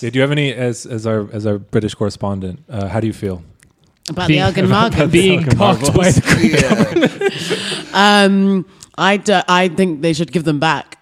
[0.00, 2.62] Do you have any as as our as our British correspondent?
[2.68, 3.42] Uh, how do you feel?
[4.08, 5.10] About the Elgin Marbles.
[5.10, 6.14] being Fucking cocked by marbles.
[6.16, 8.64] the Um,
[8.96, 10.98] I, d- I think they should give them back.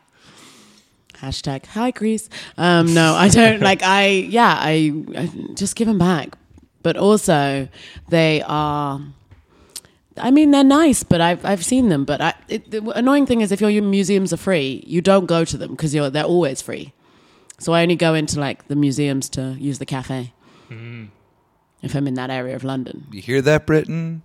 [1.14, 2.28] Hashtag hi Greece.
[2.58, 3.82] Um, no, I don't like.
[3.82, 6.36] I yeah, I, I just give them back.
[6.82, 7.68] But also,
[8.10, 9.00] they are.
[10.18, 12.04] I mean, they're nice, but I've I've seen them.
[12.04, 15.44] But I, it, the annoying thing is, if your museums are free, you don't go
[15.44, 16.92] to them because you're they're always free.
[17.58, 20.32] So I only go into like the museums to use the cafe
[20.68, 21.06] hmm.
[21.82, 23.06] if I'm in that area of London.
[23.10, 24.22] You hear that, Britain?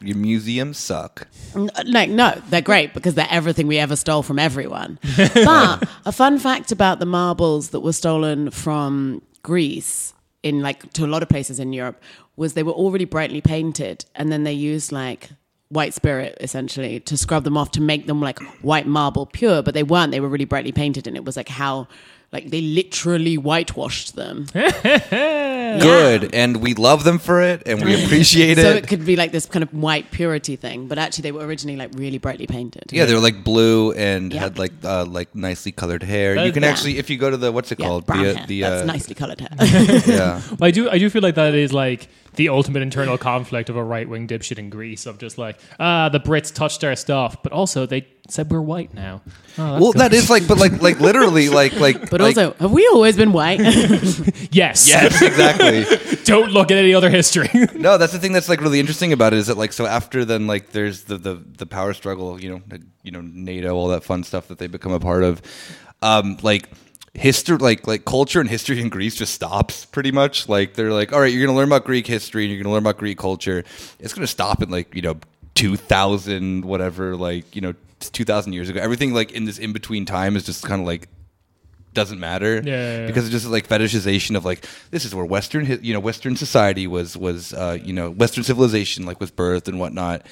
[0.00, 1.28] Your museums suck.
[1.54, 4.98] N- Like, no, they're great because they're everything we ever stole from everyone.
[5.16, 10.12] but a fun fact about the marbles that were stolen from Greece
[10.42, 12.02] in like to a lot of places in Europe
[12.36, 15.30] was they were already brightly painted and then they used like
[15.68, 19.72] white spirit essentially to scrub them off to make them like white marble pure, but
[19.72, 20.10] they weren't.
[20.10, 21.86] They were really brightly painted and it was like how
[22.32, 24.46] like they literally whitewashed them.
[24.54, 28.62] Good, and we love them for it, and we appreciate it.
[28.62, 28.76] So it.
[28.84, 31.76] it could be like this kind of white purity thing, but actually they were originally
[31.76, 32.84] like really brightly painted.
[32.90, 34.40] yeah, they were like blue and Yeah.
[34.40, 36.34] had like uh, like nicely colored hair.
[36.36, 36.70] Well, you can yeah.
[36.70, 38.46] actually, if you go to the what's it Yeah, called, brown the hair.
[38.46, 39.50] the That's uh, nicely coloured hair.
[40.06, 40.42] yeah.
[40.60, 43.84] I do I do feel like that is like the ultimate internal conflict of a
[43.84, 47.52] right wing dipshit in Greece of just like ah the Brits touched our stuff, but
[47.52, 49.20] also they said we're white now.
[49.24, 49.98] Oh, that's Well, good.
[50.00, 52.08] that is like, but like like literally like like.
[52.10, 53.58] But like- also, have we always been white?
[54.52, 55.84] yes, yes, exactly.
[56.24, 57.48] Don't look at any other history.
[57.74, 60.24] No, that's the thing that's like really interesting about it is that like so after
[60.24, 64.04] then like there's the the, the power struggle, you know, you know NATO, all that
[64.04, 65.42] fun stuff that they become a part of.
[66.00, 66.68] Um, like
[67.14, 70.48] history, like like culture and history in Greece just stops pretty much.
[70.48, 72.82] Like they're like, all right, you're gonna learn about Greek history and you're gonna learn
[72.82, 73.64] about Greek culture.
[73.98, 75.16] It's gonna stop in like you know
[75.54, 78.80] two thousand whatever, like you know two thousand years ago.
[78.80, 81.08] Everything like in this in between time is just kind of like
[81.94, 83.06] doesn't matter Yeah, yeah, yeah.
[83.06, 86.86] because it's just like fetishization of like this is where western you know western society
[86.86, 90.24] was was uh, you know western civilization like was birthed and whatnot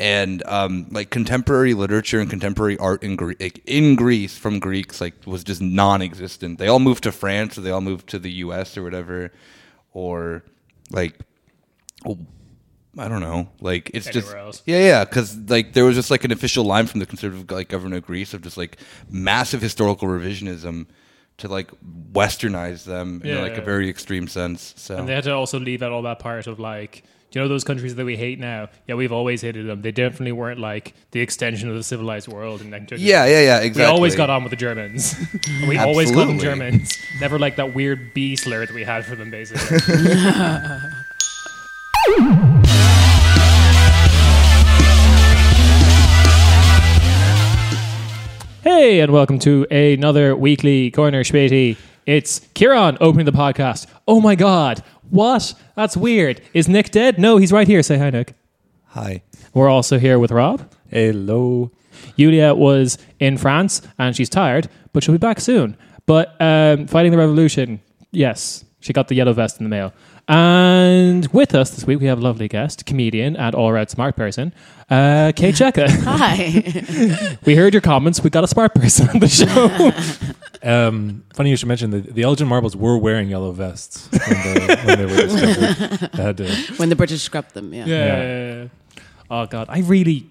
[0.00, 5.00] and um, like contemporary literature and contemporary art in, Gre- like, in Greece from Greeks
[5.00, 8.30] like was just non-existent they all moved to France or they all moved to the
[8.44, 9.32] US or whatever
[9.92, 10.44] or
[10.90, 11.18] like
[12.96, 13.48] I don't know.
[13.60, 14.62] Like it's just else.
[14.66, 15.04] yeah, yeah.
[15.04, 18.06] Because like there was just like an official line from the conservative like government of
[18.06, 18.78] Greece of just like
[19.08, 20.86] massive historical revisionism
[21.38, 21.70] to like
[22.12, 23.58] westernize them in Yeah, like yeah.
[23.58, 24.74] a very extreme sense.
[24.76, 27.44] So And they had to also leave out all that part of like, do you
[27.44, 28.68] know those countries that we hate now?
[28.86, 29.82] Yeah, we've always hated them.
[29.82, 32.62] They definitely weren't like the extension of the civilized world.
[32.62, 33.72] And yeah, yeah, yeah.
[33.74, 35.14] We always got on with the Germans.
[35.68, 36.96] We always called them Germans.
[37.20, 39.78] Never like that weird B slur that we had for them, basically.
[48.62, 51.76] hey, and welcome to another weekly Corner Spatey.
[52.08, 53.86] It's Kieran opening the podcast.
[54.06, 55.54] Oh my god, what?
[55.74, 56.40] That's weird.
[56.54, 57.18] Is Nick dead?
[57.18, 57.82] No, he's right here.
[57.82, 58.34] Say hi, Nick.
[58.88, 59.22] Hi.
[59.54, 60.70] We're also here with Rob.
[60.90, 61.70] Hello.
[62.16, 65.76] Yulia was in France and she's tired, but she'll be back soon.
[66.06, 67.80] But um, fighting the revolution,
[68.12, 69.92] yes, she got the yellow vest in the mail.
[70.28, 74.14] And with us this week, we have a lovely guest, comedian and all around smart
[74.14, 74.52] person,
[74.90, 75.88] uh, Kate Cheka.
[76.04, 77.38] Hi.
[77.46, 78.22] we heard your comments.
[78.22, 80.34] We got a smart person on the show.
[80.60, 84.74] Um, funny you should mention that the Elgin Marbles were wearing yellow vests when they,
[84.74, 86.10] when they were discovered.
[86.12, 87.86] They had to, when the British scrubbed them, yeah.
[87.86, 88.68] yeah.
[89.30, 90.28] Oh god, I really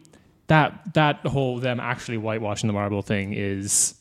[0.48, 3.96] that that whole them actually whitewashing the marble thing is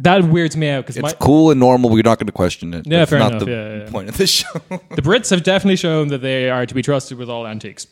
[0.00, 1.90] that weirds me out because It's my cool and normal.
[1.90, 2.86] We're not going to question it.
[2.86, 3.44] Yeah, That's fair not enough.
[3.44, 3.90] the Yeah, yeah, yeah.
[3.90, 4.52] point of this show.
[4.96, 7.86] The Brits have definitely shown that they are to be trusted with all antiques.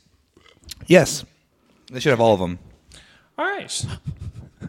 [0.86, 1.24] yes,
[1.92, 2.58] they should have all of them.
[3.38, 3.86] All right.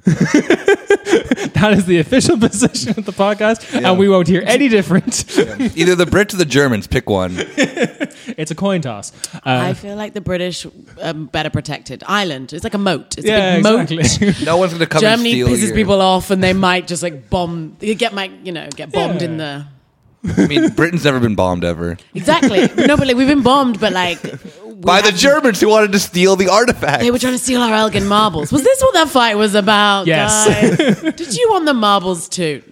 [1.54, 3.90] that is the official position of the podcast, Yeah.
[3.90, 5.26] and we won't hear any different.
[5.78, 6.88] Either the Brits or the Germans.
[6.88, 7.34] Pick one.
[7.38, 9.12] it's a coin toss.
[9.44, 10.66] I Uh, feel like the British
[11.02, 12.04] are better protected.
[12.08, 13.18] Ireland, it's like a moat.
[13.18, 13.92] It's yeah, a big moat.
[13.92, 14.46] exactly.
[14.46, 16.88] No one's going to come Germany and steal pisses your- people off, and they might
[16.88, 17.76] just like bomb.
[17.82, 19.66] You get my, you know, get bombed in the.
[20.38, 22.68] I mean, Britain's never been bombed ever Exactly.
[22.86, 24.22] no, but like we've been bombed, but like
[24.82, 27.02] by the Germans who wanted to steal the artifact.
[27.02, 28.52] They were trying to steal our Elgin marbles.
[28.52, 30.08] Was this what that fight was about?
[30.08, 30.48] Yes.
[30.48, 31.14] guys?
[31.16, 32.64] Did you want the marbles too?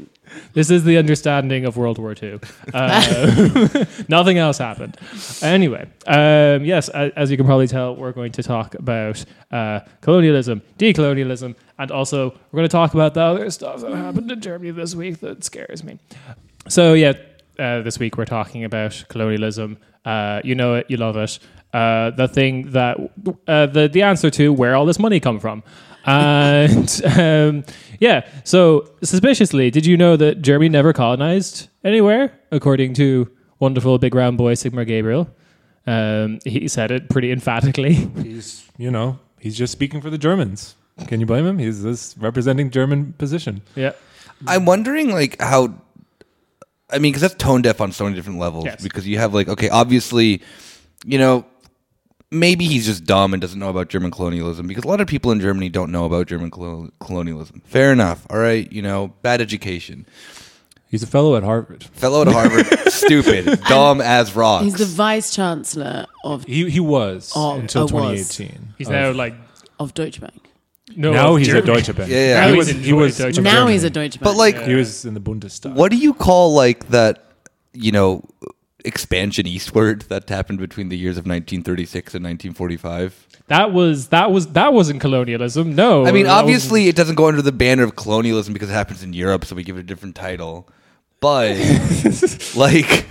[0.54, 2.40] This is the understanding of World War II.
[2.74, 4.98] Uh, nothing else happened.
[5.42, 9.80] Anyway, um, yes, a- as you can probably tell, we're going to talk about uh,
[10.02, 14.42] colonialism, decolonialism, and also we're going to talk about the other stuff that happened in
[14.42, 15.98] Germany this week that scares me.
[16.70, 17.14] So, yeah,
[17.60, 19.78] uh, this week we're talking about colonialism.
[20.06, 21.40] Uh, you know it, you love it.
[21.74, 22.98] Uh, the thing that
[23.48, 25.64] uh, the the answer to where all this money come from.
[26.08, 27.66] And um,
[28.00, 33.30] yeah, so suspiciously, did you know that Germany never colonized anywhere, according to
[33.60, 35.30] wonderful big round boy Sigmar Gabriel?
[35.86, 37.94] Um, he said it pretty emphatically.
[38.24, 40.76] He's, you know, he's just speaking for the Germans.
[41.08, 41.58] Can you blame him?
[41.60, 43.62] He's this representing German position.
[43.76, 43.92] yeah.
[44.48, 45.74] I'm wondering like how.
[46.90, 48.66] I mean, because that's tone deaf on so many different levels.
[48.66, 48.82] Yes.
[48.82, 50.42] Because you have like, okay, obviously,
[51.06, 51.46] you know,
[52.32, 54.68] maybe he's just dumb and doesn't know about German colonialism.
[54.68, 57.62] Because a lot of people in Germany don't know about German colo- colonialism.
[57.66, 58.26] Fair enough.
[58.30, 60.06] All right, you know, bad education.
[60.90, 61.84] He's a fellow at Harvard.
[61.84, 64.64] Fellow at Harvard, stupid, dumb as rocks.
[64.64, 68.34] He's the vice chancellor of He he was Oh, until oh, was.
[68.38, 68.74] 2018.
[68.78, 69.36] He's Of- now like
[69.82, 70.42] of Deutsche Bank.
[70.98, 71.12] No.
[71.14, 71.72] now he's Germany.
[71.72, 72.12] at Deutsche Bank.
[72.12, 72.40] Yeah, yeah.
[72.42, 73.72] Now He he's was he was Deutsche now Germany.
[73.74, 74.24] he's at Deutsche Bank.
[74.24, 75.74] but like, he was in the Bundestag.
[75.76, 77.24] what do you call like that?
[77.74, 78.24] You know,
[78.84, 83.28] expansion eastward that happened between the years of 1936 and 1945.
[83.48, 85.76] That was that was that wasn't colonialism.
[85.76, 88.70] No, I mean, That was- obviously, it doesn't go under the banner of colonialism because
[88.70, 90.68] it happens in Europe, so we give it a different title.
[91.22, 91.56] But
[92.56, 93.06] like,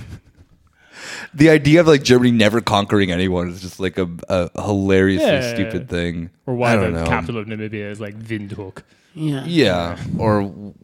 [1.37, 5.55] the idea of like Germany never conquering anyone is just like a, a hilariously Yeah.
[5.55, 6.31] stupid thing.
[6.47, 7.06] or why I the don't know.
[7.06, 8.83] capital of Namibia is like Windhoek.
[9.15, 9.44] yeah.
[9.44, 10.75] Yeah, or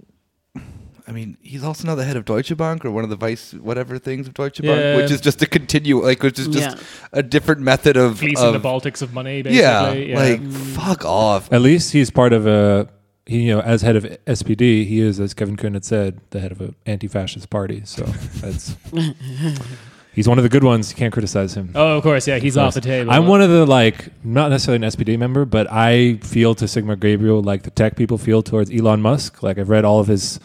[1.08, 3.52] I mean, he's also now the head of Deutsche Bank or one of the vice
[3.54, 4.96] whatever things of Deutsche Bank, Yeah.
[4.96, 6.82] which is just a continue, like, which is just Yeah.
[7.12, 10.14] a different method of, Fleecing of the Baltics of money, yeah, basically.
[10.14, 11.52] like fuck off.
[11.52, 12.88] At least he's part of a.
[13.26, 16.50] He, you know, as head of SPD, he is, as Kevin Kühnert said, the head
[16.50, 17.82] of an anti-fascist party.
[17.84, 18.02] So
[18.40, 18.74] that's
[20.14, 20.90] he's one of the good ones.
[20.90, 21.70] You can't criticize him.
[21.74, 23.10] oh, of course, yeah, he's off the table.
[23.10, 26.98] I'm one of the like not necessarily an SPD member, but I feel to Sigmar
[26.98, 29.42] Gabriel like the tech people feel towards Elon Musk.
[29.42, 30.38] Like I've read all of his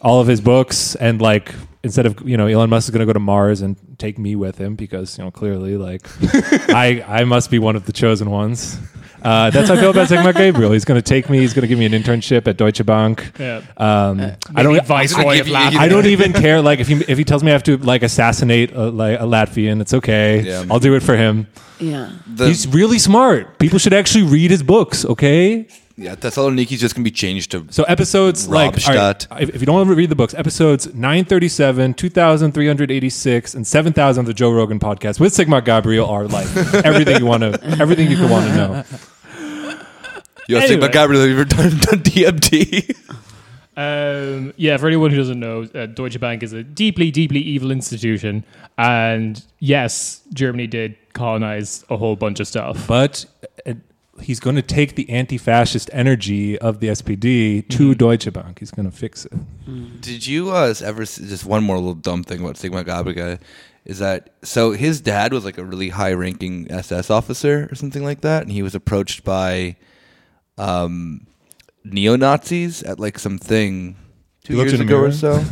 [0.00, 1.52] all of his books and like
[1.82, 4.36] instead of you know Elon Musk is going to go to Mars and take me
[4.36, 6.02] with him because you know clearly like
[6.74, 8.78] I I must be one of the chosen ones.
[9.20, 10.70] Uh, that's how I feel about Sigmar Gabriel.
[10.70, 11.38] He's going to take me.
[11.40, 13.32] He's going to give me an internship at Deutsche Bank.
[13.36, 13.62] Yeah.
[13.76, 14.20] Um,
[14.54, 14.86] I don't.
[14.86, 16.62] Viceroy give you- I don't even care.
[16.62, 19.24] Like if he if he tells me I have to like assassinate a, like a
[19.24, 20.42] Latvian, it's okay.
[20.42, 20.64] Yeah.
[20.70, 21.48] I'll do it for him.
[21.80, 22.12] Yeah.
[22.32, 23.58] The, He's really smart.
[23.58, 25.04] People should actually read his books.
[25.04, 25.66] Okay.
[26.00, 29.42] Yeah, Thessaloniki's just gonna be changed to So episodes like all right, Robstadt.
[29.42, 32.52] if, if you don't want to read the books, episodes nine thirty seven, two thousand
[32.52, 36.08] three hundred eighty six, and seven thousand of the Joe Rogan podcast with Sigmar Gabriel
[36.08, 36.46] are like
[36.84, 38.84] everything you want to everything you could want to know.
[40.46, 40.76] Yo, Anyway.
[40.88, 42.96] Sigmar Gabriel, have you ever done, done DMT?
[43.76, 47.70] Um, yeah, for anyone who doesn't know, uh, Deutsche Bank is a deeply, deeply evil
[47.70, 48.44] institution.
[48.76, 52.88] And yes, Germany did colonize a whole bunch of stuff.
[52.88, 53.24] But
[53.66, 53.74] uh,
[54.20, 58.58] he's going to take the anti-fascist energy of the SPD to Deutsche Bank.
[58.58, 59.32] He's going to fix it.
[60.00, 63.38] Did you uh, ever s- just one more little dumb thing about Sigmar Gabriel
[63.84, 68.20] is that so his dad was like a really high-ranking SS officer or something like
[68.20, 69.76] that, and he was approached by
[70.58, 71.26] um,
[71.84, 73.96] neo Nazis at like some thing
[74.44, 75.42] two He years ago or so.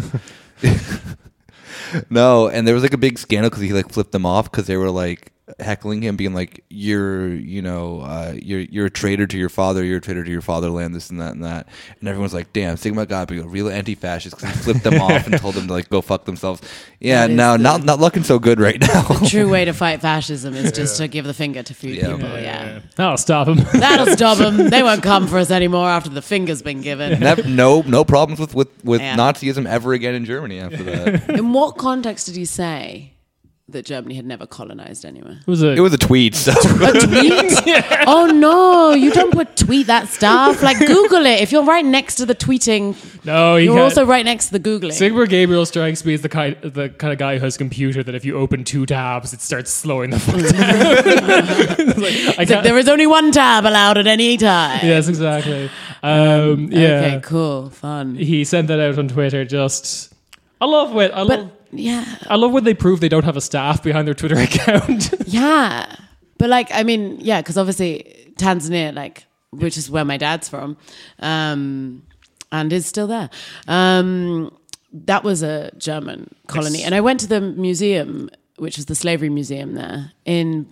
[2.10, 4.66] no, and there was like a big scandal because he like flipped them off because
[4.66, 9.26] they were like heckling him, being like, "You're, you know, uh, you're you're a traitor
[9.28, 9.84] to your father.
[9.84, 10.94] You're a traitor to your fatherland.
[10.94, 11.68] This and that and that."
[12.00, 15.54] And everyone's like, "Damn, Sigmar a real anti-fascist," because he flipped them off and told
[15.54, 16.60] them to like go fuck themselves.
[16.98, 19.02] Yeah, That is no, the- not not looking so good right now.
[19.02, 22.16] the True way to fight fascism is just to give the finger to few Yeah.
[22.16, 22.30] people.
[22.40, 22.80] Yeah.
[22.96, 23.58] That'll stop them.
[23.74, 24.70] That'll stop them.
[24.70, 27.20] They won't come for us anymore after the finger's been given.
[27.20, 29.14] Nev- no, no problems with with with Yeah.
[29.16, 31.28] Nazism ever again in Germany after that.
[31.38, 33.12] In what context did he say
[33.68, 35.38] that Germany had never colonized anywhere?
[35.40, 36.34] It was a it was a tweet.
[36.46, 36.52] So.
[36.52, 37.84] A tweet?
[38.08, 40.62] Oh no, you don't put tweet that stuff.
[40.62, 41.40] Like Google it.
[41.40, 42.94] If you're right next to the tweeting,
[43.24, 43.56] no.
[43.56, 44.92] He you're also right next to the Googling.
[44.92, 48.04] Sigmar Gabriel strikes me as the kind, the kind of guy who has a computer
[48.04, 51.86] that if you open two tabs, it starts slowing the fuck down.
[51.96, 54.80] Like, I like, there is only one tab allowed at any time.
[54.84, 55.68] yes, exactly.
[56.02, 56.78] Um, yeah.
[57.16, 58.14] Okay, cool, fun.
[58.14, 59.44] He sent that out on Twitter.
[59.44, 60.12] Just,
[60.60, 61.10] I love it.
[61.12, 61.50] I love.
[61.78, 65.12] Yeah, I love when they prove they don't have a staff behind their Twitter account.
[65.26, 65.94] yeah.
[66.38, 70.76] But like, I mean, yeah, because obviously Tanzania, like, which is where my dad's from,
[71.20, 72.02] um,
[72.52, 73.30] and is still there.
[73.68, 74.54] Um,
[74.92, 76.86] that was a German colony, Yes.
[76.86, 78.28] and I went to the museum,
[78.58, 80.66] which is the slavery museum there in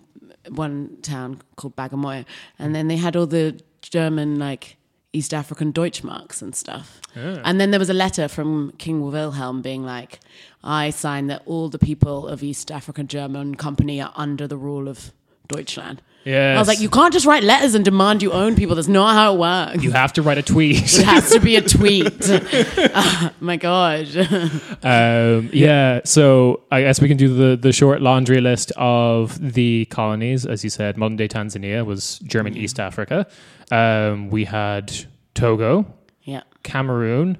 [0.50, 2.25] one town called Bagamoyo,
[2.58, 4.76] and then they had all the German like
[5.14, 7.00] East African Deutschmarks and stuff.
[7.44, 10.18] And then there was a letter from King Wilhelm being like,
[10.62, 14.88] "I sign that all the people of East African German Company are under the rule
[14.88, 15.12] of
[15.47, 16.02] Deutschland.
[16.25, 16.57] Yes.
[16.57, 18.75] I was like, you can't just write letters and demand you own people.
[18.75, 19.83] That's not how it works.
[19.83, 20.83] You have to write a tweet.
[20.83, 22.12] it has to be a tweet.
[22.28, 24.09] oh, my God.
[24.83, 29.87] Um, yeah, so I guess we can do the, the short laundry list of the
[29.87, 30.45] colonies.
[30.45, 33.26] As you said, modern day Tanzania was German East Africa.
[33.73, 34.93] Um, we had
[35.35, 35.87] Togo,
[36.23, 36.43] yeah.
[36.64, 37.38] Cameroon,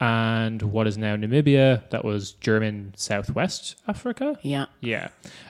[0.00, 1.88] and what is now Namibia.
[1.90, 4.38] That was German Southwest Africa.
[4.42, 4.66] Yeah.
[4.80, 5.08] Yeah.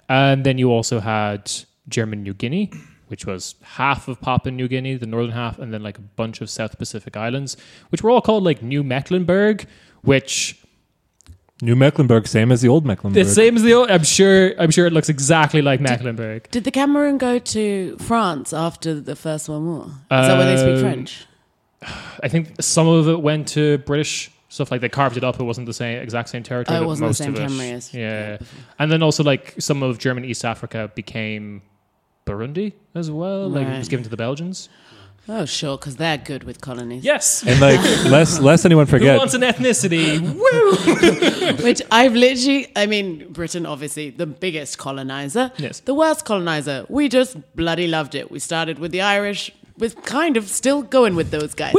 [0.09, 1.51] And then you also had
[1.89, 2.71] German New Guinea,
[3.09, 6.41] which was half of Papua New Guinea, the northern half, and then like a bunch
[6.41, 7.57] of South Pacific islands,
[7.91, 9.67] which were all called like New Mecklenburg,
[10.03, 10.59] which
[11.61, 13.25] New Mecklenburg, same as the old Mecklenburg.
[13.25, 13.91] the same as the old.
[13.91, 14.53] I'm sure.
[14.61, 16.51] I'm sure it looks exactly like Mecklenburg.
[16.51, 19.85] Did the Cameroon go to France after the First World War?
[19.87, 21.27] Is that where they speak Um, French?
[22.23, 24.71] I think some of it went to British stuff.
[24.73, 25.39] Like they carved it up.
[25.39, 26.79] It wasn't the same exact same territory.
[26.79, 28.39] Oh, it wasn't the most same of it- Yeah,
[28.81, 31.63] and then also like some of German East Africa became
[32.27, 33.49] Burundi as well.
[33.49, 33.89] Like it was Right.
[33.91, 34.69] given to the Belgians.
[35.29, 37.05] Oh, sure, because they're good with colonies.
[37.05, 37.45] Yes.
[37.47, 37.79] and like
[38.11, 39.19] less less anyone Who forget.
[39.19, 40.19] wants an ethnicity?
[40.43, 41.65] Woo!
[41.65, 45.53] Which I've literally, I mean, Britain, obviously, the biggest colonizer.
[45.59, 45.79] Yes.
[45.81, 46.87] The worst colonizer.
[46.89, 48.33] We just bloody loved it.
[48.33, 51.73] We started with the Irish, with kind of still going with those guys.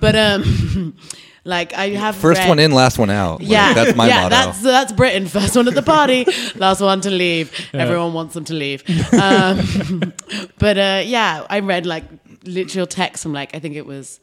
[0.00, 0.96] But, um,
[1.46, 2.16] like, I have.
[2.16, 3.40] First read- one in, last one out.
[3.40, 4.30] Like, Yeah, that's my yeah, motto.
[4.30, 5.26] That's that's Britain.
[5.38, 6.26] First one at the party,
[6.56, 7.52] last one to leave.
[7.72, 8.82] Everyone wants them to leave.
[9.16, 10.12] Um,
[10.58, 12.04] but uh, yeah, I read like
[12.44, 14.20] literal text from like I think it was.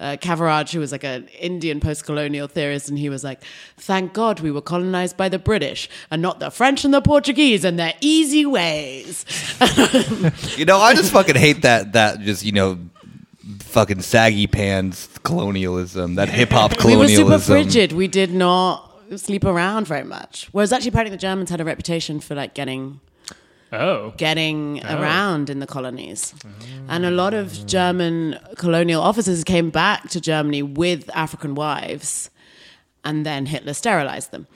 [0.00, 3.42] Uh, Kaviraj, who was like an Indian post-colonial theorist, and he was like,
[3.78, 7.64] "Thank God we were colonized by the British and not the French and the Portuguese
[7.64, 9.24] and their easy ways."
[10.56, 11.94] You know, I just fucking hate that.
[11.94, 12.78] That just you know,
[13.78, 16.16] fucking saggy pants colonialism.
[16.16, 17.26] That hip hop colonialism.
[17.26, 17.40] we were colonialism.
[17.40, 17.92] super frigid.
[17.92, 20.48] We did not sleep around very much.
[20.50, 23.00] Whereas actually, apparently, the Germans had a reputation for like getting
[23.70, 24.14] Oh.
[24.16, 25.00] getting oh.
[25.00, 26.34] around in the colonies.
[26.88, 32.30] And a lot of German colonial officers came back to Germany with African wives,
[33.04, 34.46] and then Hitler sterilized them.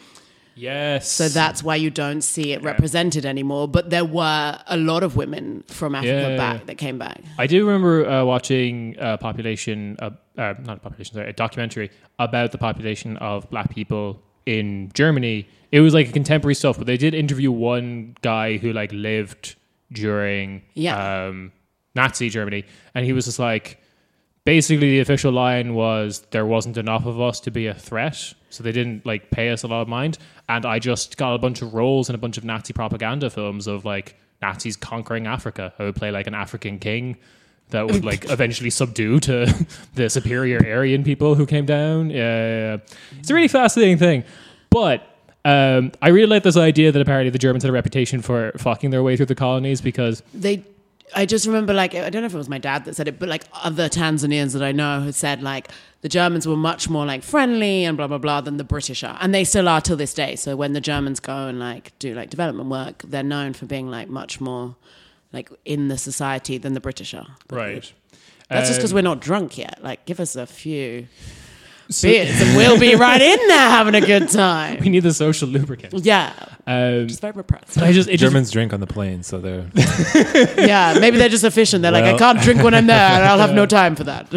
[0.55, 1.11] Yes.
[1.11, 3.69] So that's why you don't see it represented anymore.
[3.69, 6.37] But there were a lot of women from Africa Yeah.
[6.37, 7.21] back that came back.
[7.39, 11.91] I do remember uh, watching a population, uh, uh, not a population, sorry, a documentary
[12.19, 15.47] about the population of black people in Germany.
[15.71, 19.55] It was like a contemporary stuff, but they did interview one guy who like lived
[19.93, 21.27] during Yeah.
[21.27, 21.53] um,
[21.95, 23.79] Nazi Germany, and he was just like,
[24.45, 28.63] basically the official line was there wasn't enough of us to be a threat, so
[28.65, 30.19] they didn't like pay us a lot of mind,
[30.57, 33.67] and I just got a bunch of roles in a bunch of Nazi propaganda films
[33.67, 35.73] of like Nazis conquering Africa.
[35.79, 37.17] I would play like an African king
[37.71, 42.11] that would like eventually subdue to the superior Aryan people who came down.
[42.11, 42.79] Yeah, yeah, yeah.
[43.19, 44.25] it's a really fascinating thing,
[44.71, 45.09] but.
[45.45, 48.91] Um, I really like this idea that apparently the Germans had a reputation for fucking
[48.91, 50.63] their way through the colonies because they
[51.15, 53.19] I just remember like I don't know if it was my dad that said it,
[53.19, 55.69] but like other Tanzanians that I know had said like
[56.01, 59.17] the Germans were much more like friendly and blah blah blah than the British are,
[59.21, 60.37] and they still are till this day.
[60.37, 63.89] So when the Germans go and like do like development work, they're known for being
[63.91, 64.77] like much more
[65.33, 67.37] like in the society than the British are.
[67.51, 67.93] right.
[68.49, 69.79] That's just because Um, we're not drunk yet.
[69.83, 71.07] Like give us a few
[72.01, 74.79] beers and we'll be right in there having a good time.
[74.81, 75.93] we need the social lubricant.
[76.05, 76.33] Yeah,
[76.67, 77.79] Um, just very repressed.
[77.79, 79.67] I just it just Germans drink on the plane, so they're
[80.57, 81.83] Yeah, maybe they're just efficient.
[81.83, 84.05] They're like, I Well- can't drink when I'm there, and I'll have no time for
[84.05, 84.31] that.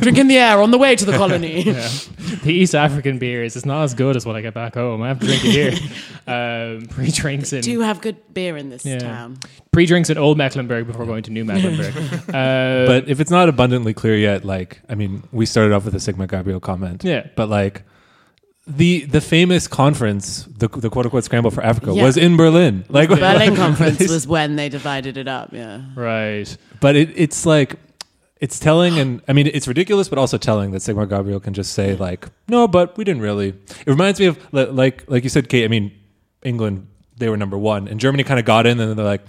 [0.00, 1.62] drink in the air on the way to the colony.
[1.62, 3.56] the East African beers.
[3.56, 5.02] It's not as good as what I get back home.
[5.02, 5.88] I have to drink it here.
[6.26, 8.98] um, pre drinks in Do you have good beer in this Yeah.
[8.98, 9.38] town.
[9.78, 11.94] Pre drinks in Old Mecklenburg before going to New Mecklenburg.
[12.34, 15.94] uh, But if it's not abundantly clear yet, like I mean, we started off with
[15.94, 17.04] a Sigmar Gabriel comment.
[17.04, 17.28] Yeah.
[17.36, 17.84] But like
[18.66, 22.02] the the famous conference, the the quote unquote scramble for Africa, Yeah.
[22.02, 22.86] was in Berlin.
[22.88, 25.50] Like Berlin conference was when they divided it up.
[25.52, 26.56] Yeah, right.
[26.80, 27.76] But it, it's like
[28.40, 31.72] it's telling, and I mean, it's ridiculous, but also telling that Sigmar Gabriel can just
[31.72, 35.48] say like, "No, but we didn't really." It reminds me of like like you said,
[35.48, 35.64] Kate.
[35.64, 35.92] I mean,
[36.42, 39.22] England they were number one, and Germany kind of got in, and then they're like.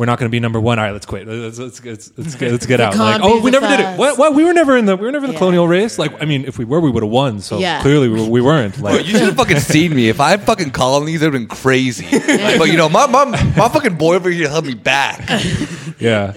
[0.00, 0.78] We're not going to be number one.
[0.78, 1.28] All right, let's quit.
[1.28, 2.96] Let's let's, let's, let's get, let's get out.
[2.96, 3.98] Like, oh, we the never did it.
[3.98, 4.16] What?
[4.16, 4.34] What?
[4.34, 5.38] We were never in the we were never in the Yeah.
[5.40, 5.98] colonial race.
[5.98, 7.40] Like, I mean, if we were, we would have won.
[7.40, 7.82] So Yeah.
[7.82, 8.78] clearly, we, we weren't.
[8.78, 10.08] Bro, Like, you should have fucking seen me.
[10.08, 12.06] If I had fucking colonies, it would have been crazy.
[12.56, 15.20] but you know, my, my my fucking boy over here held me back.
[15.98, 16.32] yeah,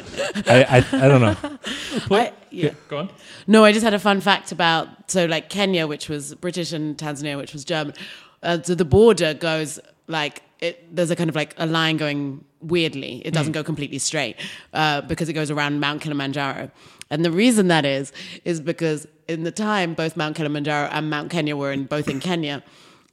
[0.46, 1.58] I, I I don't know.
[2.12, 2.72] I, yeah.
[2.90, 3.12] Go on.
[3.48, 6.98] No, I just had a fun fact about so like Kenya, which was British, and
[6.98, 7.94] Tanzania, which was German.
[8.42, 10.96] Uh, so the border goes like it.
[10.96, 13.22] There's a kind of like a line going weirdly.
[13.26, 14.38] It doesn't go completely straight
[14.74, 16.72] uh, because it goes around Mount Kilimanjaro.
[17.10, 18.12] And the reason that is
[18.46, 22.20] is because in the time both Mount Kilimanjaro and Mount Kenya were in both in
[22.20, 22.64] Kenya.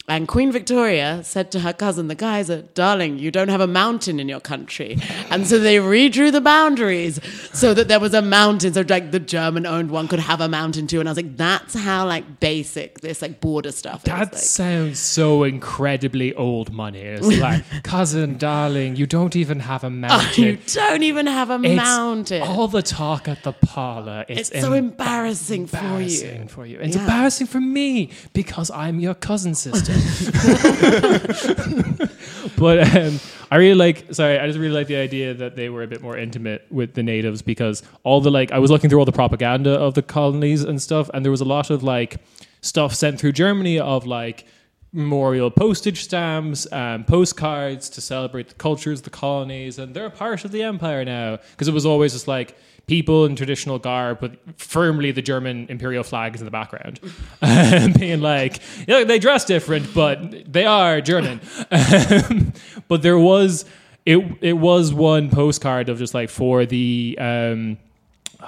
[0.08, 4.18] And Queen Victoria said to her cousin, the Kaiser, darling, you don't have a mountain
[4.18, 4.98] in your country.
[5.30, 7.20] And so they redrew the boundaries
[7.52, 8.72] so that there was a mountain.
[8.74, 10.98] So like the German owned one could have a mountain too.
[10.98, 14.32] And I was like, that's how like basic this like border stuff That is.
[14.32, 17.02] Like, sounds so incredibly old money.
[17.02, 20.42] It's like, cousin, darling, you don't even have a oh, mountain.
[20.44, 22.42] you don't even have a It's mountain.
[22.42, 24.24] All the talk at the parlor.
[24.28, 26.48] It's, it's so embarrassing for embarrassing you.
[26.48, 26.80] for you.
[26.80, 27.02] It's Yeah.
[27.02, 29.92] embarrassing for me because I'm your cousin sister.
[32.56, 34.14] but um, I really like.
[34.14, 36.94] Sorry, I just really like the idea that they were a bit more intimate with
[36.94, 40.02] the natives because all the like I was looking through all the propaganda of the
[40.02, 42.18] colonies and stuff, and there was a lot of like
[42.60, 44.46] stuff sent through Germany of like
[44.92, 50.44] memorial postage stamps and postcards to celebrate the cultures the colonies and they're a part
[50.44, 54.36] of the empire now because it was always just like people in traditional garb but
[54.58, 56.98] firmly the german imperial flags in the background
[57.98, 61.40] being like yeah they dress different but they are german
[62.88, 63.64] but there was
[64.06, 67.78] it it was one postcard of just like for the um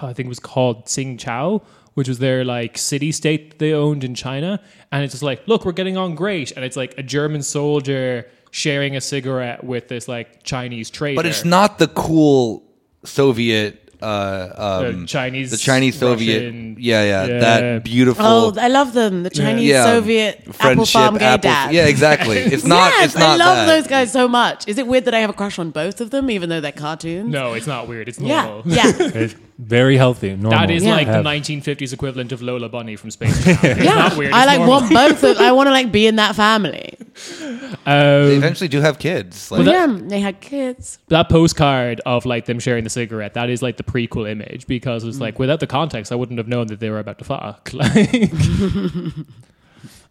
[0.00, 1.62] oh, I think it was called Sing Chao,
[1.94, 4.60] which was their like city state they owned in China.
[4.90, 6.52] And it's just like, look, we're getting on great.
[6.52, 11.16] And it's like a German soldier sharing a cigarette with this like Chinese trader.
[11.16, 12.62] But it's not the cool
[13.04, 13.81] Soviet.
[14.02, 17.38] Uh, The um, Chinese, the Chinese Soviet, Russian- yeah, yeah, Yeah.
[17.40, 18.24] that beautiful.
[18.24, 19.22] Oh, I love them.
[19.22, 21.72] The Chinese yeah, Soviet Apple friendship, Farm gay Apple- dad.
[21.72, 22.38] Yeah, exactly.
[22.38, 22.90] It's not.
[22.92, 23.66] yes, it's not I love that.
[23.66, 24.66] those guys so much.
[24.66, 26.72] Is it weird that I have a crush on both of them, even though they're
[26.72, 27.30] cartoons?
[27.30, 28.08] No, it's not weird.
[28.08, 28.62] It's normal.
[28.66, 30.30] yeah, It's very healthy.
[30.34, 30.50] Normal.
[30.50, 30.92] That is Yeah.
[30.96, 33.58] like the Have- 1950s equivalent of Lola Bunny from Space Jam.
[33.62, 33.94] It's yeah.
[33.94, 34.32] not weird.
[34.32, 34.80] I it's like normal.
[34.80, 35.24] want both.
[35.24, 36.96] Of, I want to like be in that family.
[37.40, 37.46] They
[37.86, 39.50] Um, eventually do have kids.
[39.50, 40.98] Like, that- yeah, they had kids.
[41.08, 45.04] that postcard of like them sharing the cigarette, that is like the prequel image because
[45.04, 45.20] it's Mm.
[45.20, 47.70] like without the context, I wouldn't have known that they were about to fuck.
[47.82, 49.26] Like, I'm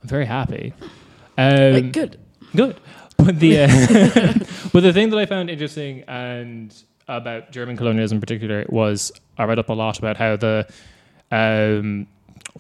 [0.04, 0.74] very happy.
[1.38, 2.18] Um, Like, good.
[2.56, 2.76] Good.
[3.18, 3.68] But the uh,
[4.74, 6.74] but the thing that I found interesting and
[7.18, 10.68] about German colonialism in particular was I read up a lot about how the
[11.32, 12.08] um,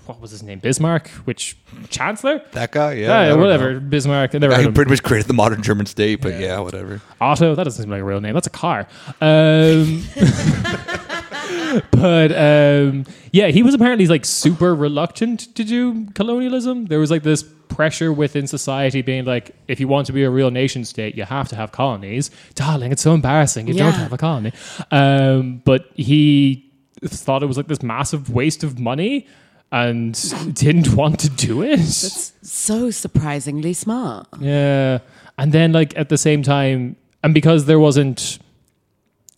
[0.06, 1.58] what was his name Bismarck, which
[1.90, 3.80] Chancellor, that guy, yeah, yeah, whatever know.
[3.80, 4.34] Bismarck.
[4.34, 4.76] I never Guy heard who of him.
[4.76, 7.02] pretty much created the modern German state, but yeah, whatever.
[7.20, 7.56] Otto.
[7.56, 8.34] That doesn't seem like a real name.
[8.34, 8.88] That's a car.
[9.20, 10.04] Um,
[11.92, 16.86] but um, yeah, he was apparently like super reluctant to do colonialism.
[16.86, 17.44] There was like this
[17.76, 21.24] pressure within society being like, if you want to be a real nation state, you
[21.24, 22.30] have to have colonies.
[22.56, 23.68] Darling, it's so embarrassing.
[23.68, 24.52] You don't have a colony.
[24.92, 26.72] Um, but he
[27.04, 29.28] thought it was like this massive waste of money
[29.72, 30.14] and
[30.54, 31.78] didn't want to do it.
[31.78, 34.28] That's so surprisingly smart.
[34.40, 35.00] Yeah.
[35.38, 38.40] And then like at the same time and because there wasn't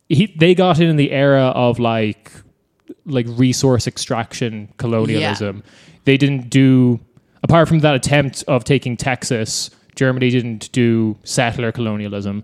[0.09, 2.31] he they got in in the era of like
[3.05, 5.63] like resource extraction colonialism.
[6.05, 6.99] They didn't do
[7.43, 12.43] apart from that attempt of taking Texas, Germany didn't do settler colonialism.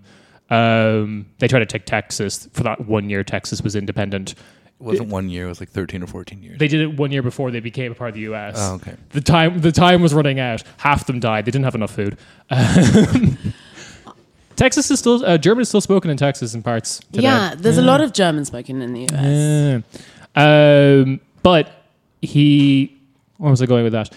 [0.50, 4.32] Um, they tried to take Texas for that one year Texas was independent.
[4.32, 6.58] It wasn't one year; it was like thirteen or fourteen years.
[6.58, 8.54] They did it one year before they became a part of the U.S.
[8.58, 8.96] Oh, okay.
[9.10, 10.62] The time the time was running out.
[10.78, 11.44] Half them died.
[11.44, 12.16] They didn't have enough food.
[12.48, 13.36] Um,
[14.56, 17.00] Texas is still uh, German is still spoken in Texas in parts.
[17.12, 17.24] Today.
[17.24, 19.82] Yeah, there's a lot of German spoken in the US.
[20.36, 21.02] Yeah.
[21.02, 21.84] Um, but
[22.22, 22.96] he.
[23.36, 24.14] Where was I going with that?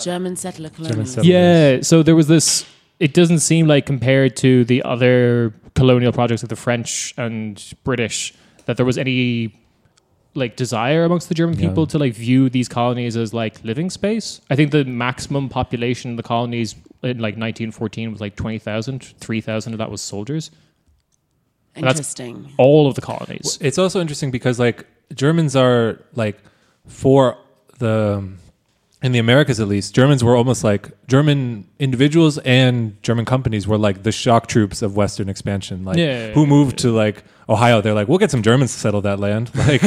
[0.00, 1.22] German settler colonialism.
[1.24, 1.30] settler.
[1.32, 1.80] Yeah.
[1.82, 2.64] So there was this.
[2.98, 8.34] It doesn't seem like compared to the other colonial projects of the French and British
[8.66, 9.54] that there was any
[10.34, 11.68] like desire amongst the German Yeah.
[11.68, 14.40] people to like view these colonies as like living space.
[14.50, 19.02] I think the maximum population of the colonies in like 1914 was like 20,000.
[19.20, 20.50] 3,000 of that was soldiers.
[21.74, 22.52] that's- Interesting.
[22.58, 23.58] All of the colonies.
[23.60, 24.84] It's also interesting because like
[25.14, 26.38] Germans are like
[26.88, 27.36] for
[27.78, 28.28] the
[29.00, 33.78] in the Americas at least, Germans were almost like German individuals and German companies were
[33.78, 35.84] like the shock troops of Western expansion.
[35.84, 36.32] Like Yeah.
[36.32, 39.50] who moved to like Ohio, they're like, we'll get some Germans to settle that land.
[39.68, 39.82] Like,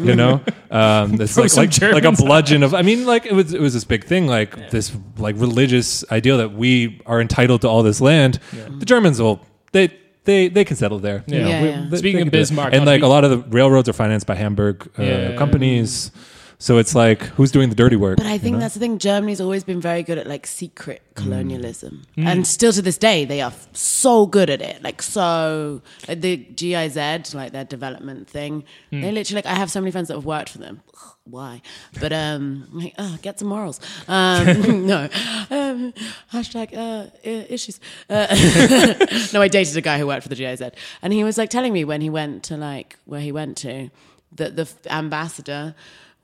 [0.00, 2.74] you know, um, it's Throw like some like, like a bludgeon of.
[2.74, 6.38] I mean, like it was it was this big thing, like this like religious ideal
[6.38, 8.40] that we are entitled to all this land.
[8.80, 9.40] The Germans will
[9.72, 9.90] they.
[10.24, 11.22] They, they can settle there.
[11.28, 11.42] you Yeah.
[11.44, 11.48] know.
[11.50, 11.86] Yeah, We- yeah.
[11.88, 12.40] they- Speaking they of can do it.
[12.40, 15.36] Bismarck, and like to a lot of the railroads are financed by Hamburg uh, Yeah.
[15.36, 16.10] companies,
[16.58, 18.16] so it's like who's doing the dirty work?
[18.18, 18.60] But I you think know?
[18.60, 18.98] that's the thing.
[18.98, 21.22] Germany's always been very good at like secret Mm.
[21.22, 24.82] colonialism, and still to this day they are f- so good at it.
[24.82, 28.64] Like so, like the GIZ, like their development thing.
[28.92, 29.00] Mm.
[29.02, 30.82] They literally like I have so many friends that have worked for them.
[31.24, 31.62] Why?
[32.00, 33.80] But um, like, oh, get some morals.
[34.06, 34.46] Um,
[34.86, 35.08] no,
[35.50, 35.92] um,
[36.32, 37.80] hashtag uh, issues.
[38.10, 38.26] Uh,
[39.32, 40.62] no, I dated a guy who worked for the GIZ,
[41.02, 43.90] and he was like telling me when he went to like where he went to
[44.36, 45.74] that the ambassador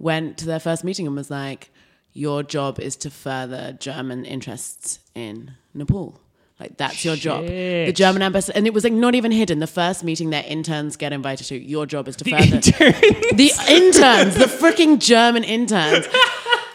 [0.02, 1.70] went to their first meeting and was like,
[2.12, 6.20] your job is to further German interests in Nepal.
[6.60, 7.44] Like that's your job.
[7.86, 9.58] The German ambassador, and it was like not even hidden.
[9.58, 14.34] The first meeting that interns get invited to, your job is to further the interns,
[14.36, 16.06] the freaking German interns.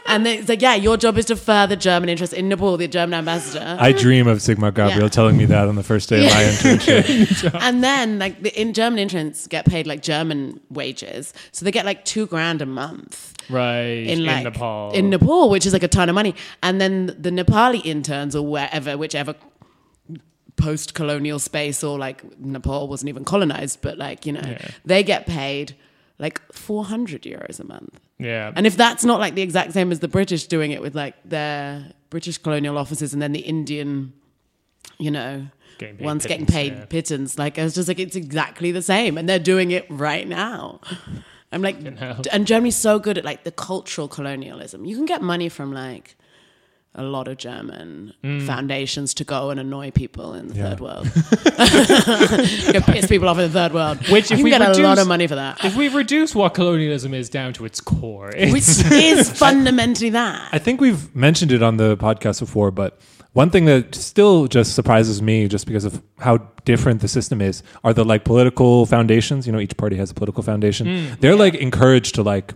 [0.07, 2.87] And then it's like, yeah, your job is to further German interests in Nepal, the
[2.87, 3.75] German ambassador.
[3.79, 5.09] I dream of Sigmar Gabriel Yeah.
[5.09, 7.59] telling me that on the first day of my internship.
[7.61, 11.85] and then like the in German interns get paid like German wages, so they get
[11.85, 14.07] like two grand a month Right.
[14.07, 14.91] in like Nepal.
[14.93, 16.35] in Nepal, which is like a ton of money.
[16.63, 19.35] And then the Nepali interns or wherever, whichever
[20.55, 24.67] post-colonial space or like Nepal wasn't even colonized, but like you know Yeah.
[24.85, 25.75] they get paid
[26.17, 27.99] like 400 euros a month.
[28.19, 28.51] Yeah.
[28.55, 31.15] And if that's not like the exact same as the British doing it with like
[31.23, 34.13] their British colonial officers and then the Indian,
[34.97, 36.85] you know, Getting ones getting paid yeah.
[36.85, 40.27] pittance, like I was just like it's exactly the same, and they're doing it right
[40.27, 40.81] now.
[41.51, 41.77] I'm like,
[42.31, 44.85] and Germany's so good at like the cultural colonialism.
[44.85, 46.17] You can get money from like
[46.97, 48.45] a lot of German Mm.
[48.45, 50.69] foundations to go and annoy people in the Yeah.
[50.69, 51.05] third world.
[52.73, 53.97] you piss people off in the third world.
[54.09, 55.63] Which, if you we get a lot of money for that.
[55.63, 60.49] if we reduce what colonialism is down to its core, it's, Which is fundamentally that.
[60.51, 62.99] I think we've mentioned it on the podcast before, but
[63.33, 67.61] one thing that still just surprises me, just because of how different the system is,
[67.83, 69.45] are the like political foundations.
[69.45, 71.15] You know, each party has a political foundation.
[71.19, 72.53] They're like encouraged to like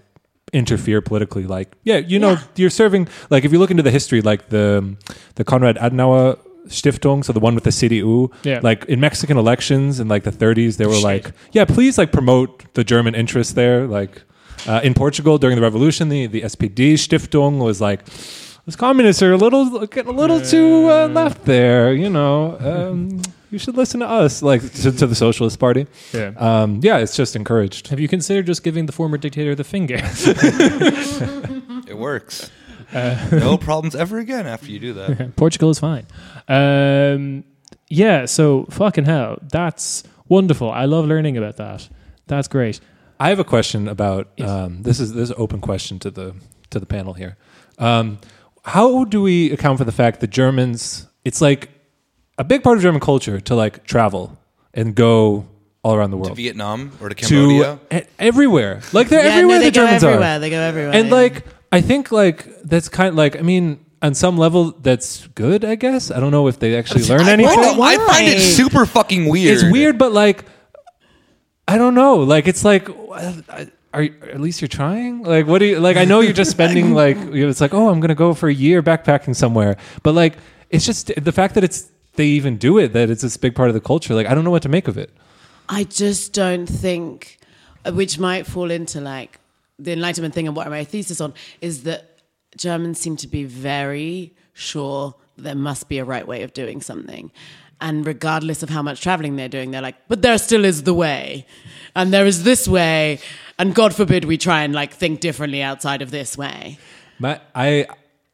[0.53, 1.45] interfere politically.
[1.45, 2.39] Like, yeah, you know, Yeah.
[2.55, 3.07] you're serving.
[3.29, 4.95] Like, if you look into the history, like the
[5.35, 6.37] the Konrad Adenauer.
[6.67, 8.59] Stiftung, so the one with the CDU, Yeah.
[8.61, 11.03] like in Mexican elections in like the 30s, they were Shit.
[11.03, 13.87] like, yeah, please like promote the German interests there.
[13.87, 14.21] Like
[14.67, 18.01] uh, in Portugal during the revolution, the the SPD Stiftung was like,
[18.67, 21.93] those communists are a little getting a little too uh, left there.
[22.03, 25.85] You know, um, you should listen to us, like to, to the Socialist Party.
[26.13, 26.31] yeah.
[26.37, 27.89] Um, yeah, it's just encouraged.
[27.89, 29.97] Have you considered just giving the former dictator the finger?
[31.87, 32.49] It works.
[32.93, 35.35] no problems ever again after you do that.
[35.35, 36.05] Portugal is fine.
[36.47, 37.43] Um,
[37.89, 40.71] yeah, so fucking hell, that's wonderful.
[40.71, 41.89] I love learning about that.
[42.27, 42.79] That's great.
[43.19, 46.33] I have a question about um, this is this is an open question to the
[46.69, 47.35] to the panel here.
[47.77, 48.19] Um,
[48.63, 51.07] how do we account for the fact that Germans?
[51.25, 51.69] It's like
[52.41, 54.23] a big part of German culture to like travel
[54.73, 55.45] and go
[55.83, 56.29] all around the world.
[56.29, 57.79] to Vietnam or to Cambodia.
[57.89, 58.81] to everywhere.
[58.93, 59.57] Like they're Yeah, everywhere.
[59.57, 60.35] no, they the go Germans everywhere.
[60.35, 60.93] are, They go everywhere.
[60.97, 61.21] and yeah.
[61.21, 61.35] like
[61.71, 62.37] I think like
[62.71, 63.85] that's kind of like I mean.
[64.03, 66.09] On some level, that's good, I guess.
[66.09, 67.61] I don't know if they actually learn I, anything.
[67.61, 69.53] know, I find it super fucking weird.
[69.53, 70.43] It's weird, but like,
[71.67, 72.15] I don't know.
[72.17, 75.21] Like, it's like, uh, are you, at least you're trying.
[75.21, 75.97] Like, what do you like?
[75.97, 78.81] I know you're just spending like, it's like, oh, I'm gonna go for a year
[78.81, 80.33] backpacking somewhere, but like,
[80.71, 81.87] it's just the fact that it's
[82.21, 84.13] they even do it that it's this big part of the culture.
[84.13, 85.09] Like, I don't know what to make of it.
[85.67, 87.39] I just don't think,
[87.83, 89.39] uh, which might fall into like
[89.79, 92.19] the Enlightenment thing and what my thesis on is that
[92.55, 97.31] Germans seem to be very sure there must be a right way of doing something.
[97.79, 100.93] And regardless of how much traveling they're doing, they're like, but there still is the
[100.93, 101.47] way.
[101.95, 103.19] And there is this way.
[103.57, 106.77] And God forbid we try and like think differently outside of this way.
[107.17, 107.87] My, I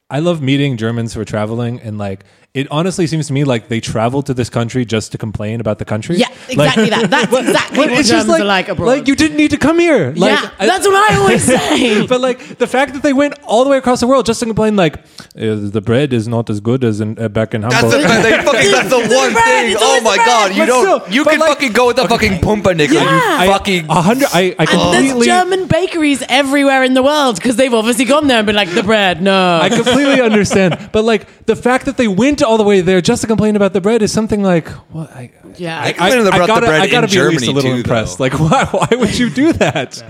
[0.10, 2.24] I love meeting Germans who are traveling, and like,
[2.60, 5.78] it honestly seems to me like they traveled to this country just to complain about
[5.82, 6.16] the country.
[6.18, 7.10] Yeah, Like- exactly that.
[7.16, 8.88] That's exactly But what it's just Germans are like abroad.
[8.94, 10.04] Like you didn't need to come here.
[10.24, 12.06] Like, yeah, that's what I always say.
[12.08, 14.46] but like the fact that they went all the way across the world just to
[14.46, 17.76] complain, like uh, the bread is not as good as in uh, back in That's
[17.76, 18.02] Hamburg.
[18.02, 19.72] the, they fucking, that's the one bread, thing.
[19.74, 20.84] it's Oh my god, you But don't.
[21.04, 22.96] still, you can like- fucking go with the fucking pumpernickel.
[22.96, 23.44] Yeah.
[23.44, 23.86] You fucking.
[23.90, 24.30] a hundred.
[24.34, 25.26] I, I And there's.
[25.26, 28.84] German bakeries everywhere in the world because they've obviously gone there and been like, the
[28.84, 29.60] bread, no.
[29.62, 33.22] I completely understand, but like the fact that they went all the way there just
[33.22, 35.12] to complain about the bread is something like what?
[35.12, 35.82] I, yeah.
[35.82, 37.78] I complained about the gotta, bread I gotta in be at least a little too,
[37.78, 38.18] impressed.
[38.18, 38.24] though.
[38.24, 38.66] Like, why?
[38.66, 40.02] Why would you do that?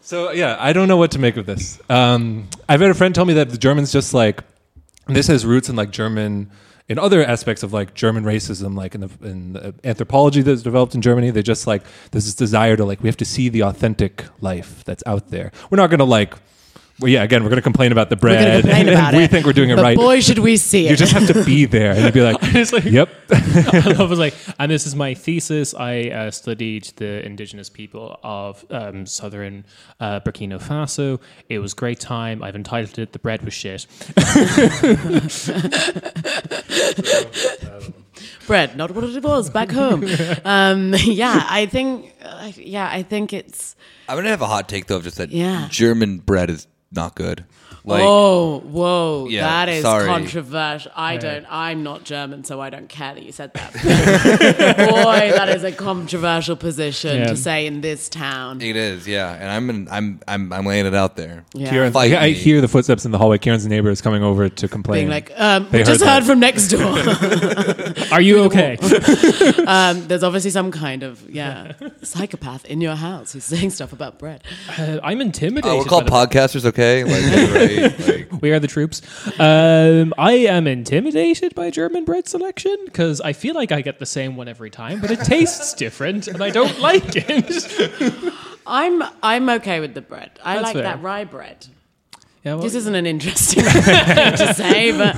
[0.00, 1.80] So yeah, I don't know what to make of this.
[1.88, 4.42] Um, I've had a friend tell me that the Germans just like
[5.06, 6.50] this has roots in like German
[6.88, 10.94] in other aspects of like German racism, like in the, in the anthropology that's developed
[10.94, 11.30] in Germany.
[11.30, 14.84] They just like there's this desire to like we have to see the authentic life
[14.84, 15.52] that's out there.
[15.70, 16.34] We're not gonna like.
[17.00, 18.38] Well, yeah, again, we're going to complain about the We're bread.
[18.44, 19.30] going to complain and about we it.
[19.30, 19.96] think we're doing it but right.
[19.96, 20.90] boy, should we see it.
[20.90, 24.12] you just have to be there, and you'd be like, It's like- "Yep." I love
[24.12, 24.18] it.
[24.18, 25.74] Like, and this is my thesis.
[25.74, 29.64] I uh, studied the indigenous people of um, southern
[30.00, 31.18] uh, Burkina Faso.
[31.48, 32.42] It was great time.
[32.42, 33.86] I've entitled it "The Bread Was Shit."
[38.46, 40.04] bread, not what it was back home.
[40.44, 43.76] um, yeah, I think, uh, yeah, I think it's,
[44.08, 45.68] I'm gonna have a hot take though, of just that Yeah.
[45.70, 47.44] German bread is not good.
[47.84, 50.06] Like, oh, whoa, Yeah, that is sorry.
[50.06, 50.92] controversial.
[50.94, 51.44] I don't.
[51.50, 53.72] I'm not German, so I don't care that you said that.
[54.76, 57.26] Boy, that is a controversial position Yeah.
[57.26, 58.60] to say in this town.
[58.62, 59.32] it is, yeah.
[59.34, 61.44] And I'm in, I'm I'm I'm laying it out there.
[61.54, 61.70] Yeah.
[61.70, 63.38] Kieran's, Fight I hear the footsteps in the hallway.
[63.38, 65.00] Kieran's neighbor is coming over to complain.
[65.00, 66.26] Being like, um, They we just heard heard that.
[66.26, 68.06] from next door.
[68.12, 68.76] Are you okay?
[69.66, 74.18] um, there's obviously some kind of yeah psychopath in your house who's saying stuff about
[74.20, 74.44] bread.
[74.78, 75.68] Uh, I'm intimidated.
[75.70, 77.02] Oh, we're called podcasters, okay?
[77.04, 77.22] Like,
[77.54, 79.02] right, like, We are the troops.
[79.38, 84.06] Um, I am intimidated by German bread selection because I feel like I get the
[84.06, 88.34] same one every time, but it tastes different and I don't like it.
[88.66, 90.30] I'm I'm okay with the bread.
[90.44, 90.82] I That's like fair.
[90.84, 91.66] that rye bread.
[92.44, 95.14] Yeah, well, This isn't an interesting thing to say, but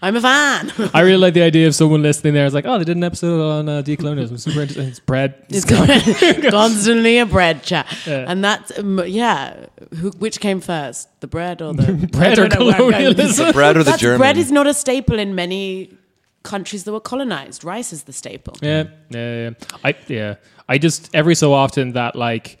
[0.00, 0.72] I'm a fan.
[0.94, 2.46] I really like the idea of someone listening there.
[2.46, 4.40] It's like, oh, they did an episode on uh, decolonialism.
[4.40, 4.88] Super interesting.
[4.88, 5.34] It's bread.
[5.50, 5.66] It's
[6.50, 8.24] constantly a bread chat, Yeah.
[8.26, 9.66] and that's um, yeah.
[9.96, 13.04] Who, which came first, the bread or the Bread or don't know where I'm going
[13.08, 13.36] with this.
[13.36, 13.52] colonialism?
[13.52, 14.18] bread or the That's- German.
[14.18, 15.94] Bread is not a staple in many
[16.42, 17.64] countries that were colonized.
[17.64, 18.54] Rice is the staple.
[18.62, 19.50] Yeah, yeah, yeah.
[19.84, 20.34] I yeah.
[20.68, 22.58] I just every so often that like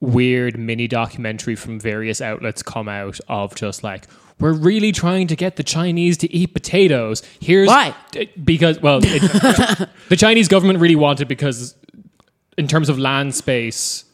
[0.00, 4.06] weird mini documentary from various outlets come out of just like
[4.38, 7.22] we're really trying to get the Chinese to eat potatoes.
[7.40, 7.94] Here's Why?
[8.42, 9.20] Because well, it,
[10.08, 11.74] the Chinese government really wanted because
[12.56, 14.04] in terms of land space,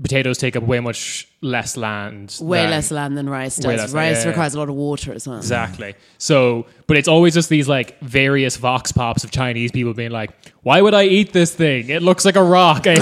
[0.00, 2.36] potatoes take up way much less land.
[2.40, 3.92] Way than- less land than rice does.
[3.92, 4.28] rice yeah, yeah.
[4.28, 5.38] requires a lot of water as well.
[5.38, 5.94] Exactly.
[6.18, 10.30] So, but it's always just these like various vox pops of Chinese people being like,
[10.62, 11.88] "Why would I eat this thing?
[11.88, 12.86] It looks like a rock."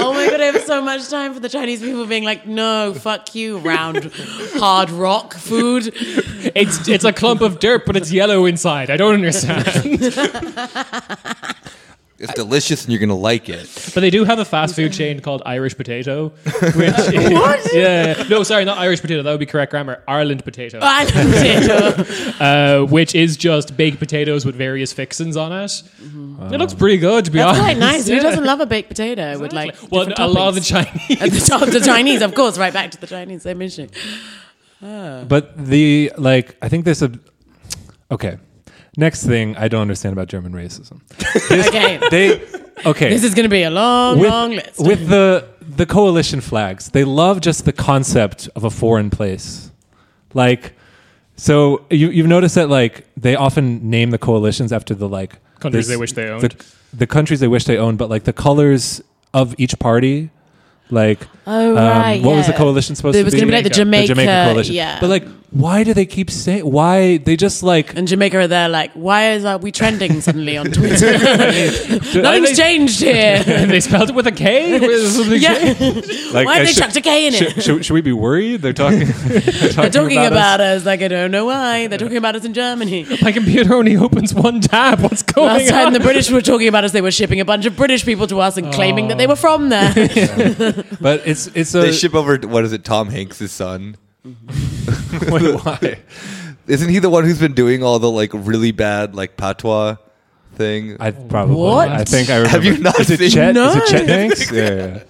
[0.00, 2.94] Oh my god, I have so much time for the Chinese people being like, no,
[2.94, 4.12] fuck you, round
[4.54, 5.92] hard rock food.
[6.54, 8.90] it's it's a clump of dirt, but it's yellow inside.
[8.90, 9.66] I don't understand.
[12.18, 13.68] it's delicious and you're gonna like it.
[13.94, 16.28] but they do have a fast food chain called Irish Potato.
[16.74, 17.72] Which what?
[17.72, 18.24] Yeah.
[18.28, 19.22] No, sorry, not Irish potato.
[19.22, 20.02] That would be correct grammar.
[20.08, 20.80] Ireland potato.
[20.82, 22.04] Island potato.
[22.44, 25.82] uh, which is just baked potatoes with various fixins on it.
[26.52, 27.62] It looks pretty good, to be That's honest.
[27.62, 28.08] quite nice.
[28.08, 28.16] Yeah.
[28.16, 30.98] Who doesn't love a baked potato with like well, different a lot of the toppings?
[31.08, 31.22] Chinese.
[31.22, 33.42] At the top, the Chinese, of course, right back to the Chinese.
[33.42, 33.88] Same issue.
[34.80, 37.12] But the like, I think there's a
[38.10, 38.38] okay.
[38.98, 41.00] Next thing I don't understand about German racism.
[41.68, 42.42] Okay, They
[42.84, 43.08] okay.
[43.10, 44.80] this is going to be a long, with, long list.
[44.80, 46.90] with the the coalition flags.
[46.90, 49.70] They love just the concept of a foreign place.
[50.34, 50.72] Like
[51.36, 55.86] so you you've noticed that like they often name the coalitions after the like Countries
[55.86, 56.42] this- they wish they owned.
[56.42, 59.00] The, the countries they wish they owned, but like the colors
[59.32, 60.30] of each party
[60.90, 63.28] like Oh, um, right, what was the coalition supposed It to be?
[63.28, 64.14] It was gonna be like the Jamaica-
[64.48, 64.74] coalition.
[64.74, 65.00] yeah.
[65.00, 68.68] But like why do they keep saying why they just like and Jamaica are there
[68.68, 71.10] like, why is are we trending suddenly on Twitter?
[72.20, 73.42] Nothing's changed here.
[73.46, 74.72] and they spelled it with a K.
[75.38, 75.50] Yeah.
[76.34, 77.38] like why uh, have they should- chucked a K in it?
[77.38, 78.60] should, should, should we be worried?
[78.60, 79.06] They're talking.
[79.06, 80.80] they're talking, They're talking about, about, us.
[80.82, 80.86] us.
[80.86, 81.86] like I don't know why.
[81.86, 83.06] They're talking about us in Germany.
[83.22, 85.00] My computer only opens one tab.
[85.00, 85.56] What's going on?
[85.60, 88.04] Last time the British were talking about us, they were shipping a bunch of British
[88.04, 89.94] people to us and claiming that they were from there.
[91.00, 93.96] But it's it's a They ship over what is it, Tom Hanks' son?
[94.24, 96.00] Wait, why?
[96.66, 99.96] Isn't he the one who's been doing all the like really bad like patois
[100.54, 100.96] thing?
[101.00, 101.56] I probably.
[101.56, 101.88] What?
[101.88, 102.48] I think I remember.
[102.50, 103.54] Have you not Is it seen- Chet?
[103.54, 103.70] No.
[103.70, 104.52] Is it Chet Hanks?
[104.52, 105.02] Yeah,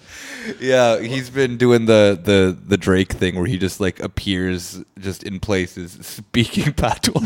[0.61, 0.97] yeah.
[0.97, 5.23] yeah, he's been doing the the the Drake thing where he just like appears just
[5.25, 7.21] in places speaking patois.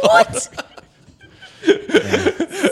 [0.00, 0.73] what?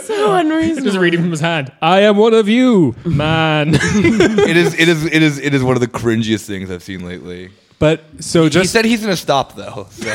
[0.03, 0.83] So unreasonable.
[0.83, 1.71] Just reading from his hand.
[1.81, 3.69] I am one of you, man.
[3.73, 7.05] it is it is it is it is one of the cringiest things I've seen
[7.05, 7.51] lately.
[7.79, 9.87] But so he just said he's gonna stop though.
[9.91, 10.13] So.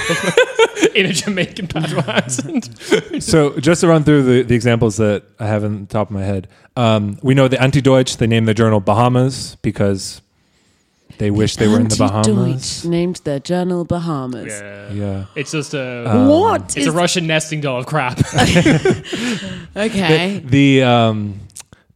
[0.94, 2.70] in a Jamaican patois accent.
[3.22, 6.14] so just to run through the, the examples that I have in the top of
[6.14, 6.48] my head.
[6.76, 8.16] Um, we know the Anti-Deutsch.
[8.16, 10.22] They named the journal Bahamas because
[11.18, 12.28] they wish they were in the Bahamas.
[12.28, 14.46] Anti-Deutsch named their journal Bahamas.
[14.52, 14.92] Yeah.
[14.92, 15.24] Yeah.
[15.34, 16.26] It's just a.
[16.28, 16.62] What?
[16.62, 18.18] it's is- a Russian nesting doll of crap.
[19.76, 20.40] Okay.
[20.44, 21.40] The um,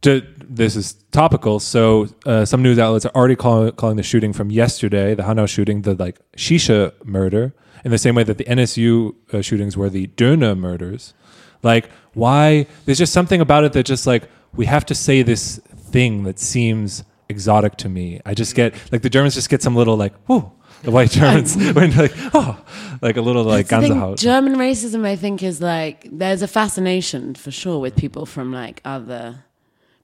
[0.01, 1.59] ju- this is topical.
[1.59, 5.45] So uh, some news outlets are already call, calling the shooting from yesterday, the Hanau
[5.45, 9.89] shooting, the like Shisha murder, in the same way that the NSU uh, shootings were
[9.89, 11.13] the Döner murders.
[11.61, 12.67] Like, why?
[12.85, 16.39] There's just something about it that just like we have to say this thing that
[16.39, 18.21] seems exotic to me.
[18.25, 18.87] I just get mm-hmm.
[18.91, 20.51] like the Germans just get some little like whoa.
[20.83, 22.59] The white Germans when like oh
[23.01, 24.17] like a little like That's the thing, Gänsehaut.
[24.19, 28.81] German racism, I think, is like there's a fascination for sure with people from like
[28.85, 29.45] other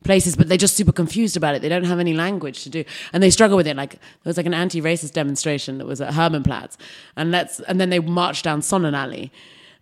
[0.03, 1.61] places, but they're just super confused about it.
[1.61, 3.75] They don't have any language to do, and they struggle with it.
[3.75, 6.77] Like there was like an anti-racist demonstration that was at Hermannplatz,
[7.15, 9.31] and let's and then they marched down Sonnenallee,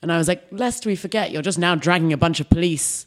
[0.02, 3.06] and I was like, lest we forget, you're just now dragging a bunch of police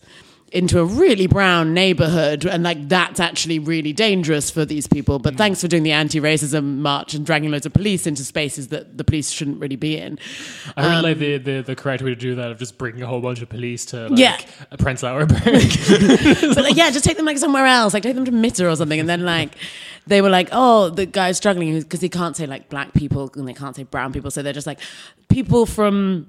[0.53, 5.35] into a really brown neighborhood and like that's actually really dangerous for these people but
[5.35, 5.39] mm.
[5.39, 9.05] thanks for doing the anti-racism march and dragging loads of police into spaces that the
[9.05, 10.19] police shouldn't really be in
[10.77, 13.03] I really like um, the, the the correct way to do that of just bringing
[13.03, 14.39] a whole bunch of police to like Yeah.
[14.71, 16.55] a Prenzlauer Berg.
[16.55, 18.75] but like, yeah, just take them like somewhere else, like take them to Mitte or
[18.77, 18.99] something.
[18.99, 19.57] And then like
[20.07, 23.47] they were like, oh, the guy's struggling because he can't say like black people and
[23.47, 24.81] they can't say brown people, so they're just like
[25.29, 26.27] people from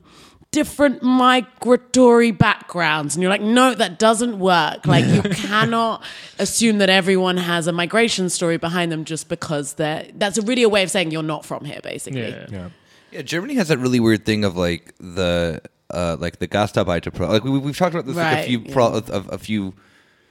[0.51, 6.03] different migratory backgrounds and you're like no that doesn't work like you cannot
[6.39, 10.69] assume that everyone has a migration story behind them just because they're that's really a
[10.69, 12.45] way of saying you're not from here basically yeah.
[12.49, 12.69] Yeah.
[13.11, 15.61] Yeah, Germany has that really weird thing of like the
[15.93, 17.27] uh, like the Gastarbeiter pro.
[17.27, 18.73] Like we, we've talked about this like a Right, few yeah.
[18.73, 19.73] pro, of, of a few.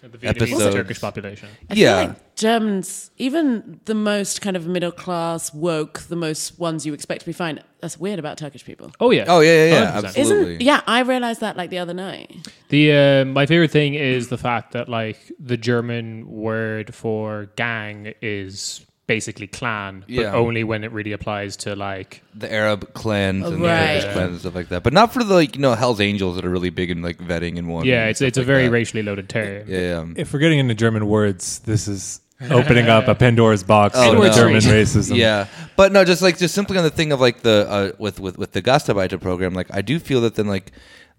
[0.03, 0.75] The Vietnamese Episodes.
[0.75, 1.49] Turkish population.
[1.69, 1.99] I Yeah.
[1.99, 6.95] feel like Germans, even the most kind of middle class, woke, the most ones you
[6.95, 7.61] expect to be fine.
[7.81, 8.93] That's weird about Turkish people.
[8.99, 9.25] Oh yeah.
[9.29, 10.05] Oh yeah, yeah, yeah, 100%.
[10.07, 10.53] absolutely.
[10.55, 10.81] Isn't yeah?
[10.87, 12.35] I realized that like the other night.
[12.71, 18.15] The uh, my favorite thing is the fact that like the German word for gang
[18.23, 20.33] is basically clan, but Yeah.
[20.45, 23.95] only when it really applies to like the Arab clans and Right.
[23.95, 26.01] the Turkish clans and stuff like that, but not for the like you know Hell's
[26.01, 27.85] Angels that are really big in like Wedding and one.
[27.87, 28.71] yeah, it's it's a like very that.
[28.79, 29.65] racially loaded term.
[29.67, 30.05] Yeah, yeah.
[30.23, 32.21] If we're getting into German words, this is
[32.51, 34.33] opening up a Pandora's box Oh, for no.
[34.33, 35.17] German racism.
[35.17, 35.47] Yeah,
[35.77, 38.39] but no, just like just simply on the thing of like the uh, with with
[38.39, 40.71] with the Gastarbeiter program, like I do feel that then like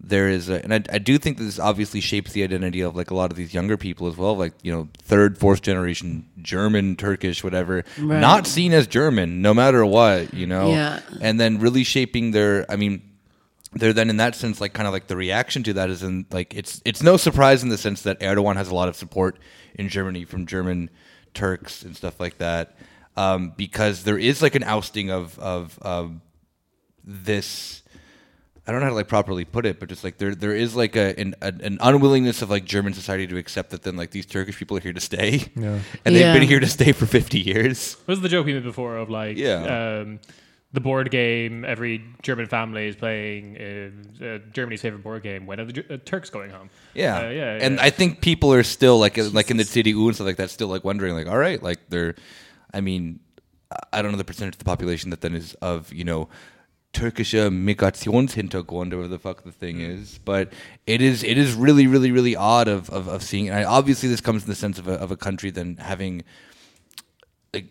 [0.04, 2.96] there is, a, and I, I do think that this obviously shapes the identity of
[2.96, 6.26] like a lot of these younger people as well, like you know third, fourth generation
[6.42, 8.20] German, Turkish, whatever, Right.
[8.20, 11.00] not seen as German, no matter what, you know, Yeah.
[11.20, 13.02] and then really shaping their, I mean.
[13.74, 16.26] They're then in that sense like kind of like the reaction to that is in
[16.30, 19.38] like it's it's no surprise in the sense that Erdogan has a lot of support
[19.76, 20.90] in Germany from German
[21.32, 22.76] Turks and stuff like that
[23.16, 26.20] um, because there is like an ousting of of um,
[27.02, 27.81] this.
[28.66, 30.76] I don't know how to like properly put it, but just like there there is
[30.76, 34.10] like a an, an an unwillingness of like German society to accept that then like
[34.12, 35.80] these Turkish people are here to stay, Yeah.
[36.04, 36.32] and they've Yeah.
[36.32, 37.94] been here to stay for fifty years.
[38.04, 40.00] What was the joke we made before of like Yeah.
[40.02, 40.20] um,
[40.72, 45.44] the board game every German family is playing uh, uh, Germany's favorite board game.
[45.44, 46.70] When are the Ger- uh, Turks going home?
[46.94, 47.82] Yeah, Uh, yeah, and yeah.
[47.82, 50.68] I think people are still like like in the CDU and stuff like that, still
[50.68, 52.14] like wondering like, all right, like they're,
[52.72, 53.18] I mean,
[53.92, 56.28] I don't know the percentage of the population that then is of you know.
[56.92, 60.52] Turkischer Migrationshintergrund, or whatever the fuck the thing is, but
[60.86, 63.48] it is it is really really really odd of of, of seeing.
[63.48, 66.22] And I, obviously, this comes in the sense of a, of a country then having
[67.54, 67.66] like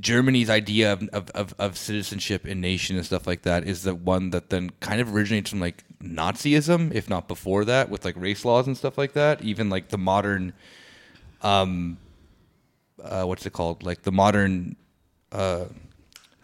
[0.00, 3.94] Germany's idea of, of, of, of citizenship and nation and stuff like that is the
[3.94, 8.14] one that then kind of originates from like Nazism, if not before that, with like
[8.16, 9.42] race laws and stuff like that.
[9.42, 10.52] Even like the modern,
[11.42, 11.98] um,
[13.02, 13.82] uh, what's it called?
[13.82, 14.76] Like the modern,
[15.30, 15.64] uh,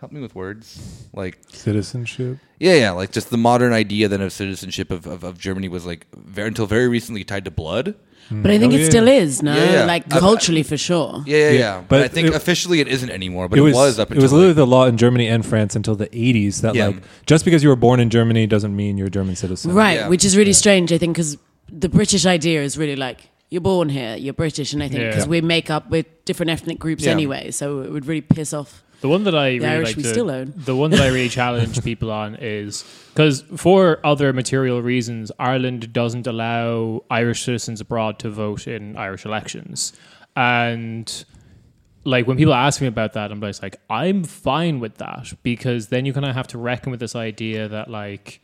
[0.00, 1.06] help me with words.
[1.12, 2.38] Like Citizenship.
[2.58, 5.84] yeah, yeah, like just the modern idea then of citizenship of, of, of Germany was
[5.86, 7.94] like very, until very recently tied to blood.
[8.30, 8.88] But I think Oh, it yeah.
[8.90, 9.54] still is, no?
[9.56, 9.84] Yeah, yeah.
[9.86, 11.22] Like Uh, culturally for sure.
[11.26, 11.76] Yeah, yeah, Yeah, yeah.
[11.80, 13.48] But, but I think it- officially it isn't anymore.
[13.48, 15.94] But it was, up it was literally like- the law in Germany and France until
[15.94, 16.88] the 80s that Yeah.
[16.88, 19.72] like just because you were born in Germany doesn't mean you're a German citizen.
[19.72, 20.08] Right, Yeah.
[20.08, 21.38] which is really strange, I think, because
[21.72, 25.08] the British idea is really like, you're born here, you're British, and I think Yeah.
[25.08, 27.12] because we make up with different ethnic groups Yeah.
[27.12, 28.82] anyway, so it would really piss off.
[29.00, 30.52] The one that I really Irish like we to, still own.
[30.56, 32.84] the one that I really challenge people on is
[33.14, 39.24] because for other material reasons, Ireland doesn't allow Irish citizens abroad to vote in Irish
[39.24, 39.92] elections,
[40.34, 41.24] and
[42.04, 45.88] like when people ask me about that, I'm just like, I'm fine with that because
[45.88, 48.40] then you kind of have to reckon with this idea that like.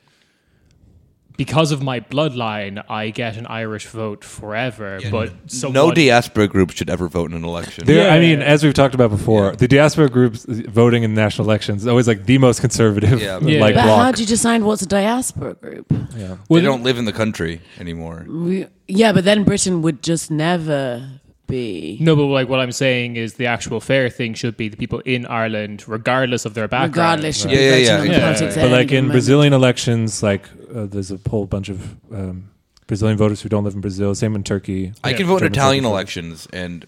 [1.37, 5.01] Because of my bloodline, I get an Irish vote forever.
[5.11, 7.85] but no someone, diaspora group should ever vote in an election.
[7.87, 8.21] There, I Yeah.
[8.21, 9.57] mean, as we've talked about before, Yeah.
[9.57, 13.41] the diaspora groups voting in national elections is always like the most conservative, Yeah.
[13.43, 13.61] Yeah.
[13.61, 13.99] like But block.
[13.99, 15.87] how do you decide what's a diaspora group?
[16.17, 16.37] yeah.
[16.49, 18.25] they don't live in the country anymore.
[18.29, 21.99] We, yeah, but then Britain would just never be.
[22.01, 25.01] No, but like what I'm saying is the actual fair thing should be the people
[25.01, 26.95] in Ireland, regardless of their background.
[27.23, 28.27] Regardless, should Yeah, be yeah, voting yeah, on yeah.
[28.33, 28.55] politics.
[28.57, 29.13] But like any in moment.
[29.13, 32.51] Brazilian elections, like uh, there's a whole bunch of um,
[32.87, 34.15] Brazilian voters who don't live in Brazil.
[34.15, 34.93] Same in Turkey.
[35.03, 36.87] I Yeah, can vote in Italian Turkish elections, and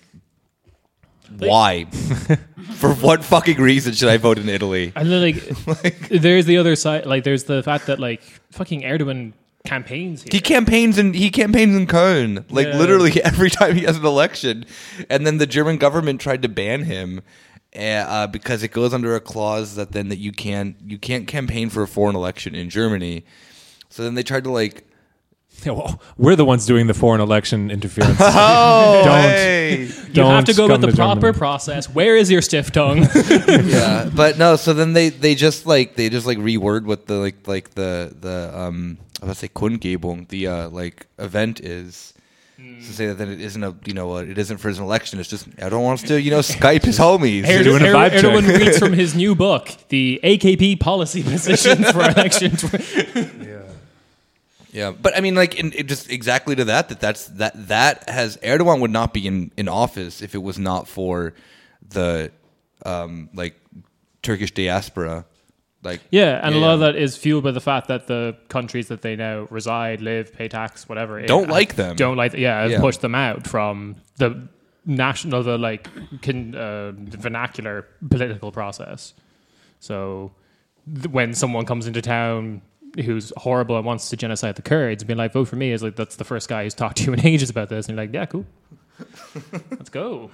[1.39, 1.85] why?
[2.75, 4.93] For what fucking reason should I vote in Italy?
[4.95, 5.23] And then
[5.67, 7.07] like, there's the other side.
[7.07, 9.33] Like there's the fact that like fucking Erdogan
[9.67, 10.31] campaigns here.
[10.33, 12.79] He campaigns in he campaigns in Köln, like Yeah.
[12.79, 14.65] literally every time he has an election,
[15.11, 17.21] and then the German government tried to ban him.
[17.75, 21.27] uh, Uh, because it goes under a clause that then that you can't you can't
[21.27, 23.25] campaign for a foreign election in Germany,
[23.91, 24.86] so then they tried to like
[25.65, 28.19] Yeah, well, we're the ones doing the foreign election interference.
[28.21, 29.89] oh Don't- hey.
[30.13, 31.39] you have to go come with the proper Germany.
[31.39, 31.89] process.
[31.91, 32.99] Where is your stiff tongue?
[33.49, 34.57] yeah, but no.
[34.57, 38.15] So then they they just like they just like reword what the like like the
[38.21, 42.13] the um I was say Kundgebung the uh like event is,
[42.59, 45.19] To say that then it isn't a you know a, it isn't for his election.
[45.21, 47.45] It's just I don't want to you know Skype his homies.
[47.45, 48.25] Erdogan, doing a vibe check.
[48.25, 52.53] Erdogan reads from his new book, the AKP policy positions for election.
[54.77, 56.89] Yeah, but I mean, like, in, it just exactly to that.
[56.91, 60.59] That that's that that has Erdogan would not be in in office if it was
[60.59, 61.33] not for
[61.89, 62.31] the
[62.85, 63.55] um like
[64.23, 65.25] Turkish diaspora.
[65.83, 68.89] Like, Yeah, and a lot of that is fueled by the fact that the countries
[68.89, 71.95] that they now reside, live, pay tax, whatever, Don't it- like them.
[71.97, 72.81] Don't like, yeah, Yeah.
[72.81, 74.49] push them out from the
[74.85, 75.89] national, the like
[76.23, 79.15] can, uh, vernacular political process.
[79.79, 80.33] So
[80.93, 82.63] th- when someone comes into town
[83.05, 85.97] who's horrible and wants to genocide the Kurds, being like, vote for me is like
[85.97, 88.15] that's the first guy who's talked to you in ages about this, and you're like,
[88.15, 88.47] yeah, cool,
[89.71, 90.31] let's go.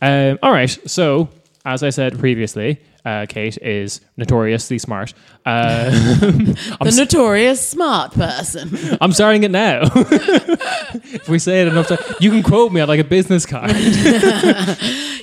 [0.00, 1.28] Um, all right, so
[1.64, 5.14] as I said previously, uh, Kate is notoriously smart.
[5.44, 8.96] Uh, the notorious smart person.
[9.00, 9.82] I'm starting it now.
[9.94, 13.72] if we say it enough times, you can quote me on like a business card.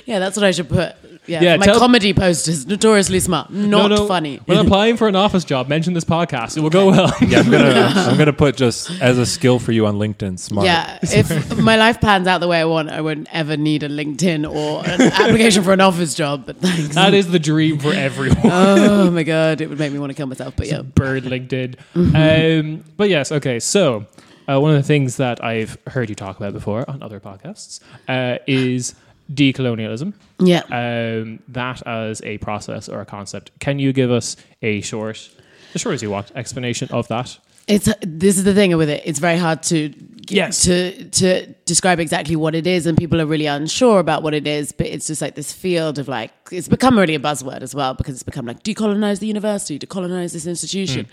[0.06, 0.96] Yeah, that's what I should put.
[1.26, 4.40] Yeah, Yeah, my tell- comedy posters notoriously smart, not No, no, funny.
[4.46, 6.56] When applying for an office job, mention this podcast.
[6.56, 7.12] It will go well.
[7.20, 10.38] Yeah, I'm gonna I'm gonna put just as a skill for you on LinkedIn.
[10.38, 10.64] Smart.
[10.64, 13.88] Yeah, if my life pans out the way I want, I won't ever need a
[13.88, 16.46] LinkedIn or an application for an office job.
[16.46, 16.94] But thanks.
[16.96, 18.38] that is the dream for everyone.
[18.44, 20.54] oh my god, it would make me want to kill myself.
[20.56, 21.76] But yeah, Bird LinkedIn.
[21.94, 23.60] Um, but yes, okay.
[23.60, 24.06] So
[24.48, 27.80] uh, one of the things that I've heard you talk about before on other podcasts
[28.08, 28.94] uh, is
[29.32, 30.12] decolonialism.
[30.40, 30.62] yeah.
[30.70, 33.52] um, that as a process or a concept.
[33.60, 35.30] Can you give us a short,
[35.74, 37.38] as short as you want, explanation of that?
[37.66, 39.02] It's this is the thing with it.
[39.04, 39.92] It's very hard to
[40.28, 40.62] Yes.
[40.64, 44.46] to to describe exactly what it is, and people are really unsure about what it
[44.46, 44.72] is.
[44.72, 47.94] But it's just like this field of like it's become really a buzzword as well
[47.94, 51.06] because it's become like decolonize the university, decolonize this institution.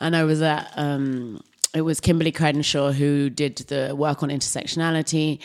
[0.00, 1.40] And I was at um,
[1.74, 5.38] it was Kimberlé Crenshaw who did the work on intersectionality.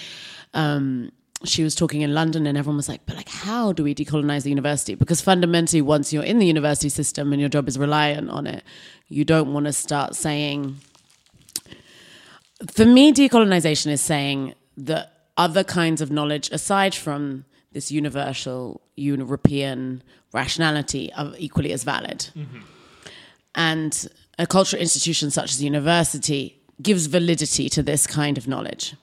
[0.53, 1.11] Um,
[1.43, 4.43] she was talking in London, and everyone was like, "But like, how do we decolonize
[4.43, 4.95] the university?
[4.95, 8.63] Because fundamentally, once you're in the university system and your job is reliant on it,
[9.07, 10.77] you don't want to start saying."
[12.71, 20.03] For me, decolonization is saying that other kinds of knowledge, aside from this universal European
[20.33, 22.27] rationality, are equally as valid.
[22.35, 22.59] Mm-hmm.
[23.55, 28.95] And a cultural institution such as university gives validity to this kind of knowledge.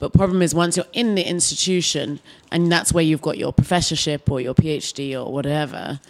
[0.00, 2.18] But problem is once you're in the institution
[2.50, 6.00] and that's where you've got your professorship or your PhD or whatever,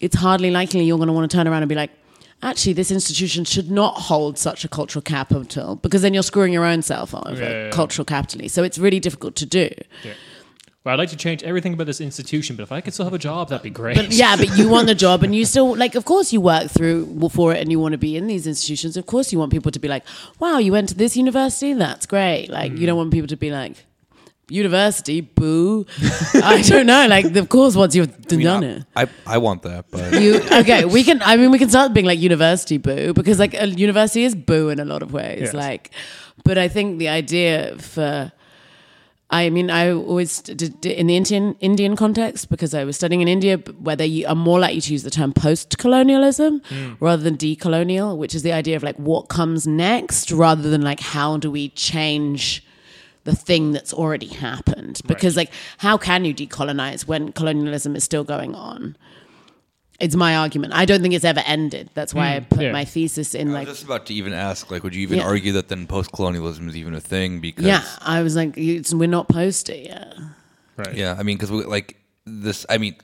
[0.00, 1.90] it's hardly likely you're going to want to turn around and be like,
[2.42, 6.64] actually, this institution should not hold such a cultural capital because then you're screwing your
[6.64, 7.70] own self over Yeah, yeah, yeah.
[7.70, 8.48] cultural capitally.
[8.48, 9.68] So it's really difficult to do.
[10.88, 13.12] Well, I'd like to change everything about this institution, but if I could still have
[13.12, 13.98] a job, that'd be great.
[13.98, 16.70] But yeah, but you want the job and you still like of course you work
[16.70, 18.96] through for it and you want to be in these institutions.
[18.96, 20.02] Of course you want people to be like,
[20.38, 21.74] "Wow, you went to this university?
[21.74, 22.86] That's great." Like you mm.
[22.86, 23.84] don't want people to be like
[24.48, 25.84] University, boo.
[26.34, 27.06] I don't know.
[27.06, 30.22] Like, of course, once you've I mean, done I, it, I I want that, but
[30.22, 30.86] you okay?
[30.86, 31.20] We can.
[31.20, 34.70] I mean, we can start being like university boo because like a university is boo
[34.70, 35.52] in a lot of ways.
[35.52, 35.54] Yes.
[35.54, 35.90] Like,
[36.44, 38.32] but I think the idea for,
[39.30, 43.28] I mean, I always did in the Indian Indian context because I was studying in
[43.28, 46.96] India, where they are more likely to use the term post-colonialism mm.
[46.98, 51.00] rather than decolonial, which is the idea of like what comes next rather than like
[51.00, 52.64] how do we change
[53.24, 55.02] the thing that's already happened?
[55.06, 58.96] Because like how can you decolonize when colonialism is still going on
[59.98, 62.44] it's my argument i don't think it's ever ended that's why i hmm.
[62.46, 62.72] put yeah.
[62.72, 65.18] my thesis in I like was just about to even ask, like, would you even
[65.18, 65.26] Yeah.
[65.26, 67.40] argue that then post-colonialism is even a thing?
[67.40, 70.14] Because yeah i was like it's, we're not post it yet
[70.78, 70.94] right.
[70.94, 72.96] Yeah, I mean, because like this, I mean,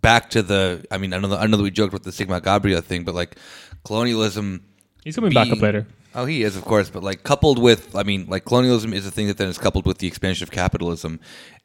[0.00, 2.10] back to the, I mean, I know, that, I know that we joked with the
[2.10, 3.36] Sigmar Gabriel thing, but like
[3.84, 4.64] colonialism.
[5.04, 5.86] He's coming back up being- later.
[6.12, 9.12] Oh, he is, of course, but like coupled with, I mean, like colonialism is a
[9.12, 11.20] thing that then is coupled with the expansion of capitalism,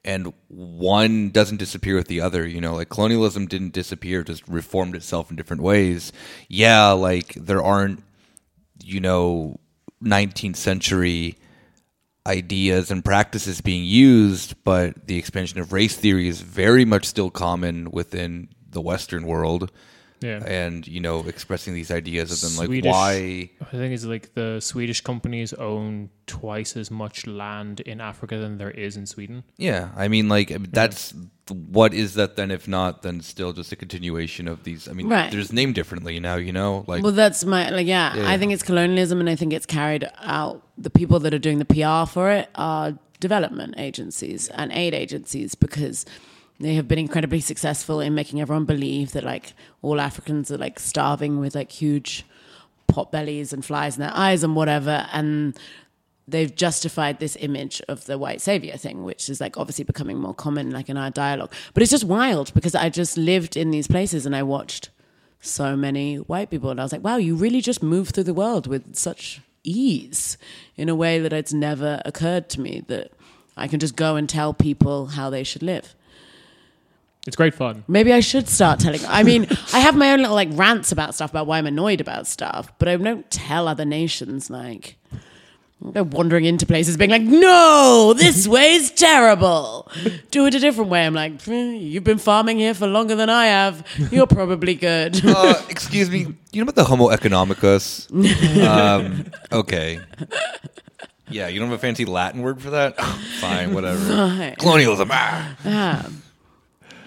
[0.05, 2.47] and one doesn't disappear with the other.
[2.47, 6.13] You know, like colonialism didn't disappear; just reformed itself in different ways.
[6.47, 8.03] Yeah, like there aren't,
[8.83, 9.59] you know,
[10.01, 11.35] 19th century
[12.27, 17.29] ideas and practices being used, but the expansion of race theory is very much still
[17.29, 19.71] common within the Western world.
[20.21, 20.43] Yeah.
[20.45, 24.33] And you know, expressing these ideas of them, like Swedish- why I think it's like
[24.33, 29.43] the Swedish companies own twice as much land in Africa than there is in Sweden.
[29.57, 31.13] Yeah, I mean, like I mean, that's
[31.49, 32.49] what is that then?
[32.49, 34.87] If not, then still just a continuation of these.
[34.87, 35.31] I mean, Right.
[35.31, 36.35] there's named differently now.
[36.37, 38.29] You know, like well that's my like yeah, Yeah.
[38.29, 41.59] i think it's colonialism and i think it's carried out the people that are doing
[41.59, 46.05] the pr for it are development agencies and aid agencies because
[46.59, 50.79] they have been incredibly successful in making everyone believe that like all africans are like
[50.79, 52.25] starving with like huge
[52.87, 55.57] pot bellies and flies in their eyes and whatever and
[56.27, 60.33] they've justified this image of the white savior thing, which is like obviously becoming more
[60.33, 61.51] common like in our dialogue.
[61.73, 64.89] But it's just wild because I just lived in these places and I watched
[65.39, 68.33] so many white people and I was like, wow, you really just move through the
[68.33, 70.37] world with such ease
[70.75, 73.11] in a way that it's never occurred to me that
[73.55, 75.95] I can just go and tell people how they should live.
[77.27, 77.83] It's great fun.
[77.87, 79.01] Maybe I should start telling.
[79.07, 81.99] I mean, I have my own little like rants about stuff about why I'm annoyed
[81.99, 84.97] about stuff, but I don't tell other nations like
[85.81, 89.91] they're wandering into places being like, "No, this way is terrible.
[90.29, 93.29] Do it a different way." I'm like, "Eh, "You've been farming here for longer than
[93.29, 93.85] I have.
[94.11, 96.19] You're probably good." Uh, excuse me.
[96.51, 98.09] You know about the Homo economicus?
[98.67, 99.99] um, okay.
[101.29, 102.95] Yeah, you don't have a fancy Latin word for that?
[103.41, 103.99] Fine, whatever.
[103.99, 104.55] Fine.
[104.55, 105.09] Colonialism.
[105.11, 105.57] Ah.
[105.65, 106.07] Ah,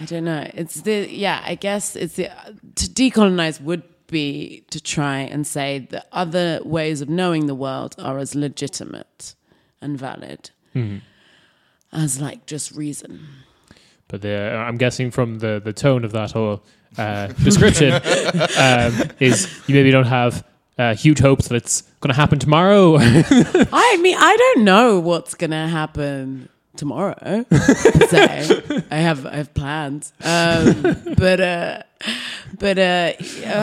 [0.01, 0.49] I don't know.
[0.55, 1.43] It's the yeah.
[1.45, 2.31] I guess it's the
[2.77, 7.95] to decolonize would be to try and say that other ways of knowing the world
[7.99, 9.35] are as legitimate
[9.81, 10.51] and valid
[11.93, 13.27] as like just reason.
[14.09, 16.63] But the, I'm guessing from the, the tone of that whole
[16.97, 20.45] uh, description um, is you maybe don't have
[20.79, 22.97] uh, huge hopes that it's going to happen tomorrow.
[22.99, 26.49] I mean, I don't know what's gonna happen
[26.79, 27.45] tomorrow.
[27.51, 28.19] so
[28.91, 31.83] I have I have plans, um, but uh,
[32.59, 33.13] but uh,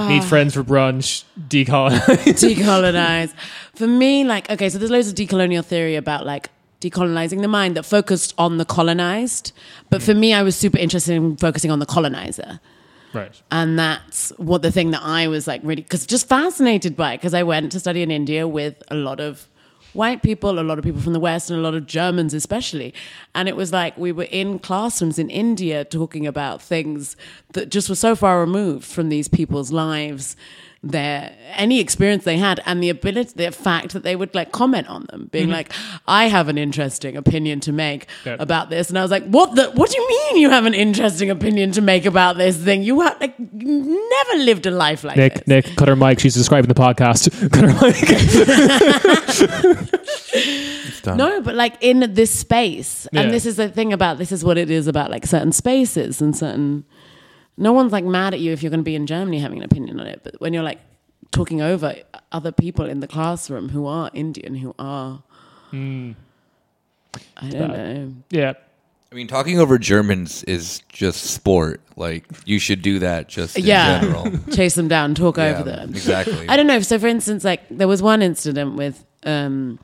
[0.07, 2.55] Need friends for brunch, decolonize.
[2.55, 3.33] decolonize.
[3.73, 6.49] For me, like, okay, so there's loads of decolonial theory about like
[6.81, 9.51] decolonizing the mind that focused on the colonized.
[9.89, 12.59] But for me, I was super interested in focusing on the colonizer.
[13.13, 13.41] right.
[13.51, 17.33] And that's what the thing that I was like really, because just fascinated by, because
[17.33, 19.47] I went to study in India with a lot of
[19.95, 22.93] white people, a lot of people from the West, and a lot of Germans especially.
[23.33, 27.15] And it was like we were in classrooms in India talking about things
[27.53, 30.35] that just were so far removed from these people's lives.
[30.85, 34.87] Their any experience they had and the ability, the fact that they would like comment
[34.87, 35.53] on them, being mm-hmm.
[35.53, 35.73] like,
[36.07, 38.35] "I have an interesting opinion to make Yeah.
[38.37, 39.71] about this," and I was like, "What the?
[39.71, 42.83] What do you mean you have an interesting opinion to make about this thing?
[42.83, 46.19] You have like never lived a life like Nick, this." Nick, cut her mic.
[46.19, 47.31] She's describing the podcast.
[47.51, 47.95] Cut her mic.
[51.05, 53.21] No, but like in this space, Yeah.
[53.21, 56.21] and this is the thing about this is what it is about like certain spaces
[56.21, 56.85] and certain.
[57.57, 59.63] No one's like mad at you if you're going to be in Germany having an
[59.63, 60.79] opinion on it, but when you're like
[61.31, 61.95] talking over
[62.31, 65.23] other people in the classroom who are Indian, who are,
[65.73, 66.15] I
[67.49, 67.69] don't bad.
[67.97, 68.13] know.
[68.29, 68.53] yeah.
[69.11, 71.79] I mean, talking over Germans is just sport.
[71.95, 74.01] Like, you should do that just in Yeah.
[74.01, 74.31] general.
[74.53, 75.89] Chase them down, talk Yeah, over them.
[75.91, 76.49] Exactly.
[76.49, 76.81] I don't know.
[76.81, 79.79] So, for instance, like there was one incident with, um,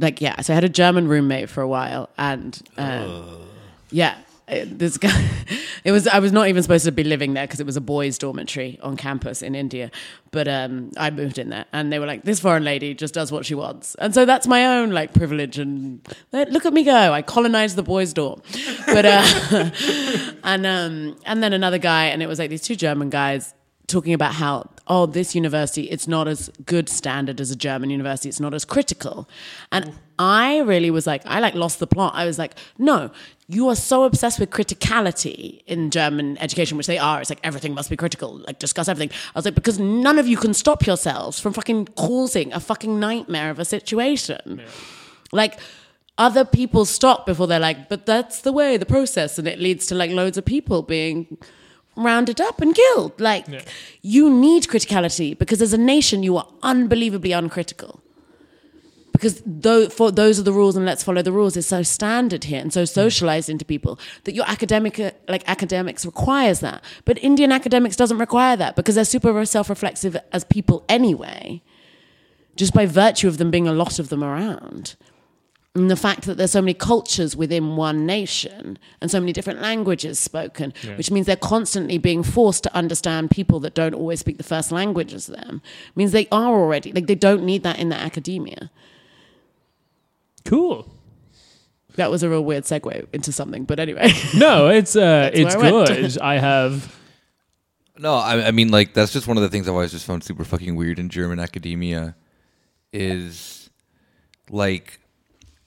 [0.00, 0.40] like yeah.
[0.40, 3.46] So I had a German roommate for a while, and um,
[3.92, 4.16] yeah,
[4.64, 5.28] this guy.
[5.84, 7.80] It was I was not even supposed to be living there because it was a
[7.80, 9.90] boys' dormitory on campus in India,
[10.30, 13.32] but um, I moved in there, and they were like, "This foreign lady just does
[13.32, 15.58] what she wants," and so that's my own like privilege.
[15.58, 16.00] And
[16.32, 17.12] look at me go!
[17.12, 18.42] I colonized the boys' dorm,
[18.86, 19.70] but uh,
[20.44, 23.52] and um, and then another guy, and it was like these two German guys
[23.88, 28.28] talking about how oh this university it's not as good standard as a german university
[28.28, 29.28] it's not as critical
[29.70, 29.92] and
[30.22, 32.12] i really was like i like lost the plot.
[32.14, 32.54] I was like
[32.90, 33.10] no
[33.56, 37.20] you are so obsessed with criticality in german education which they are.
[37.20, 39.12] It's like everything must be critical like discuss everything.
[39.34, 42.94] I was like because none of you can stop yourselves from fucking causing a fucking
[43.08, 44.62] nightmare of a situation.
[45.32, 45.58] Like
[46.18, 49.86] other people stop before they're like, but that's the way, the process, and it leads
[49.86, 51.38] to like loads of people being
[51.96, 53.20] rounded up and killed.
[53.20, 53.46] Like
[54.02, 58.00] you need criticality because as a nation you are unbelievably uncritical.
[59.22, 62.42] Because though for those are the rules and let's follow the rules is so standard
[62.42, 62.88] here and so mm.
[62.88, 66.82] socialized into people that your academic uh, like academics requires that.
[67.04, 71.62] But Indian academics doesn't require that because they're super self-reflexive as people anyway.
[72.56, 74.96] Just by virtue of them being a lot of them around
[75.74, 79.62] and the fact that there's so many cultures within one nation and so many different
[79.62, 84.36] languages spoken, which means they're constantly being forced to understand people that don't always speak
[84.36, 85.62] the first language as them,
[85.94, 88.70] means they are already like they don't need that in their academia.
[90.44, 90.88] Cool.
[91.96, 95.66] That was a real weird segue into something, but anyway, No, it's uh, it's where
[95.66, 95.88] I went.
[95.88, 96.18] good.
[96.18, 96.96] I have
[97.98, 100.24] No, I, I mean, like that's just one of the things I've always just found
[100.24, 102.16] super fucking weird in German academia,
[102.92, 103.68] is
[104.50, 105.00] like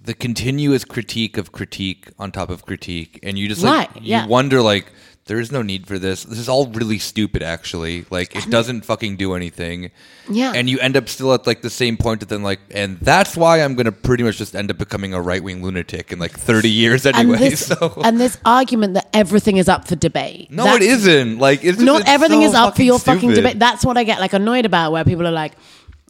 [0.02, 4.10] the continuous critique of critique on top of critique, and you just like Right, you
[4.12, 4.26] yeah.
[4.28, 4.92] wonder like
[5.28, 6.24] there is no need for this.
[6.24, 8.06] This is all really stupid, actually.
[8.10, 9.92] Like it doesn't fucking do anything.
[10.30, 10.54] Yeah.
[10.56, 13.36] and you end up still at like the same point that then like, and that's
[13.36, 16.32] why I'm gonna pretty much just end up becoming a right wing lunatic in like
[16.32, 17.38] 30 years and anyway.
[17.38, 20.52] this so and this argument that everything is up for debate.
[20.52, 21.40] no, it isn't.
[21.40, 23.60] Like it's just, not it's everything so is up for your fucking debate.
[23.60, 25.54] That's what I get like annoyed about, where people are like,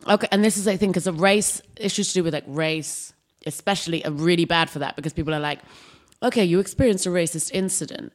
[0.08, 3.14] Okay, and this is I think because of race issues to do with like race,
[3.46, 5.60] especially are really bad for that because people are like,
[6.22, 8.14] okay, you experienced a racist incident,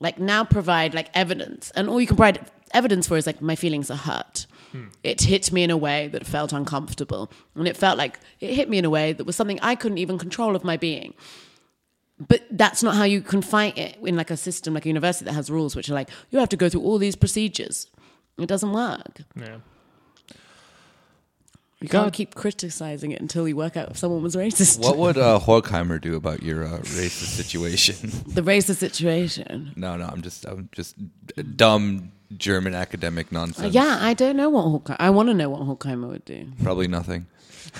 [0.00, 3.56] like now provide like evidence, and all you can provide evidence for is like my
[3.56, 4.46] feelings are hurt.
[4.72, 4.86] Hmm.
[5.02, 8.68] It hit me in a way that felt uncomfortable, and it felt like it hit
[8.68, 11.14] me in a way that was something I couldn't even control of my being.
[12.18, 15.26] But that's not how you can fight it in like a system like a university
[15.26, 17.88] that has rules which are like you have to go through all these procedures.
[18.38, 19.22] It doesn't work.
[19.34, 19.58] Yeah.
[21.80, 22.04] You God.
[22.04, 24.80] can't keep criticizing it until you work out if someone was racist.
[24.82, 27.96] What would uh, Horkheimer do about your uh, racist situation?
[28.26, 29.72] The racist situation.
[29.76, 30.94] no, no, I'm just, I'm just
[31.56, 33.74] dumb German academic nonsense.
[33.74, 34.96] Yeah, I don't know what Horkheimer.
[34.98, 36.48] I want to know what Horkheimer would do.
[36.62, 37.26] probably nothing.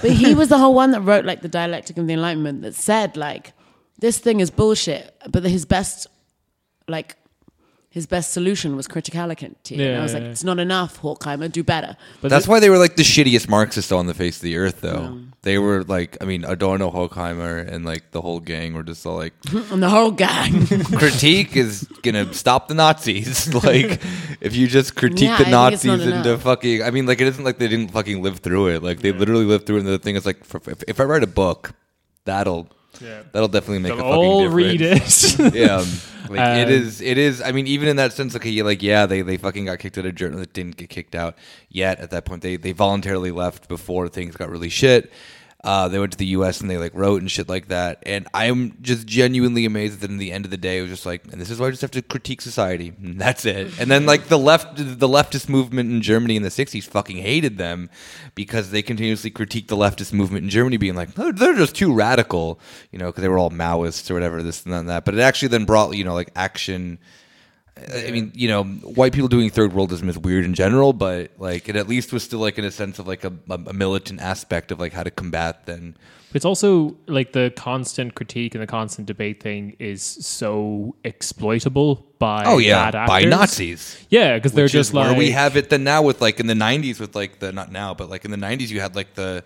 [0.03, 2.75] But he was the whole one that wrote like the dialectic of the Enlightenment that
[2.75, 3.53] said like
[3.99, 6.07] this thing is bullshit, but his best
[6.87, 7.17] like
[7.97, 9.79] his best solution was criticality.
[9.79, 10.31] and I was yeah, like, yeah.
[10.33, 11.97] it's not enough, Horkheimer, do better.
[12.21, 14.59] But That's thi- why they were like the shittiest Marxists on the face of the
[14.59, 15.23] earth, though.
[15.41, 19.17] They were like, I mean, Adorno, Horkheimer, and like the whole gang were just all
[19.17, 19.33] like,
[19.73, 20.67] And the whole gang.
[21.03, 23.55] critique is gonna stop the Nazis.
[23.65, 24.03] like,
[24.43, 26.43] if you just critique Yeah, the I think it's Nazis not into enough.
[26.43, 28.83] fucking, I mean, like it isn't like they didn't fucking live through it.
[28.83, 29.81] Like they literally lived through it.
[29.81, 31.73] And the thing is, like, for, if, if I write a book,
[32.27, 32.69] that'll
[33.01, 33.23] Yeah.
[33.33, 35.39] that'll definitely make They'll a fucking all difference.
[35.39, 35.55] read it.
[35.55, 35.77] yeah,
[36.29, 37.01] like it Um, is.
[37.01, 37.41] It is.
[37.43, 39.99] I mean, even in that sense, okay, you're like, yeah, they they fucking got kicked
[39.99, 41.37] out of journal that didn't get kicked out
[41.69, 42.01] yet.
[42.01, 45.13] At that point, they they voluntarily left before things got really shit.
[45.65, 46.61] Uh, they went to the U.S.
[46.61, 48.03] and they like wrote and shit like that.
[48.07, 51.07] And I'm just genuinely amazed that in the end of the day, it was just
[51.07, 52.93] like, and this is why I just have to critique society.
[53.03, 53.81] And that's it.
[53.81, 57.59] And then like the left, the leftist movement in Germany in the '60s fucking hated
[57.59, 57.91] them
[58.35, 61.93] because they continuously critiqued the leftist movement in Germany, being like, oh, they're just too
[61.93, 62.61] radical,
[62.93, 65.05] you know, because they were all Maoists or whatever, this and that, and that.
[65.05, 66.99] But it actually then brought, you know, like action.
[67.77, 71.68] I mean, you know, white people doing third worldism is weird in general, but like
[71.68, 74.72] it at least was still like in a sense of like a, a militant aspect
[74.72, 75.95] of like how to combat then.
[76.33, 82.45] It's also like the constant critique and the constant debate thing is so exploitable by
[82.47, 83.24] Oh yeah, by.
[83.24, 84.05] Nazis.
[84.09, 86.55] Yeah, because they're just like where we have it then now with like in the
[86.55, 89.45] 90s with like the not now but like in the 90s you had like the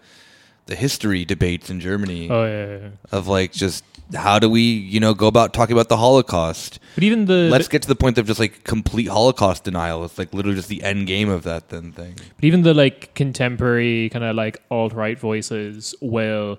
[0.67, 2.89] the history debates in Germany Oh yeah, yeah, yeah.
[3.11, 3.85] of like just
[4.15, 7.69] how do we you know go about talking about the Holocaust But even the let's
[7.69, 10.83] get to the point of just like complete Holocaust denial it's like literally just the
[10.83, 14.93] end game of that then thing But even the like contemporary kind of like alt
[14.93, 16.59] right voices will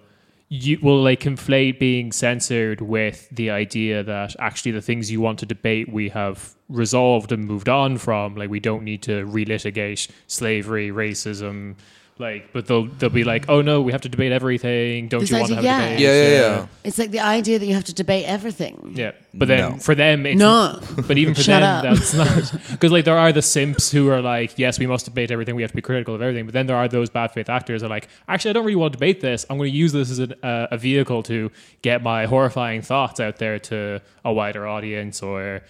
[0.54, 5.40] you will like conflate being censored with the idea that actually the things you want
[5.40, 8.36] to debate we have resolved and moved on from.
[8.36, 11.78] Like we don't need to relitigate slavery, racism.
[12.22, 15.08] Like, but they'll they'll be like, oh no, we have to debate everything.
[15.10, 15.90] Don't This you want to have idea- a yeah.
[15.90, 16.00] debate?
[16.00, 18.94] yeah yeah yeah It's like the idea that you have to debate everything.
[18.96, 19.78] Yeah, but then No.
[19.78, 20.80] for them, it's No.
[21.08, 21.98] But even for Shut them, up.
[21.98, 25.32] that's not because like there are the simps who are like, yes, we must debate
[25.32, 25.56] everything.
[25.56, 26.46] We have to be critical of everything.
[26.46, 28.76] But then there are those bad faith actors that are like, actually, I don't really
[28.84, 29.46] want to debate this.
[29.50, 31.52] I'm going to use this as an, uh, a vehicle to
[31.82, 35.22] get my horrifying thoughts out there to a wider audience.
[35.24, 35.62] Or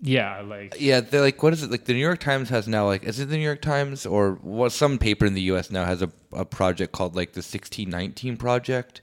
[0.00, 1.70] yeah, like Yeah, they're like, what is it?
[1.70, 4.32] Like the New York Times has now like, is it the New York Times or
[4.42, 4.72] what?
[4.72, 5.70] Some paper in the U.S.
[5.70, 9.00] now has a, a project called like the 1619 Project,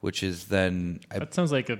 [0.00, 1.78] which is then I, that sounds like a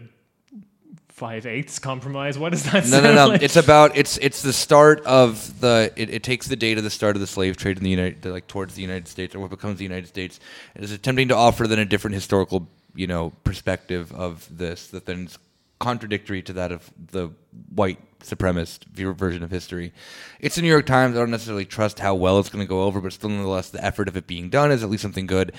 [1.09, 2.39] five eighths compromise.
[2.39, 2.87] What does that?
[2.89, 3.28] no, no, no.
[3.28, 3.43] Like?
[3.43, 5.93] It's about it's it's the start of the.
[5.97, 8.24] It, it takes the date of the start of the slave trade in the United,
[8.26, 10.39] like towards the United States or what becomes the United States,
[10.74, 15.07] and is attempting to offer then a different historical, you know, perspective of this that
[15.07, 15.39] then is
[15.78, 17.30] contradictory to that of the
[17.74, 18.85] white supremacist
[19.17, 19.93] version of history.
[20.41, 21.17] It's the New York Times.
[21.17, 23.85] I don't necessarily trust how well it's going to go over, but still, nonetheless, the
[23.85, 25.53] effort of it being done is at least something good,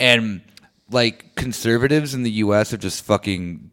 [0.00, 0.40] and
[0.90, 2.72] like conservatives in the U.S.
[2.72, 3.70] are just fucking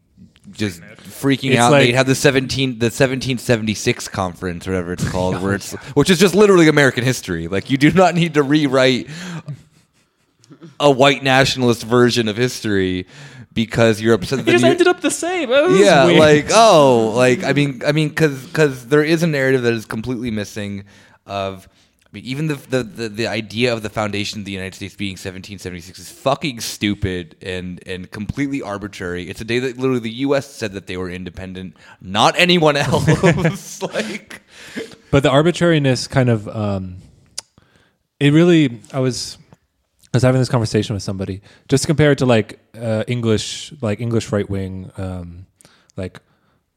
[0.50, 1.70] just freaking It's out.
[1.72, 5.52] like- they have the seventeen, the seventeen seventy six conference, or whatever it's called, where
[5.52, 7.48] oh, it's which is just literally American history.
[7.48, 9.08] Like you do not need to rewrite
[10.80, 13.06] a white nationalist version of history
[13.52, 15.50] because you're upset that it just you- ended up the same.
[15.50, 16.18] Yeah, weird.
[16.18, 19.86] like oh, like I mean, I mean, because because there is a narrative that is
[19.86, 20.84] completely missing
[21.26, 21.68] of.
[22.04, 24.94] I mean, even the, the, the, the idea of the foundation of the United States
[24.94, 29.30] being 1776 is fucking stupid and, and completely arbitrary.
[29.30, 30.46] It's a day that literally the U.S.
[30.46, 33.80] said that they were independent, not anyone else.
[33.94, 34.42] like,
[35.10, 36.96] but the arbitrariness kind of um,
[38.20, 39.38] it really i was
[40.12, 43.72] i was having this conversation with somebody just to compare it to like uh, english
[43.80, 45.46] like english right wing um,
[45.96, 46.20] like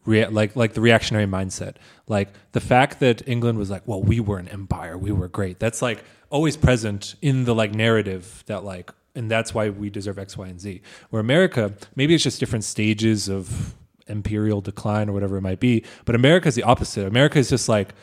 [0.05, 1.75] rea- like like the reactionary mindset.
[2.07, 5.59] Like the fact that england was like well we were an empire we were great.
[5.59, 10.19] That's like always present in the like narrative that like and that's why we deserve
[10.19, 10.81] x y and z.
[11.09, 13.75] Where america maybe it's just different stages of
[14.07, 17.07] imperial decline or whatever it might be but america is the opposite.
[17.07, 17.95] America is just like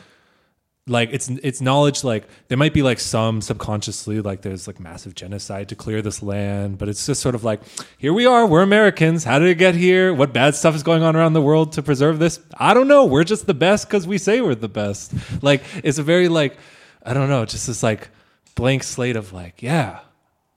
[0.85, 5.15] like it's it's knowledge like there might be like some subconsciously like there's like massive
[5.15, 7.61] genocide to clear this land but it's just sort of like
[7.97, 9.23] here we are we're americans.
[9.23, 10.13] How did it get here?
[10.13, 12.39] What bad stuff is going on around the world to preserve this?
[12.57, 13.05] I don't know.
[13.05, 15.13] We're just the best because we say we're the best.
[15.41, 16.57] Like it's a very like
[17.05, 18.09] i don't know just this like
[18.55, 19.99] blank slate of like yeah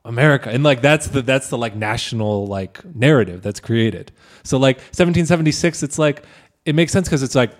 [0.04, 0.50] America.
[0.50, 4.12] And like that's the that's the like national like narrative that's created.
[4.44, 6.24] So like 1776 it's like
[6.64, 7.50] it makes sense cuz it's like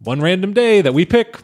[0.00, 1.38] one random day that we pick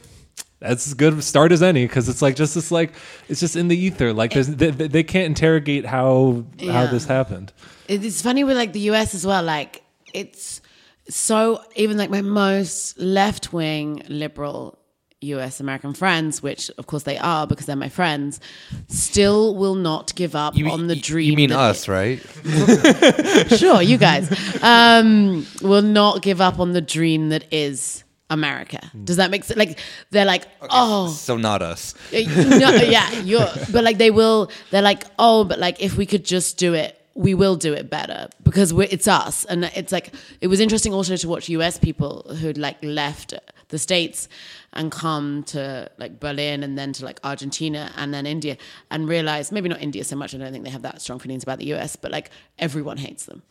[0.62, 2.92] that's as good a start as any because it's like just this like
[3.28, 7.04] it's just in the ether like there's they, they they can't interrogate how how this
[7.06, 7.52] happened
[7.88, 9.42] It's funny with like the US as well.
[9.42, 9.82] Like
[10.14, 10.60] it's
[11.08, 14.78] so even like my most left wing liberal
[15.20, 18.40] US American friends, which of course they are because they're my friends,
[18.88, 21.30] still will not give up on the dream.
[21.30, 22.20] You mean that- us, right?
[23.58, 24.26] Sure, you guys
[24.62, 28.80] um, will not give up on the dream that is America.
[29.04, 29.58] Does that make sense?
[29.58, 29.78] Like
[30.10, 31.94] they're like, oh, So not us.
[32.12, 32.18] uh,
[32.58, 36.24] no, yeah, you're, but like they will, they're like, oh, but like if we could
[36.24, 39.44] just do it, we will do it better because we're, it's us.
[39.44, 43.34] And it's like, it was interesting also to watch US people who'd like left
[43.68, 44.28] the States
[44.72, 48.56] and come to like Berlin and then to like Argentina and then India
[48.90, 51.42] and realize, maybe not India so much, I don't think they have that strong feelings
[51.42, 53.42] about the US, but like everyone hates them.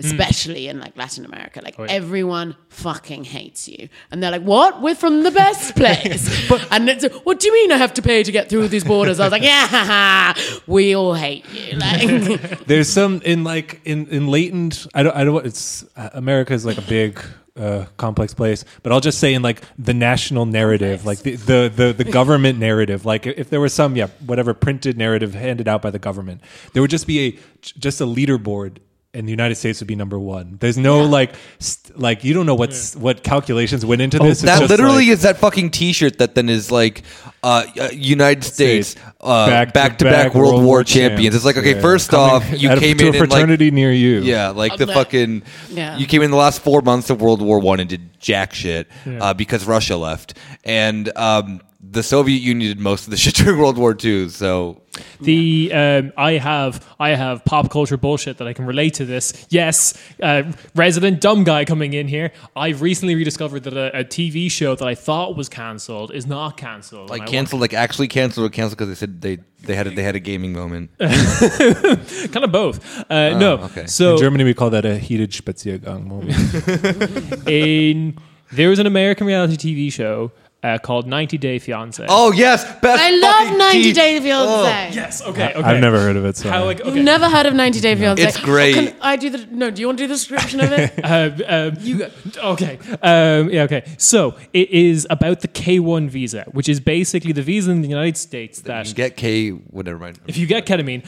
[0.00, 1.86] Especially in like Latin America, like yeah.
[1.88, 4.80] everyone fucking hates you, and they're like, "What?
[4.80, 8.22] We're from the best place." and it's, what do you mean I have to pay
[8.22, 9.18] to get through these borders?
[9.18, 10.34] I was like, "Yeah,
[10.68, 15.24] we all hate you." Like, there's some in like in in latent i don't i
[15.24, 17.20] don't it's uh, america is like a big
[17.56, 21.72] uh, complex place but i'll just say in like the national narrative like the, the
[21.74, 25.82] the the government narrative like if there was some yeah whatever printed narrative handed out
[25.82, 26.40] by the government
[26.72, 28.78] there would just be a just a leaderboard
[29.14, 30.58] and the United States would be number one.
[30.60, 34.32] There's no like, st- like you don't know what's what calculations went into this.
[34.32, 37.02] It's that just literally like- is that fucking T-shirt that then is like
[37.42, 41.34] uh, uh, United States States, uh, back to back World War champions.
[41.34, 41.80] It's like okay, Yeah.
[41.80, 44.20] first Coming off, you out of- came to in a in like fraternity near you.
[44.20, 44.94] yeah, like the Okay.
[44.94, 45.96] fucking Yeah.
[45.96, 48.88] you came in the last four months of World War One and did jack shit
[49.20, 50.34] uh, because Russia left,
[50.64, 51.60] and um,
[51.90, 54.28] the Soviet Union did most of the shit during World War II.
[54.28, 54.80] So
[55.20, 59.46] The um, I have I have pop culture bullshit that I can relate to this.
[59.48, 60.42] Yes, uh,
[60.74, 62.32] resident dumb guy coming in here.
[62.56, 66.56] I've recently rediscovered that a, a TV show that I thought was cancelled is not
[66.56, 67.10] cancelled.
[67.10, 70.02] like canceled, like actually canceled or canceled because they said they they had a, they
[70.02, 70.90] had a gaming moment.
[70.98, 72.80] kind of both.
[73.10, 73.86] Uh, no, Oh, okay.
[73.86, 77.48] so in Germany we call that a heated Spaziergang moment.
[77.48, 78.18] in
[78.52, 80.30] there was an American reality TV show
[80.62, 82.04] uh, called 90 Day Fiance.
[82.08, 83.00] Oh yes, best.
[83.00, 84.50] I love fucking 90 T- Day Fiance.
[84.50, 84.64] Oh.
[84.92, 85.62] yes, okay, okay.
[85.62, 86.36] I've never heard of it.
[86.36, 86.94] So How like okay.
[86.94, 88.22] You've never heard of 90 Day Fiance?
[88.22, 88.74] It's great.
[88.74, 89.70] Can I do the no?
[89.70, 90.92] Do you want to do the description of it?
[91.08, 92.06] Uh, um, you
[92.38, 92.78] okay?
[93.02, 93.84] Um, yeah, okay.
[93.96, 98.16] So it is about the K1 visa, which is basically the visa in the United
[98.18, 99.50] States You that can get K.
[99.50, 99.98] Whatever.
[99.98, 100.20] Mind.
[100.26, 101.02] if you get ketamine,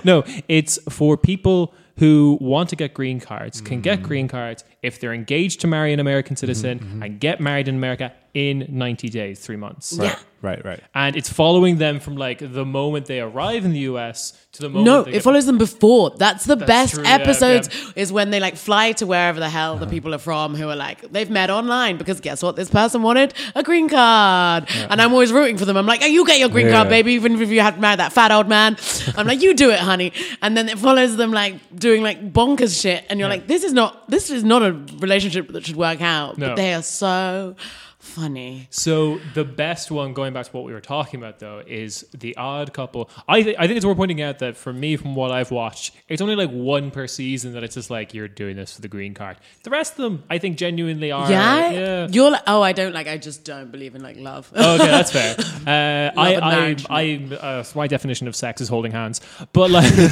[0.04, 5.00] no, it's for people who want to get green cards can get green cards if
[5.00, 7.02] they're engaged to marry an American mm-hmm, citizen mm-hmm.
[7.02, 9.96] and get married in America in 90 days, three months.
[9.96, 10.18] Yeah.
[10.42, 10.80] right, right.
[10.92, 14.68] And it's following them from like the moment they arrive in the US to the
[14.68, 16.10] moment No, they it get- follows them before.
[16.10, 17.92] That's the best true, episodes yeah.
[17.94, 20.76] is when they like fly to wherever the hell the people are from who are
[20.76, 22.56] like they've met online because guess what?
[22.56, 24.68] This person wanted a green card.
[24.90, 25.76] And I'm always rooting for them.
[25.76, 27.96] I'm like, oh, you get your green card, baby, even if you have to marry
[27.96, 28.76] that fat old man.
[29.16, 30.12] I'm like, you do it, honey.
[30.42, 33.04] And then it follows them like doing like bonkers shit.
[33.08, 36.38] And you're like, this is not this is not a relationship that should work out.
[36.38, 36.48] No.
[36.48, 37.56] But they are so
[38.04, 38.68] funny.
[38.70, 42.36] So the best one, going back to what we were talking about, though, is the
[42.36, 43.10] odd couple.
[43.26, 45.94] I th- I think it's worth pointing out that for me, from what I've watched,
[46.08, 48.88] it's only like one per season that it's just like you're doing this for the
[48.88, 49.38] green card.
[49.62, 51.30] The rest of them, I think, genuinely are.
[51.30, 51.70] Yeah?
[51.70, 52.08] yeah.
[52.10, 54.52] You're like, oh, I don't like, I just don't believe in like love.
[54.54, 55.36] Oh, okay, that's fair.
[55.64, 56.76] Uh, I, I.
[56.90, 59.22] I, uh, my definition of sex is holding hands,
[59.52, 59.90] but like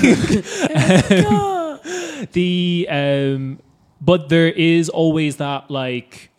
[2.33, 3.59] the, um,
[4.05, 6.30] but there is always that like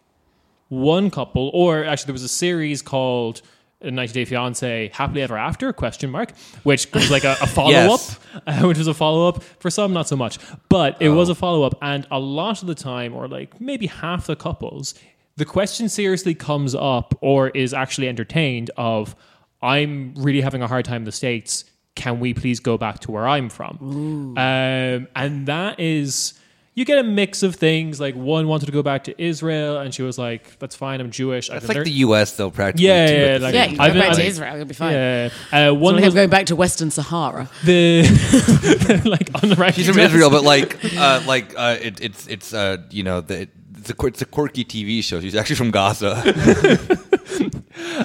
[0.70, 3.42] one couple, or actually there was a series called.
[3.86, 5.74] 90 Day Fiance, Happily Ever After?
[5.74, 6.32] Question mark,
[6.64, 8.20] which was like a, a follow up, Yes.
[8.48, 10.38] uh, which was a follow up for some, not so much,
[10.70, 13.88] but it was a follow up, and a lot of the time, or like maybe
[13.88, 14.94] half the couples,
[15.36, 19.18] the question seriously comes up or is actually entertained of,
[19.62, 21.66] I'm really having a hard time in the states.
[21.96, 24.36] Can we please go back to where I'm from?
[24.38, 26.36] Um, and that is.
[26.76, 28.00] You get a mix of things.
[28.00, 31.02] Like one wanted to go back to Israel, and she was like, "That's fine.
[31.02, 32.36] I'm Jewish." I That's can like learn- the U.S.
[32.36, 32.88] though, practically.
[32.88, 34.74] Yeah, too, yeah, at the like- yeah, you I've back been- to Israel, you'll be
[34.74, 34.92] fine.
[34.94, 37.48] Yeah, uh, one like was going back to Western Sahara.
[37.64, 38.02] the
[39.06, 39.74] like on the right.
[39.76, 43.48] She's from Israel, but like, uh, like uh, it, it's it's uh, you know the,
[43.78, 45.20] it's a it's a quirky TV show.
[45.22, 46.16] She's actually from Gaza.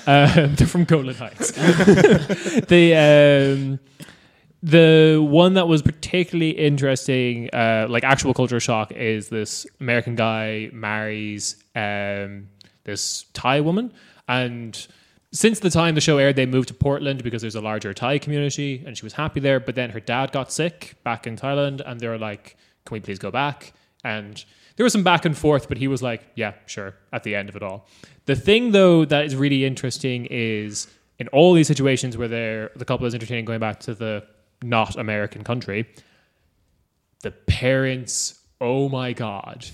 [0.06, 1.52] um, they're from Golan Heights.
[1.52, 3.80] the um,
[4.62, 10.70] the one that was particularly interesting, uh, like actual culture shock, is this American guy
[10.72, 12.48] marries um,
[12.84, 13.92] this Thai woman,
[14.26, 14.86] and
[15.30, 18.18] since the time the show aired, they moved to Portland because there's a larger Thai
[18.18, 19.60] community, and she was happy there.
[19.60, 23.00] But then her dad got sick back in Thailand, and they were like, "Can we
[23.00, 24.44] please go back?" And
[24.76, 27.48] there was some back and forth, but he was like, "Yeah, sure." At the end
[27.48, 27.86] of it all,
[28.26, 30.88] the thing though that is really interesting is
[31.18, 32.28] in all these situations where
[32.74, 34.24] the couple is entertaining going back to the
[34.62, 35.88] not American country,
[37.22, 39.66] the parents, oh my God,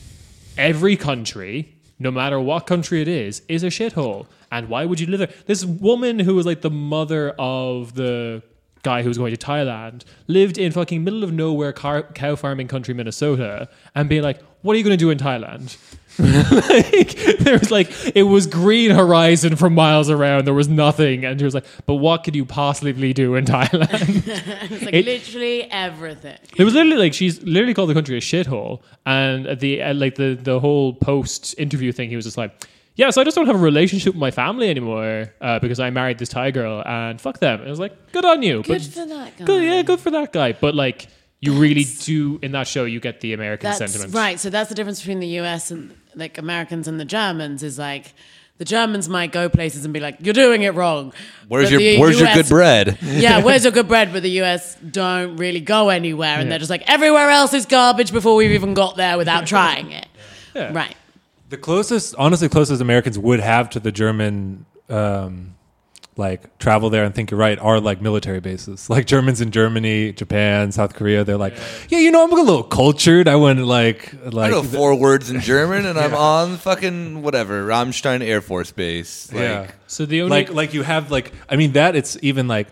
[0.57, 4.27] every country, no matter what country it is, is a shithole.
[4.51, 5.33] And why would you live there?
[5.47, 8.43] This woman who was like the mother of the
[8.85, 12.69] guy who was going to Thailand lived in fucking middle of nowhere car- cow farming
[12.69, 15.77] country, Minnesota, and being like, what are you going to do in Thailand?
[16.19, 20.45] like there was like it was green horizon for miles around.
[20.47, 24.23] There was nothing, and she was like, "But what could you possibly do in Thailand?"
[24.71, 26.39] It's like It- literally everything.
[26.57, 29.93] It was literally like she's literally called the country a shithole, and at the uh,
[29.95, 32.65] like the the whole post interview thing, he was just like,
[32.97, 35.91] "Yeah, so I just don't have a relationship with my family anymore uh, because I
[35.91, 38.69] married this Thai girl, and fuck them." And I was like, "Good on you, Good
[38.69, 39.45] but for that guy.
[39.45, 41.09] good, yeah, good for that guy." But like,
[41.41, 44.39] you really do in that show, you get the American sentiment, right.
[44.41, 48.15] So that's the difference between the US and like Americans and the Germans is like
[48.57, 51.13] the Germans might go places and be like, "You're doing it wrong."
[51.49, 52.99] Where's But your the Where's your good bread?
[53.03, 54.13] yeah, where's your good bread?
[54.13, 56.51] But the US don't really go anywhere, and Yeah.
[56.51, 60.07] they're just like everywhere else is garbage before we've even got there without trying it.
[60.55, 60.73] Yeah.
[60.73, 60.95] Right.
[61.55, 65.55] The closest, honestly, closest Americans would have to the German, um,
[66.17, 68.91] like travel there and think you're right, are like military bases.
[68.95, 71.23] Like Germans in Germany, Japan, South Korea.
[71.23, 71.55] They're like,
[71.91, 73.29] yeah, you know, I'm a little cultured.
[73.29, 77.65] I went like, I like, know four words in German, and I'm on fucking whatever
[77.65, 79.33] Ramstein Air Force Base.
[79.33, 79.71] Like, yeah.
[79.87, 82.67] So the only like like you have like I mean that it's even like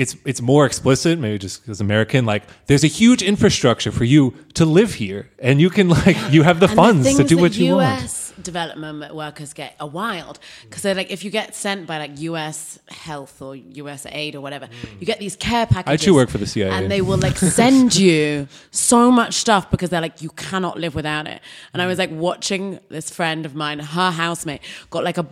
[0.00, 4.34] it's it's more explicit maybe just because American like there's a huge infrastructure for you
[4.54, 7.54] to live here and you can like you have the funds the to do what
[7.54, 8.00] you want.
[8.00, 12.18] US development workers get are wild because they're like if you get sent by like
[12.20, 14.98] US Health or US Aid or whatever, hmm.
[15.00, 15.90] you get these care packages.
[15.90, 16.70] I actually work for the CIA.
[16.70, 20.94] and they will like send you so much stuff because they're like you cannot live
[20.94, 21.42] without it.
[21.74, 21.90] And I hmm.
[21.90, 25.26] was like watching this friend of mine, her housemate got like a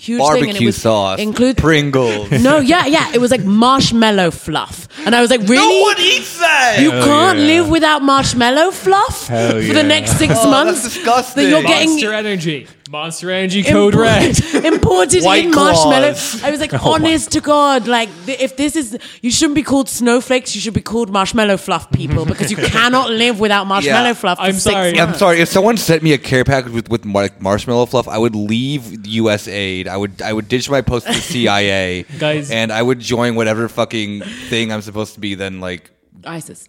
[0.00, 2.30] huge thing and it barbecue was sauce, include Pringles.
[2.30, 3.12] no, yeah, yeah.
[3.12, 4.86] It was like marshmallow fluff.
[5.04, 5.56] And I was like, really?
[5.56, 6.78] No one eats that.
[6.80, 7.44] You can't yeah.
[7.46, 9.72] live without marshmallow fluff Hell for yeah.
[9.74, 10.82] the next six Oh, months.
[10.82, 11.44] that's disgusting.
[11.44, 14.64] That you're getting Monster Energy, Monster Energy Code import- Red.
[14.64, 15.84] imported White in Claws.
[15.84, 16.46] marshmallow.
[16.46, 19.62] I was like, oh honest to God, like th- if this is, you shouldn't be
[19.62, 20.54] called snowflakes.
[20.54, 24.12] You should be called marshmallow fluff people because you cannot live without marshmallow Yeah.
[24.14, 24.38] fluff.
[24.38, 24.90] For I'm six sorry.
[24.90, 25.18] I'm months.
[25.18, 25.40] sorry.
[25.40, 29.06] If someone sent me a care package with with mar- marshmallow fluff, I would leave
[29.06, 29.46] U.S.
[29.48, 29.88] Aid.
[29.88, 32.50] I would I would ditch my post to the CIA, Guys.
[32.50, 35.34] and I would join whatever fucking thing I'm supposed to be.
[35.34, 35.90] Then like
[36.24, 36.68] ISIS.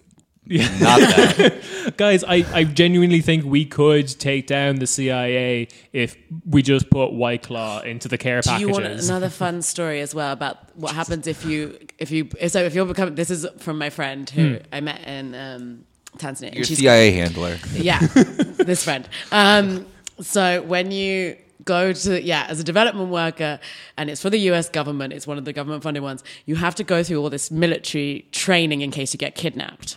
[0.82, 1.93] not that.
[1.97, 7.12] Guys, I, I genuinely think we could take down the CIA if we just put
[7.12, 10.95] White Claw into the care Do you want another fun story as well about what
[10.95, 14.58] happens if you if you so if you're becoming this is from my friend who
[14.74, 15.86] I met in um,
[16.18, 16.47] Tanzania.
[16.47, 17.58] and Your she's- CIA handler.
[17.74, 18.00] Yeah,
[18.58, 19.08] this friend.
[19.32, 19.86] Um,
[20.20, 23.60] so when you go to yeah as a development worker
[23.97, 26.74] and it's for the US government it's one of the government funded ones you have
[26.76, 29.95] to go through all this military training in case you get kidnapped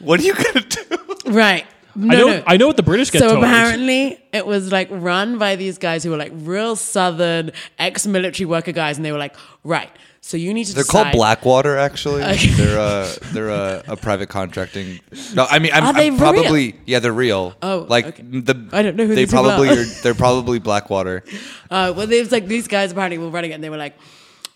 [0.00, 1.30] What are you gonna do?
[1.32, 1.66] right
[1.96, 2.42] no, I know no.
[2.46, 3.44] I know what the British get so told.
[3.44, 8.72] apparently it was like run by these guys who were like real southern ex-military worker
[8.72, 9.90] guys and they were like right
[10.20, 11.76] so you need to They're decide called Blackwater.
[11.76, 12.48] Actually, Okay.
[12.48, 14.98] they're a they're a, a private contracting.
[15.34, 16.42] No, I mean I'm, Are they I'm for real?
[16.44, 17.54] probably yeah they're real.
[17.60, 18.22] Oh, like okay.
[18.22, 19.72] the I don't know who they these probably are.
[19.82, 19.84] are.
[20.02, 21.22] They're probably Blackwater.
[21.70, 23.96] Uh, well, there's like these guys apparently were running it, and they were like,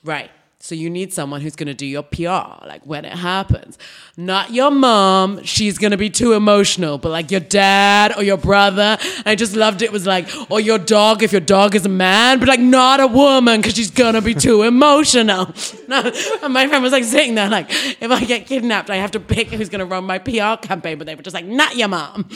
[0.05, 0.30] right.
[0.61, 3.78] So you need someone who's going to do your PR, like when it happens.
[4.16, 6.98] Not your mom; she's going to be too emotional.
[6.98, 8.98] But like your dad or your brother.
[9.24, 9.92] I just loved it.
[9.92, 13.06] was like, or your dog if your dog is a man, but like not a
[13.06, 15.54] woman because she's going to be too emotional.
[15.88, 16.02] No,
[16.42, 19.20] and my friend was like sitting there, like, if I get kidnapped, I have to
[19.20, 20.98] pick who's going to run my PR campaign.
[20.98, 22.24] But they were just like, not your mom.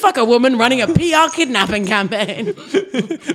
[0.00, 2.46] Fuck a woman running a PR kidnapping campaign.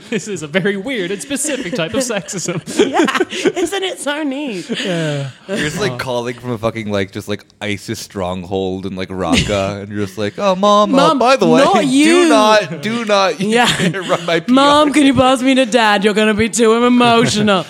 [0.09, 2.61] this is a very weird and specific type of sexism.
[2.95, 3.17] Yeah,
[3.59, 4.69] isn't it so neat?
[4.69, 9.81] You're just like calling from a fucking like just like ISIS stronghold and like Raqqa,
[9.83, 12.81] and you're just like, oh mom, uh, Mom, by the way, not you." do not,
[12.81, 13.67] do not, Yeah.
[13.97, 14.51] run my PR.
[14.51, 16.03] Mom, can you pass me to dad?
[16.03, 17.65] You're gonna be too emotional.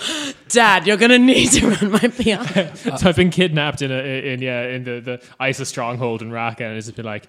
[0.48, 2.76] Dad, you're gonna need to run my PR.
[2.96, 6.60] so I've been kidnapped in a in yeah in the, the ISIS stronghold in Raqqa,
[6.60, 7.28] and it's just been like,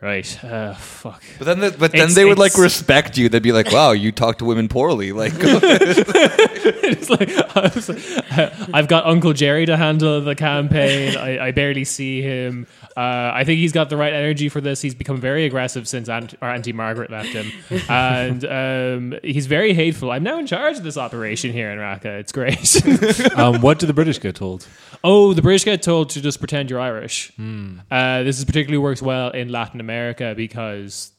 [0.00, 0.44] Right.
[0.44, 1.22] Uh, fuck.
[1.38, 3.28] But then, the, but then It's- they would like respect you.
[3.28, 8.70] They'd be like, "Wow, you talk to women poorly." Like, it's like, I was like,
[8.72, 11.16] I've got Uncle Jerry to handle the campaign.
[11.16, 12.66] I, I barely see him.
[12.98, 14.82] Uh, I think he's got the right energy for this.
[14.82, 17.52] He's become very aggressive since Aunt, our Auntie Margaret left him,
[17.88, 20.10] and um, he's very hateful.
[20.10, 22.18] I'm now in charge of this operation here in Raqqa.
[22.18, 23.32] It's great.
[23.38, 24.66] um, what do the British get told?
[25.04, 27.30] oh, the British get told to just pretend you're Irish.
[27.88, 31.12] Uh, this is particularly works well in Latin America because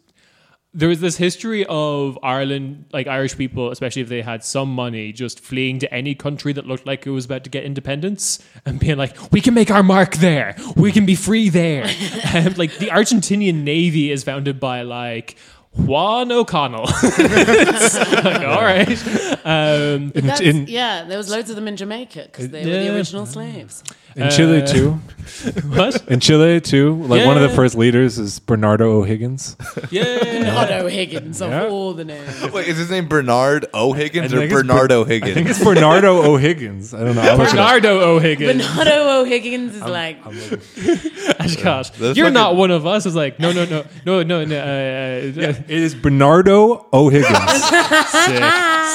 [0.74, 5.12] there was this history of Ireland, like Irish people, especially if they had some money,
[5.12, 8.80] just fleeing to any country that looked like it was about to get independence and
[8.80, 10.56] being like, we can make our mark there.
[10.76, 11.86] We can be free there.
[12.34, 15.38] and like the Argentinian Navy is founded by like
[15.72, 16.86] Juan O'Connell.
[17.02, 19.46] It's like, all right.
[19.46, 22.96] Um, In, in, yeah, there was loads of them in Jamaica because they were the
[22.96, 23.84] original slaves.
[24.16, 24.92] In Chile uh, too.
[25.70, 26.08] what?
[26.08, 26.96] In Chile too.
[27.04, 29.56] Like one of the first leaders is Bernardo O'Higgins.
[29.92, 30.56] Yeah.
[30.56, 31.68] Otto Higgins of Yeah.
[31.68, 32.52] all the names.
[32.52, 36.94] wait, is his name Bernard O'Higgins or think it's Bernardo I think it's Bernardo O'Higgins.
[36.94, 37.22] I don't know.
[37.22, 37.54] I'll look it up.
[37.56, 38.68] Bernardo O'Higgins.
[38.68, 40.24] Bernardo O'Higgins is like,
[41.64, 43.06] Gosh, That's you're fucking- not one of us.
[43.06, 44.58] It's like, no, no, no, no, no, no.
[44.58, 47.38] Uh, uh, It is Bernardo O'Higgins.
[47.64, 48.44] Sick,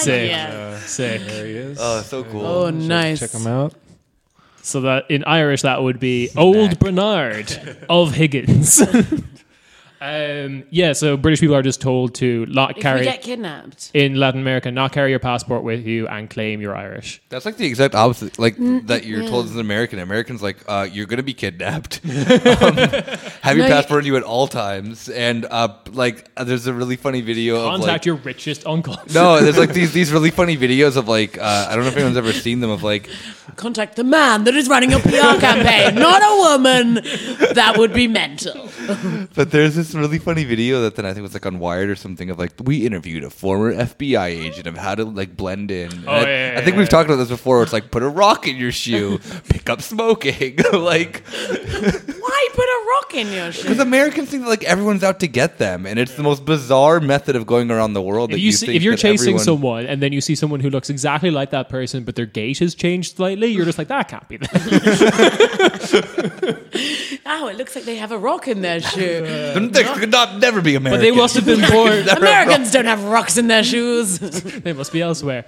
[0.03, 0.79] sick, Yeah.
[0.81, 1.21] sick.
[1.27, 1.79] there he is.
[1.81, 2.45] Oh, so cool.
[2.47, 3.21] oh, nice.
[3.21, 3.75] Check him out.
[4.65, 8.81] So that in Irish that would be Old Bernard of Higgins.
[10.01, 13.91] um, yeah, so British people are just told to not If we carry get kidnapped,
[13.95, 17.23] in Latin America, not carry your passport with you and claim you're Irish.
[17.31, 18.39] That's like the exact opposite.
[18.39, 19.99] Like that you're told as an American.
[19.99, 22.01] Americans like uh, you're gonna be kidnapped.
[22.05, 26.45] um, have your No, you- passport on you at all times, and uh, like uh,
[26.45, 28.05] there's a really funny video of Contact like.
[28.07, 28.97] your richest uncle.
[29.15, 31.97] no, there's like these these really funny videos of like uh, I don't know if
[31.97, 33.09] anyone's ever seen them of like
[33.57, 36.95] contact the man that is running a PR campaign, not a woman.
[37.55, 38.69] That would be mental.
[39.35, 41.97] But there's this really funny video that then I think was like on Wired or
[41.97, 45.91] something of like we interviewed a former FBI agent of how to like blend in.
[45.93, 46.79] Oh, and Oh, I, yeah, yeah, I think yeah.
[46.79, 47.63] we've talked about this before.
[47.63, 49.19] It's like put a rock in your shoe,
[49.49, 53.63] pick up smoking, like Why put a rock in your shoe?
[53.65, 53.81] because?
[53.81, 57.35] Americans think that like everyone's out to get them, and it's the most bizarre method
[57.37, 58.31] of going around the world.
[58.31, 60.61] If that you see, think if you're chasing everyone- someone and then you see someone
[60.61, 63.89] who looks exactly like that person, but their gait has changed slightly, you're just like
[63.89, 64.49] that can't be them.
[67.27, 69.23] Oh, it looks like they have a rock in their shoe.
[69.75, 72.09] Then they could not never be but they must have been born.
[72.09, 74.19] Americans don't have rocks in their shoes.
[74.19, 75.45] they must be elsewhere.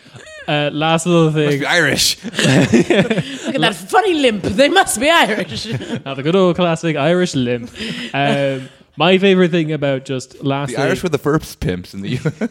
[0.49, 1.61] Uh, last little thing.
[1.61, 2.23] Be Irish.
[2.25, 4.43] Look at that funny limp.
[4.43, 5.67] They must be Irish.
[6.05, 7.71] Now the good old classic Irish limp.
[8.15, 12.11] Um, my favorite thing about just last The Irish were the first pimps in the
[12.11, 12.49] U.S.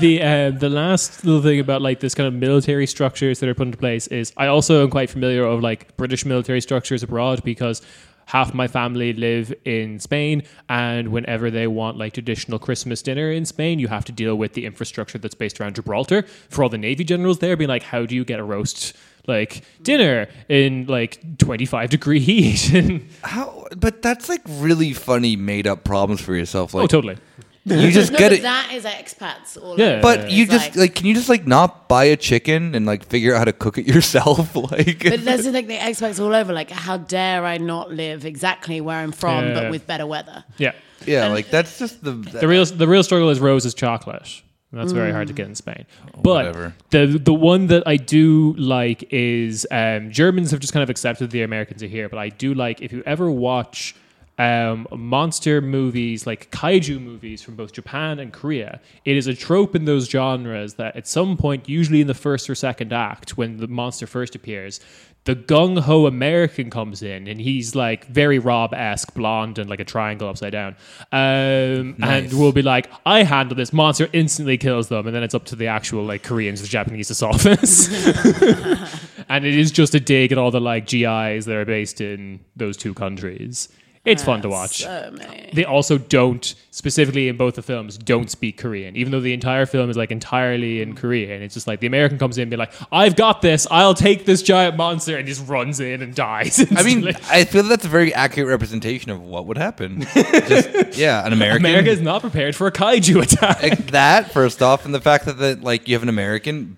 [0.00, 3.54] the uh, the last little thing about like this kind of military structures that are
[3.54, 7.42] put into place is I also am quite familiar of like British military structures abroad
[7.42, 7.82] because
[8.28, 13.44] half my family live in Spain and whenever they want like traditional Christmas dinner in
[13.44, 16.78] Spain you have to deal with the infrastructure that's based around Gibraltar for all the
[16.78, 18.94] navy generals there being like how do you get a roast
[19.26, 23.66] like dinner in like 25 degree heat How?
[23.76, 26.74] But that's like really funny made up problems for yourself.
[26.74, 27.18] Like oh totally
[27.64, 28.42] you just no, get it.
[28.42, 29.60] that is expats.
[29.62, 29.86] All Yeah.
[29.86, 30.02] over.
[30.02, 33.04] But you It's just like, can you just like not buy a chicken and like
[33.06, 34.54] figure out how to cook it yourself?
[34.72, 36.52] like, But that's the thing, the expats all over.
[36.52, 39.54] Like, how dare I not live exactly where I'm from, Yeah.
[39.54, 40.44] but with better weather?
[40.58, 40.72] yeah
[41.06, 44.42] yeah, like that's just the the real the real struggle is Rose's chocolate.
[44.72, 45.86] That's very hard to get in Spain.
[46.22, 46.74] But whatever.
[46.90, 51.30] the the one that I do like is um, Germans have just kind of accepted
[51.30, 52.08] the Americans are here.
[52.08, 53.94] But I do like if you ever watch
[54.38, 59.74] um, monster movies like kaiju movies from both Japan and Korea, it is a trope
[59.74, 63.56] in those genres that at some point, usually in the first or second act, when
[63.58, 64.80] the monster first appears.
[65.24, 69.80] The gung ho American comes in and he's like very Rob esque, blonde and like
[69.80, 70.74] a triangle upside down.
[71.12, 72.32] Um, Nice.
[72.32, 75.44] And will be like, I handle this monster, instantly kills them, and then it's up
[75.46, 77.88] to the actual like Koreans, the Japanese to solve this.
[79.28, 82.40] and it is just a dig at all the like GIs that are based in
[82.56, 83.68] those two countries.
[84.10, 84.82] It's fun to watch.
[84.82, 85.50] So many.
[85.52, 89.66] They also don't, specifically in both the films, don't speak Korean, even though the entire
[89.66, 91.42] film is like entirely in Korean.
[91.42, 94.24] It's just like the American comes in and be like, I've got this, I'll take
[94.24, 96.60] this giant monster, and just runs in and dies.
[96.76, 97.08] I mean.
[97.30, 100.00] I feel that's a very accurate representation of what would happen.
[100.14, 101.64] Just, yeah, an American.
[101.64, 103.62] America is not prepared for a kaiju attack.
[103.62, 106.76] Like, that first off, and the fact that, that like you have an American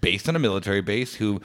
[0.00, 1.40] based on a military base who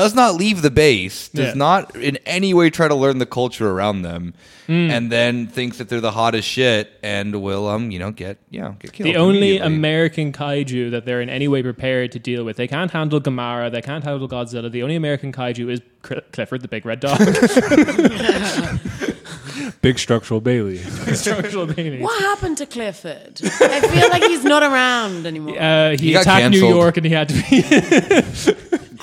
[0.00, 1.64] does not leave the base, does Yeah.
[1.66, 4.34] not in any way try to learn the culture around them,
[4.66, 4.90] Hmm.
[4.94, 8.72] and then thinks that they're the hottest shit and will um you know get yeah
[8.80, 9.06] get killed.
[9.08, 9.58] The only.
[9.58, 13.70] American kaiju that they're in any way prepared to deal with, they can't handle Gamera,
[13.70, 14.70] they can't handle Godzilla.
[14.70, 17.18] The only American kaiju is Cl- Clifford the Big Red Dog.
[19.82, 20.78] Big structural Bailey.
[21.24, 22.00] Structural Bailey.
[22.00, 23.40] What happened to Clifford?
[23.60, 25.60] I feel like he's not around anymore.
[25.60, 26.66] Uh, he, He attacked New.
[26.68, 27.62] York and he had to be.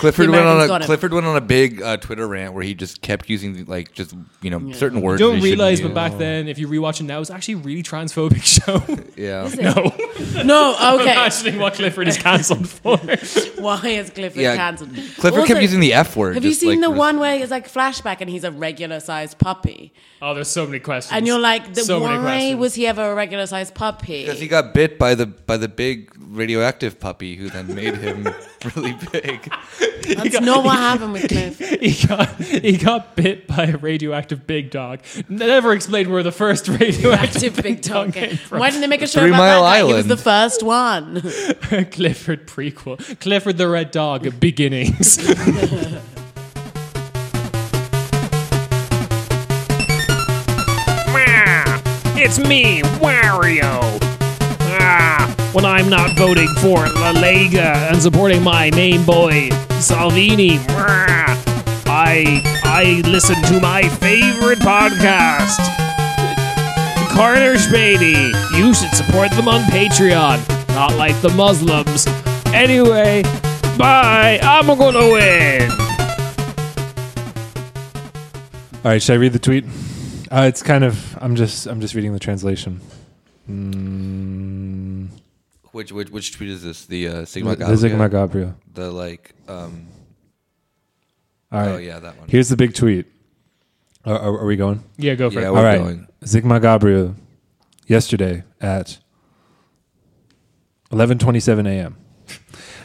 [0.02, 0.86] Clifford went on a.
[0.86, 4.14] Clifford went on a big uh, Twitter rant where he just kept using like just
[4.42, 5.20] you know certain You words.
[5.20, 7.84] don't that realize, but back then, if you rewatch it now, it's actually a really
[7.84, 8.82] transphobic show.
[9.16, 11.12] yeah, no, no, okay.
[11.14, 12.98] imagining what Clifford is cancelled for.
[13.62, 14.94] Why is Clifford Yeah, cancelled?
[14.94, 16.34] Clifford Also, kept using the F word.
[16.36, 19.38] Have you seen like, the one where it's like flashback and he's a regular sized
[19.38, 19.94] puppy?
[20.22, 21.16] Oh, there's so many questions.
[21.16, 22.60] And you're like, the, so many why questions.
[22.60, 24.26] was he ever a regular sized puppy?
[24.26, 28.28] Because he got bit by the by the big radioactive puppy, who then made him
[28.76, 29.52] really big.
[30.16, 31.80] That's not what happened with Clifford.
[31.82, 35.00] he got he got bit by a radioactive big dog.
[35.30, 38.14] Never explained where the first radioactive Active big dog.
[38.14, 38.60] came from.
[38.60, 39.88] Why didn't they make a show Three about Mile that guy?
[39.88, 41.22] He was the first one.
[41.92, 43.20] Clifford prequel.
[43.20, 45.18] Clifford the Red Dog beginnings.
[52.24, 53.80] It's me, Wario.
[54.80, 55.21] Ah,
[55.54, 59.50] when I'm not voting for La Lega and supporting my main boy,
[59.80, 60.60] Salvini,
[61.88, 65.60] I I listen to my favorite podcast,
[67.10, 68.32] Carter Baby.
[68.56, 70.40] You should support them on Patreon,
[70.70, 72.08] not like the Muslims.
[72.54, 73.24] Anyway,
[73.78, 74.40] bye.
[74.42, 75.72] I'm gonna win.
[78.84, 79.66] All right, should I read the tweet?
[80.32, 81.18] Uh, it's kind of.
[81.22, 81.68] I'm just.
[81.68, 82.80] I'm just reading the translation.
[83.50, 85.10] Mm,
[85.72, 86.86] Which which which tweet is this?
[86.86, 88.28] The uh, Sigmar the Sigmar Gabriel?
[88.28, 88.56] Gabriel.
[88.74, 89.88] The like um.
[91.52, 91.68] All right.
[91.70, 92.28] Oh yeah, that one.
[92.30, 93.06] Here's the big tweet.
[94.06, 94.84] Are, are, are we going?
[94.98, 95.52] Yeah, go for Yeah, it.
[95.54, 95.78] we're All right.
[95.80, 96.08] going.
[96.24, 97.16] Sigmar Gabriel.
[97.88, 99.00] Yesterday at
[100.92, 101.98] 11:27 a.m.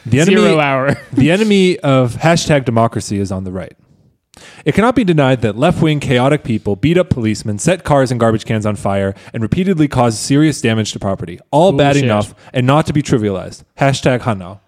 [0.05, 0.37] The enemy.
[0.37, 0.95] Zero hour.
[1.13, 3.75] The enemy of hashtag democracy is on the right.
[4.65, 8.19] It cannot be denied that left wing chaotic people beat up policemen, set cars and
[8.19, 11.39] garbage cans on fire, and repeatedly cause serious damage to property.
[11.51, 12.03] All bad Bullshit.
[12.03, 13.63] enough and not to be trivialized.
[13.77, 14.59] Hashtag Hanau.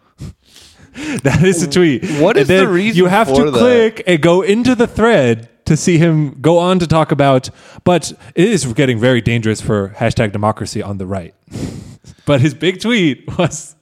[1.24, 2.10] that is the tweet.
[2.22, 3.60] What is the reason You have to that?
[3.60, 7.50] click and go into the thread to see him go on to talk about,
[7.84, 11.36] but it is getting very dangerous for hashtag democracy on the right.
[12.26, 13.76] but his big tweet was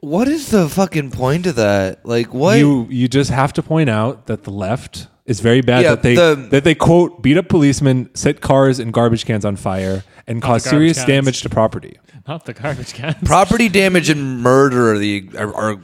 [0.00, 2.06] What is the fucking point of that?
[2.06, 2.58] Like what?
[2.58, 6.02] you you just have to point out that the left is very bad Yeah, that
[6.02, 10.04] they the- that they quote beat up policemen, set cars and garbage cans on fire,
[10.26, 11.06] and cause garbage serious cans.
[11.08, 11.98] damage to property.
[12.28, 13.16] Not the garbage cans.
[13.24, 15.80] property damage and murder are the are, are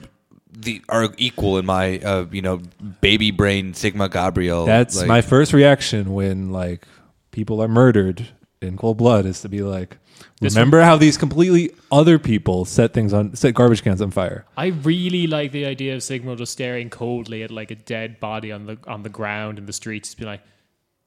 [0.52, 2.60] the are equal in my uh, you know
[3.00, 4.64] baby brain Sigmar Gabriel.
[4.64, 6.86] That's Like, my first reaction when like
[7.32, 8.28] people are murdered
[8.62, 9.98] in cold blood is to be like,
[10.40, 14.44] This remember how these completely other people set things on set garbage cans on fire.
[14.56, 18.52] I really like the idea of Sigmar just staring coldly at like a dead body
[18.52, 20.42] on the on the ground in the streets, just be like,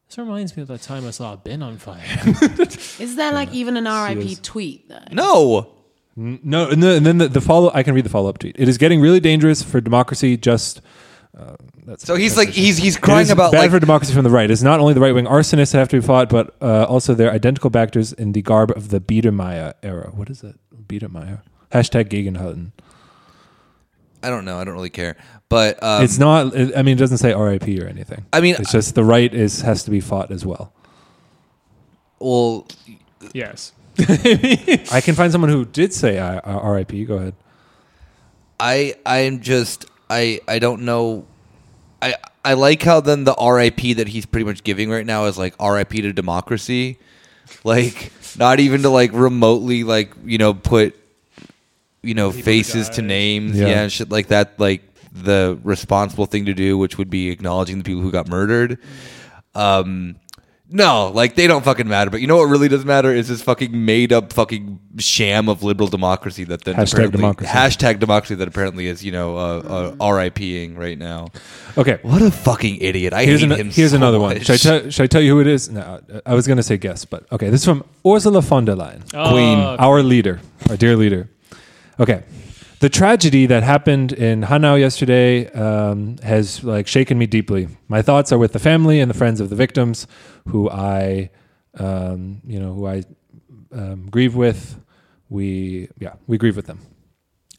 [0.07, 2.03] "This reminds me of that time I saw a bin on fire."
[2.99, 4.99] Is there like even an RIP tweet though?
[5.11, 5.73] no.
[6.19, 7.69] No, and, the, and then the, the follow.
[7.75, 8.55] I can read the follow up tweet.
[8.57, 10.35] It is getting really dangerous for democracy.
[10.35, 10.81] Just
[11.37, 11.57] uh,
[11.87, 14.51] that's So he's like he's he's crying about bad like for democracy from the right.
[14.51, 17.13] It's not only the right wing arsonists that have to be fought, but uh, also
[17.13, 20.11] their identical backers in the garb of the Biedermeier era.
[20.13, 20.55] What is it?
[20.87, 21.41] Biedermeier.
[21.71, 22.71] Hashtag Gegenhalten.
[24.21, 24.59] I don't know.
[24.59, 25.15] I don't really care.
[25.47, 26.53] But um, it's not.
[26.53, 28.25] It, I mean, it doesn't say RIP or anything.
[28.33, 30.73] I mean, it's just the right is has to be fought as well.
[32.19, 32.67] well,
[33.33, 33.71] yes.
[33.99, 37.07] I can find someone who did say uh, RIP.
[37.07, 37.35] Go ahead.
[38.59, 41.25] I I'm just I I don't know.
[42.01, 45.37] I I like how then the RIP that he's pretty much giving right now is
[45.37, 46.97] like RIP to democracy,
[47.63, 50.95] like not even to like remotely like you know put
[52.03, 53.67] you know faces to names, Yeah.
[53.67, 53.81] yeah.
[53.83, 54.59] and shit like that.
[54.59, 58.77] Like the responsible thing to do, which would be acknowledging the people who got murdered.
[59.55, 60.15] Um,
[60.69, 62.09] no, like they don't fucking matter.
[62.09, 65.63] But you know what really does matter is this fucking made up fucking sham of
[65.63, 67.49] liberal democracy that then Hashtag democracy.
[67.51, 71.27] hashtag democracy that apparently is you know uh, uh, RIPing right now.
[71.77, 71.99] Okay.
[72.01, 73.13] What a fucking idiot!
[73.13, 73.69] I Here's, hate an- him.
[73.69, 74.39] here's so another one.
[74.41, 75.69] Should I, tell, should I tell you who it is?
[75.69, 77.49] No, I was going to say guess, but okay.
[77.49, 79.01] This is from Ursula von der Leyen.
[79.11, 79.59] Queen.
[79.59, 80.39] Oh, our leader,
[80.69, 81.29] our dear leader.
[81.99, 82.23] Okay.
[82.79, 87.69] The tragedy that happened in Hanau yesterday um, has like shaken me deeply.
[87.87, 90.05] My thoughts are with the family and the friends of the victims,
[90.49, 91.31] who I,
[91.75, 93.03] um, you know, who I
[93.71, 94.79] um, grieve with.
[95.29, 96.81] We, yeah, we grieve with them.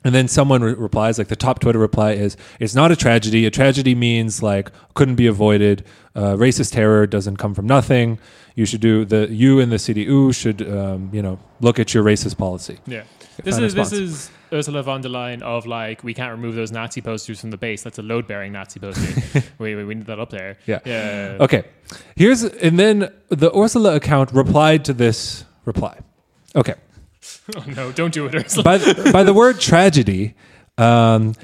[0.04, 3.44] And then someone re- replies, like the top Twitter reply is, "It's not a tragedy.
[3.44, 5.84] A tragedy means like couldn't be avoided.
[6.14, 8.20] Uh, racist terror doesn't come from nothing.
[8.54, 12.04] You should do the you and the CDU should, um, you know, look at your
[12.04, 13.02] racist policy." Yeah.
[13.42, 17.00] This is this is Ursula von der Leyen of like we can't remove those Nazi
[17.00, 17.82] posters from the base.
[17.82, 19.42] That's a load bearing Nazi poster.
[19.58, 20.56] we, we we need that up there.
[20.66, 20.80] Yeah.
[20.84, 21.36] Yeah.
[21.40, 21.64] Okay.
[22.16, 25.98] Here's and then the Ursula account replied to this reply.
[26.54, 26.74] Okay.
[27.56, 27.92] Oh no!
[27.92, 28.62] Don't do it, Ursula.
[28.62, 30.34] by, the- by the word tragedy,
[30.76, 31.34] um,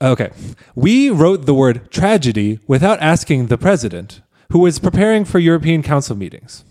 [0.00, 0.30] okay,
[0.74, 4.20] we wrote the word tragedy without asking the president,
[4.50, 6.64] who was preparing for European Council meetings.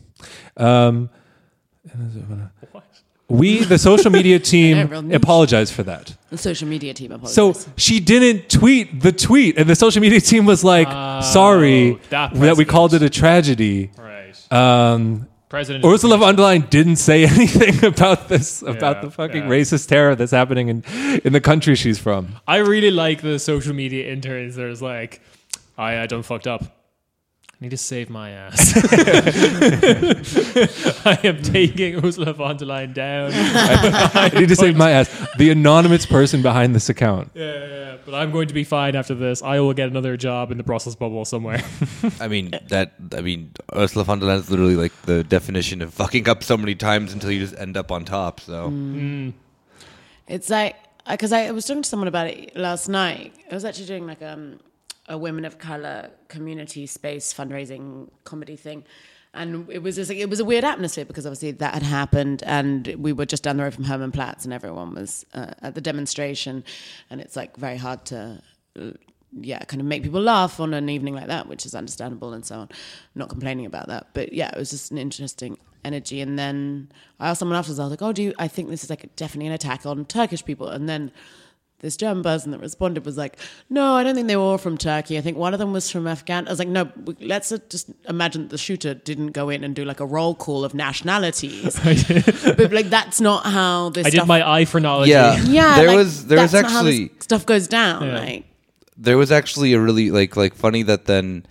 [0.57, 1.09] Um,
[3.31, 6.15] we, the social media team, apologize for that.
[6.29, 7.61] The social media team apologized.
[7.61, 10.87] So she didn't tweet the tweet, and the social media team was like,
[11.23, 14.51] "Sorry Oh, that that we called it a tragedy." right.
[14.51, 19.43] Um, President Ursula von der Leyen didn't say anything about this, about Yeah, the fucking
[19.43, 19.49] yeah.
[19.49, 20.83] racist terror that's happening in,
[21.25, 22.35] in the country she's from.
[22.47, 24.55] I really like the social media interns.
[24.55, 25.21] There's like,
[25.77, 26.63] I uh, done fucked up.
[27.61, 28.73] I need to save my ass.
[31.05, 33.29] I am taking Ursula von der Leyen down.
[33.35, 35.27] I need to save my ass.
[35.37, 37.29] The anonymous person behind this account.
[37.35, 39.43] Yeah, yeah, yeah, but I'm going to be fine after this.
[39.43, 41.63] I will get another job in the Brussels bubble somewhere.
[42.19, 42.93] I mean that.
[43.15, 46.57] I mean Ursula von der Leyen is literally like the definition of fucking up so
[46.57, 48.39] many times until you just end up on top.
[48.39, 48.95] So mm.
[48.95, 49.33] Mm.
[50.27, 53.35] It's like uh, because I was talking to someone about it last night.
[53.51, 54.59] I was actually doing like um,
[55.11, 58.83] a women of color community space fundraising comedy thing,
[59.33, 62.41] and it was just like it was a weird atmosphere because obviously that had happened,
[62.45, 65.81] and we were just down the road from Hermannplatz, and everyone was uh, at the
[65.81, 66.63] demonstration,
[67.09, 68.41] and it's like very hard to.
[68.79, 68.91] Uh,
[69.39, 72.45] yeah, kind of make people laugh on an evening like that, which is understandable and
[72.45, 72.61] so on.
[72.63, 72.69] I'm
[73.15, 76.19] not complaining about that, but yeah, it was just an interesting energy.
[76.19, 78.33] And then I asked someone afterwards, I was like, "Oh, do you?
[78.37, 81.13] I think this is like definitely an attack on Turkish people." And then
[81.81, 83.37] this German person that responded was like,
[83.69, 85.17] "No, I don't think they were all from Turkey.
[85.17, 86.89] I think one of them was from Afghan." I was like, "No,
[87.19, 90.35] let's uh, just imagine that the shooter didn't go in and do like a roll
[90.35, 95.11] call of nationalities, but like that's not how this I did my eye phrenology.
[95.11, 98.05] yeah, yeah, There like, was there was that's not how this actually stuff goes down.
[98.05, 98.19] Yeah.
[98.19, 98.45] Like,
[98.97, 101.45] there was actually a really like like funny that then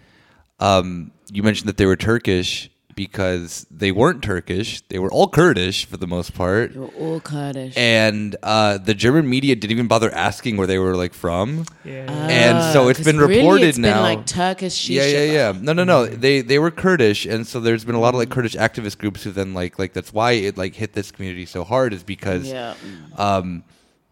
[0.60, 4.80] um, you mentioned that they were Turkish because they weren't Turkish.
[4.88, 6.72] They were all Kurdish for the most part.
[6.74, 7.74] they were all Kurdish.
[7.76, 11.64] And uh, the German media didn't even bother asking where they were like from.
[11.84, 12.06] Yeah.
[12.10, 13.94] and so it's been really reported it's now.
[13.94, 14.88] Been like Turkish.
[14.88, 15.52] yeah, yeah, yeah.
[15.52, 15.62] bar.
[15.62, 16.06] No, no, no.
[16.06, 19.22] They they were Kurdish, and so there's been a lot of like Kurdish activist groups
[19.24, 22.46] who then like like that's why it like hit this community so hard is because
[22.48, 22.74] Yeah.
[23.16, 23.64] um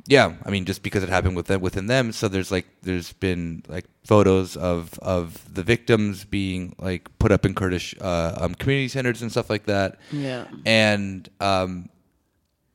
[0.09, 2.12] yeah i mean just because it happened with them, within them.
[2.12, 7.44] So there's like there's been like photos of of the victims being like put up
[7.44, 9.98] in kurdish uh, um, community centers and stuff like that.
[10.10, 10.47] Yeah.
[10.64, 11.90] and um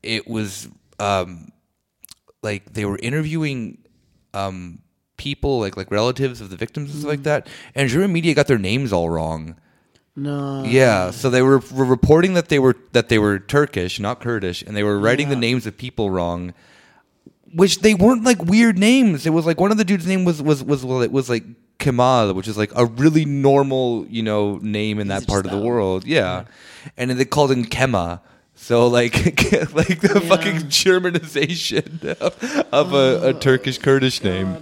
[0.03, 0.69] it was
[0.99, 1.51] um
[2.43, 3.79] like they were interviewing
[4.33, 4.79] um
[5.17, 7.47] people like like relatives of the victims and stuff like that.
[7.73, 9.55] And german media got their names all wrong.
[10.15, 10.63] No.
[10.63, 14.61] yeah, so they were, were reporting that they were that they were Turkish, not Kurdish,
[14.61, 16.53] and they were writing the names of people wrong,
[17.55, 19.25] which they weren't like weird names.
[19.25, 21.43] It was like one of the dudes' name was was was well, it was like
[21.79, 25.59] Kemal, which is like a really normal you know name in that part of the
[25.59, 26.05] world.
[26.05, 26.45] Yeah,
[26.97, 28.21] and then they called him Kema.
[28.55, 29.13] So like
[29.73, 30.29] like the Yeah.
[30.29, 34.57] fucking Germanization of, of a, a Turkish Kurdish name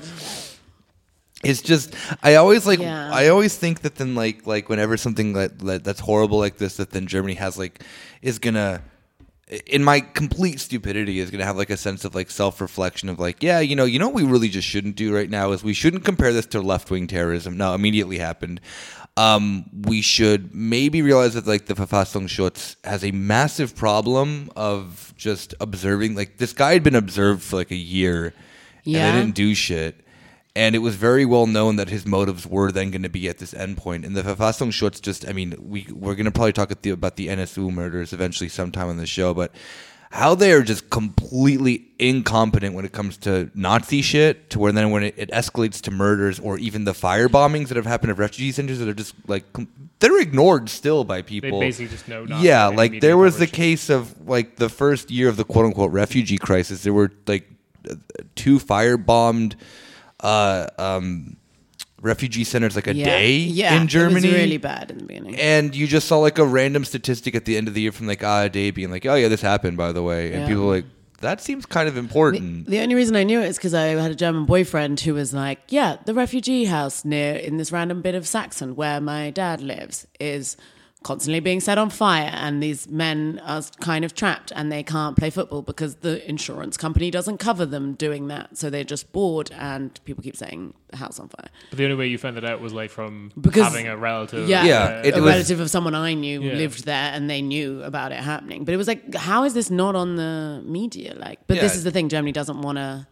[1.43, 3.09] it's just I always like Yeah.
[3.11, 6.77] I always think that then like like whenever something that, that that's horrible like this
[6.77, 7.83] that then Germany has like
[8.21, 8.81] is gonna
[9.65, 13.19] in my complete stupidity is gonna have like a sense of like self reflection of
[13.19, 15.63] like yeah you know you know what we really just shouldn't do right now is
[15.63, 17.57] we shouldn't compare this to left wing terrorism.
[17.57, 18.61] No immediately happened.
[19.17, 25.53] Um, we should maybe realize that like the Verfassungsschutz has a massive problem of just
[25.59, 28.33] observing like this guy had been observed for like a year
[28.85, 30.05] and they didn't do shit.
[30.55, 33.37] And it was very well known that his motives were then going to be at
[33.37, 34.05] this endpoint.
[34.05, 37.15] And the Verfassungsschutz just, I mean, we, we're going to probably talk at the, about
[37.15, 39.53] the NSU murders eventually sometime on the show, but
[40.11, 44.91] how they are just completely incompetent when it comes to Nazi shit, to where then
[44.91, 48.17] when it, it escalates to murders or even the fire bombings that have happened at
[48.17, 49.45] refugee centers that are just like,
[49.99, 51.59] they're ignored still by people.
[51.61, 55.11] They basically just know not Yeah, like there was the case of like the first
[55.11, 56.83] year of the quote unquote refugee crisis.
[56.83, 57.49] There were like
[58.35, 59.55] two firebombed
[60.21, 61.37] uh, um,
[62.01, 63.05] refugee centers like a yeah.
[63.05, 63.79] day yeah.
[63.79, 64.27] in Germany.
[64.27, 65.35] It was really bad in the beginning.
[65.35, 68.07] And you just saw like a random statistic at the end of the year from
[68.07, 70.47] like ah, a day being like, oh yeah, this happened by the way, and Yeah.
[70.47, 70.85] people were like
[71.21, 72.65] that seems kind of important.
[72.65, 75.33] The only reason I knew it is because I had a German boyfriend who was
[75.33, 79.61] like, "Yeah, the refugee house near in this random bit of Saxon where my dad
[79.61, 80.57] lives is
[81.03, 85.17] constantly being set on fire and these men are kind of trapped and they can't
[85.17, 88.55] play football because the insurance company doesn't cover them doing that.
[88.55, 91.49] So they're just bored and people keep saying the house on fire.
[91.71, 94.47] But the only way you found that out was like from Because- having a relative.
[94.47, 96.53] yeah, Yeah, it a was- relative of someone i knew Yeah.
[96.53, 98.63] lived there and they knew about it happening.
[98.65, 101.15] But it was like how is this not on the media?
[101.17, 103.07] Like but this is the thing germany doesn't want to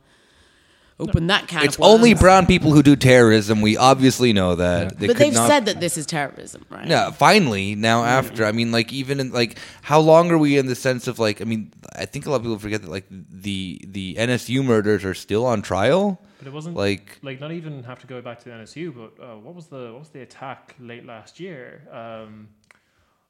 [0.99, 1.93] open that can It's of worms.
[1.95, 3.61] only brown people who do terrorism.
[3.61, 4.97] We obviously know that.
[4.99, 8.07] They but could they've not- said that this is terrorism right Yeah, finally, now Mm.
[8.07, 8.45] after.
[8.45, 11.41] I mean, like even in like how long are we in the sense of like
[11.41, 15.05] I mean, I think a lot of people forget that like the the NSU murders
[15.05, 16.19] are still on trial.
[16.39, 19.23] But it wasn't Like like not even have to go back to the NSU, but
[19.23, 21.81] uh, what was the what was the attack late last year?
[21.91, 22.49] Um,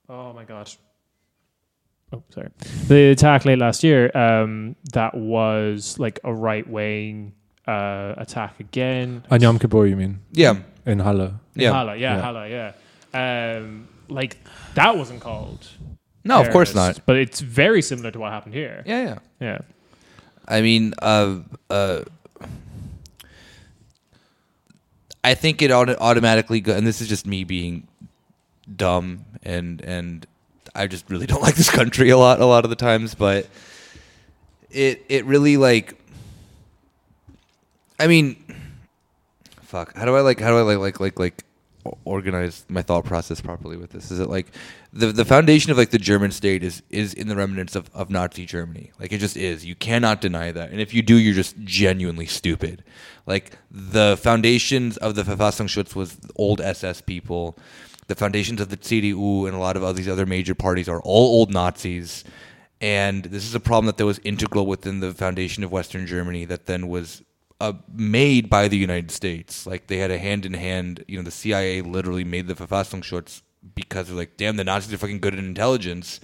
[0.10, 0.70] oh my god.
[2.12, 2.50] Oh, sorry.
[2.88, 4.10] The attack late last year.
[4.18, 7.34] Um, that was like a right wing
[7.70, 9.24] uh, attack again.
[9.30, 10.20] On Yom Kippur, you mean?
[10.32, 10.56] yeah,
[10.86, 11.34] In Halle.
[11.56, 11.72] yeah.
[11.72, 12.22] Halle, yeah, Yeah.
[12.22, 13.58] Halle, yeah.
[13.58, 14.38] Um, like
[14.76, 15.68] that wasn't called.
[16.24, 17.02] No, of course not.
[17.06, 18.84] But it's very similar to what happened here.
[18.86, 19.20] Yeah, yeah.
[19.40, 19.60] Yeah.
[20.48, 21.40] I mean, uh,
[21.70, 22.02] uh,
[25.24, 27.88] I think it auto- automatically go, and this is just me being
[28.76, 30.26] dumb and and
[30.76, 33.48] I just really don't like this country a lot a lot of the times, but
[34.70, 35.96] it it really like
[38.00, 38.44] I mean
[39.62, 41.44] fuck, how do I like how do I like like like like
[42.06, 44.12] organize my thought process properly with this?
[44.12, 44.48] Is it like
[44.92, 48.10] the the foundation of like the German state is is in the remnants of, of
[48.10, 48.92] Nazi Germany.
[49.00, 49.66] Like it just is.
[49.66, 50.72] You cannot deny that.
[50.72, 52.84] And if you do, you're just genuinely stupid.
[53.26, 57.58] Like the foundations of the Verfassungsschutz was old SS people.
[58.08, 61.02] The foundations of the CDU and a lot of all these other major parties are
[61.02, 62.24] all old Nazis.
[62.82, 66.46] And this is a problem that, that was integral within the foundation of Western Germany
[66.46, 67.22] that then was
[67.62, 69.66] uh, made by the United States.
[69.68, 71.04] Like they had a hand in hand.
[71.08, 73.42] You know, the CIA literally made the Verfassungsschutz
[73.76, 76.20] because they're like, damn, the Nazis are fucking good at intelligence.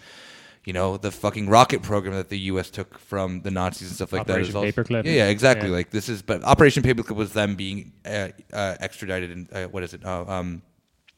[0.63, 2.71] You know, the fucking rocket program that the U.S.
[2.71, 4.49] took from the Nazis and stuff like Operation that.
[4.49, 5.05] is also- Paperclip.
[5.05, 5.69] Yeah, yeah, exactly.
[5.69, 5.75] Yeah.
[5.75, 9.83] Like this is, but Operation Paperclip was them being uh, uh, extradited and uh, what
[9.83, 10.03] is it?
[10.03, 10.61] Uh, um,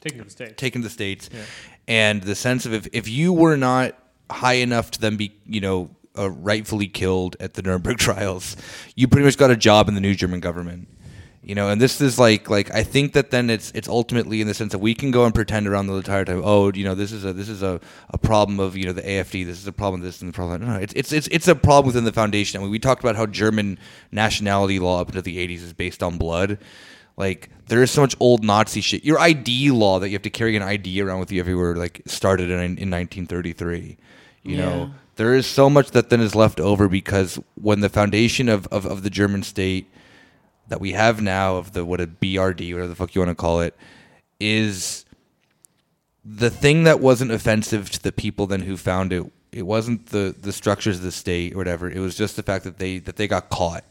[0.02, 0.54] Taking to the States.
[0.58, 1.42] taken to the states, Yeah.
[1.88, 3.98] and the sense of if if you were not
[4.30, 8.56] high enough to then be you know uh, rightfully killed at the Nuremberg trials,
[8.96, 10.88] you pretty much got a job in the new German government.
[11.44, 14.48] You know, and this is like like I think that then it's it's ultimately in
[14.48, 16.42] the sense that we can go and pretend around the entire time.
[16.44, 17.80] Oh, you know, this is a this is a,
[18.10, 19.46] a problem of you know the AFD.
[19.46, 20.02] This is a problem.
[20.02, 20.60] This and the problem.
[20.60, 22.60] No, no, it's it's it's it's a problem within the foundation.
[22.60, 23.80] I mean, we talked about how German
[24.12, 26.58] nationality law up into the '80s is based on blood.
[27.16, 29.06] Like there is so much old Nazi shit.
[29.06, 32.02] Your ID law that you have to carry an ID around with you everywhere, like
[32.08, 33.98] started in, in 1933.
[34.44, 34.58] You Yeah.
[34.66, 38.68] know, there is so much that then is left over because when the foundation of,
[38.68, 39.92] of, of the German state
[40.70, 43.36] that we have now of the what a BRD, whatever the fuck you want to
[43.36, 43.76] call it,
[44.40, 45.06] is
[46.24, 49.26] the thing that wasn't offensive to the people then who found it.
[49.52, 51.90] It wasn't the the structures of the state or whatever.
[51.90, 53.86] It was just the fact that they that they got caught.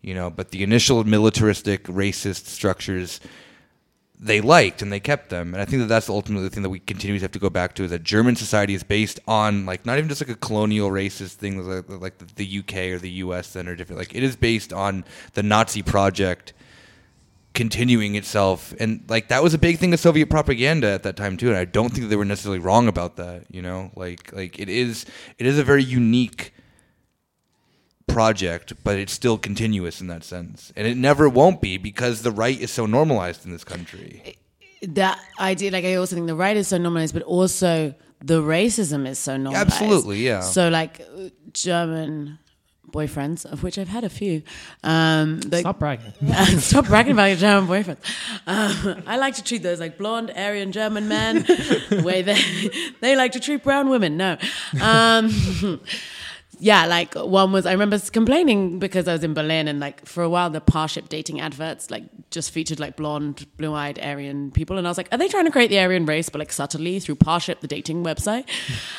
[0.00, 3.20] You know, but the initial militaristic, racist structures
[4.18, 5.52] they liked and they kept them.
[5.52, 7.74] And I think that that's ultimately the thing that we continually have to go back
[7.74, 10.90] to is that German society is based on like not even just like a colonial
[10.90, 13.98] racist thing like, like the, UK or the US then or different.
[13.98, 16.54] Like it is based on the Nazi project
[17.52, 21.38] continuing itself and like that was a big thing of Soviet propaganda at that time
[21.38, 24.58] too and I don't think they were necessarily wrong about that you know like like
[24.58, 25.06] it is
[25.38, 26.52] it is a very unique
[28.08, 32.30] project but it's still continuous in that sense and it never won't be because the
[32.30, 34.36] right is so normalized in this country
[34.82, 37.92] that idea like i also think the right is so normalized but also
[38.22, 40.40] the racism is so normalized Absolutely, yeah.
[40.40, 41.00] so like
[41.52, 42.38] german
[42.90, 44.40] boyfriends of which i've had a few
[44.84, 46.12] um they, Stop bragging.
[46.60, 47.98] Stop bragging about your German boyfriends.
[48.46, 51.42] Um, I like to treat those like blonde, Aryan German men
[51.90, 52.38] the way they
[53.00, 54.16] they like to treat brown women.
[54.16, 54.38] No.
[54.80, 55.28] Um,
[56.58, 60.22] yeah, like one was I remember complaining because I was in Berlin and like for
[60.22, 64.86] a while the Parship dating adverts like just featured like blonde, blue-eyed Aryan people and
[64.86, 67.16] I was like, are they trying to create the Aryan race but like subtly through
[67.16, 68.44] Parship, the dating website?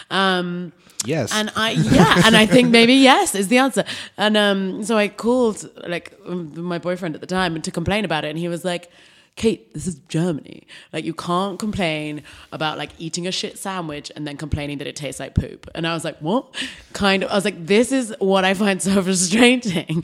[0.09, 0.71] Um,
[1.05, 3.84] yes and I yeah, and I think maybe yes is the answer.
[4.17, 8.29] And um, so I called like my boyfriend at the time to complain about it,
[8.29, 8.89] and he was like.
[9.38, 10.68] Kate, this is Germany.
[10.91, 14.95] Like you can't complain about like eating a shit sandwich and then complaining that it
[14.95, 15.69] tastes like poop.
[15.73, 16.53] And I was like, what?
[16.93, 17.31] Kind of.
[17.31, 20.03] I was like, this is what I find so frustrating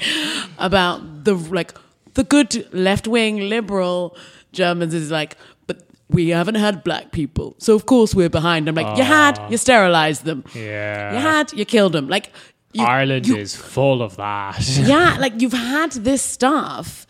[0.59, 1.73] about the like
[2.13, 4.15] the good left wing liberal
[4.51, 5.35] Germans is like,
[5.65, 8.69] but we haven't had black people, so of course we're behind.
[8.69, 9.49] I'm like, you had, ah.
[9.49, 10.43] you sterilized them.
[10.53, 11.13] Yeah.
[11.13, 12.07] You had, you killed them.
[12.07, 12.31] Like
[12.71, 14.59] you, Ireland you- is full of that.
[14.77, 17.07] yeah, like you've had this stuff,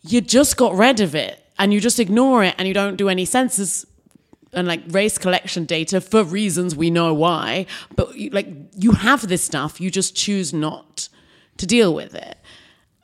[0.00, 3.08] you just got rid of it, and you just ignore it, and you don't do
[3.08, 3.86] any census
[4.52, 7.66] and like race collection data for reasons we know why.
[7.94, 11.08] But you, like you have this stuff, you just choose not
[11.58, 12.38] to deal with it.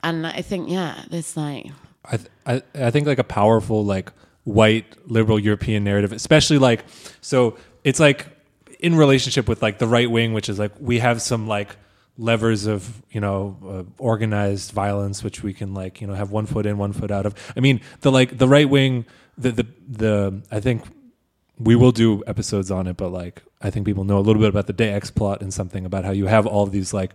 [0.03, 1.71] And I think yeah, there's like
[2.05, 4.13] I, th- I I think like a powerful like
[4.45, 6.85] white liberal European narrative, especially like
[7.21, 8.27] so it's like
[8.81, 11.77] in relationship with like the right wing, which is like we have some like
[12.19, 16.47] levers of you know uh, organized violence, which we can like you know have one
[16.47, 17.35] foot in, one foot out of.
[17.57, 19.07] I mean the like the right wing,
[19.37, 20.83] the the the I think
[21.59, 24.49] we will do episodes on it, but like I think people know a little bit
[24.49, 27.15] about the Day X plot and something about how you have all of these like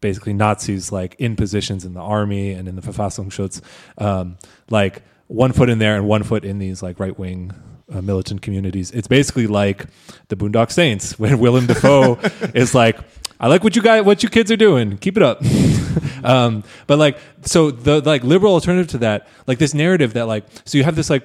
[0.00, 3.60] basically Nazis like in positions in the army and in the Verfassungsschutz,
[3.98, 4.38] um,
[4.70, 7.52] like one foot in there and one foot in these like right wing
[7.92, 8.90] uh, militant communities.
[8.90, 9.86] It's basically like
[10.28, 12.14] the Boondock Saints when Willem Dafoe
[12.54, 12.98] is like,
[13.40, 14.98] I like what you guys, what you kids are doing.
[14.98, 15.42] Keep it up.
[16.24, 20.44] um, but like, so the like liberal alternative to that, like this narrative that like,
[20.64, 21.24] so you have this like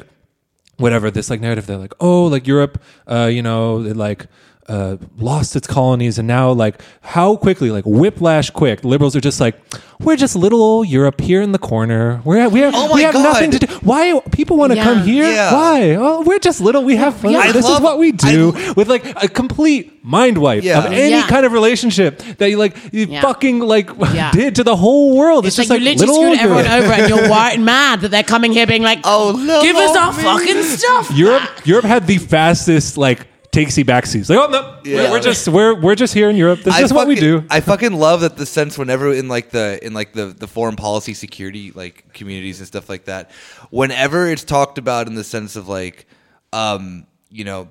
[0.77, 4.25] whatever this like narrative that like oh like Europe uh you know it, like
[4.69, 9.41] uh lost its colonies and now like how quickly like whiplash quick liberals are just
[9.41, 9.59] like
[9.99, 13.13] we're just little old Europe here in the corner we're we have Oh we have
[13.13, 13.23] God.
[13.23, 14.83] nothing to do why people want to Yeah.
[14.85, 15.53] come here Yeah.
[15.53, 17.51] why oh we're just little we have fun Yeah.
[17.51, 20.79] This love- is what we do with like a complete mind wipe Yeah.
[20.79, 21.27] of any Yeah.
[21.27, 23.19] kind of relationship that you like you Yeah.
[23.21, 24.31] fucking like Yeah.
[24.31, 26.61] did to the whole world it's, It's, just like, like, you literally little screwed old
[26.63, 29.61] everyone over, and you're white and mad that they're coming here being like, Oh, little
[29.61, 34.29] give us our me." fucking stuff." Europe Europe had the fastest like takesy backsies.
[34.29, 35.11] Like, oh no, Yeah.
[35.11, 36.61] we're, just we're we're just here in Europe.
[36.63, 37.45] This is just what we do.
[37.49, 40.75] I fucking love that the sense whenever in like the in like the the foreign
[40.75, 43.31] policy security like communities and stuff like that,
[43.69, 46.05] whenever it's talked about in the sense of like,
[46.51, 47.69] um, you know.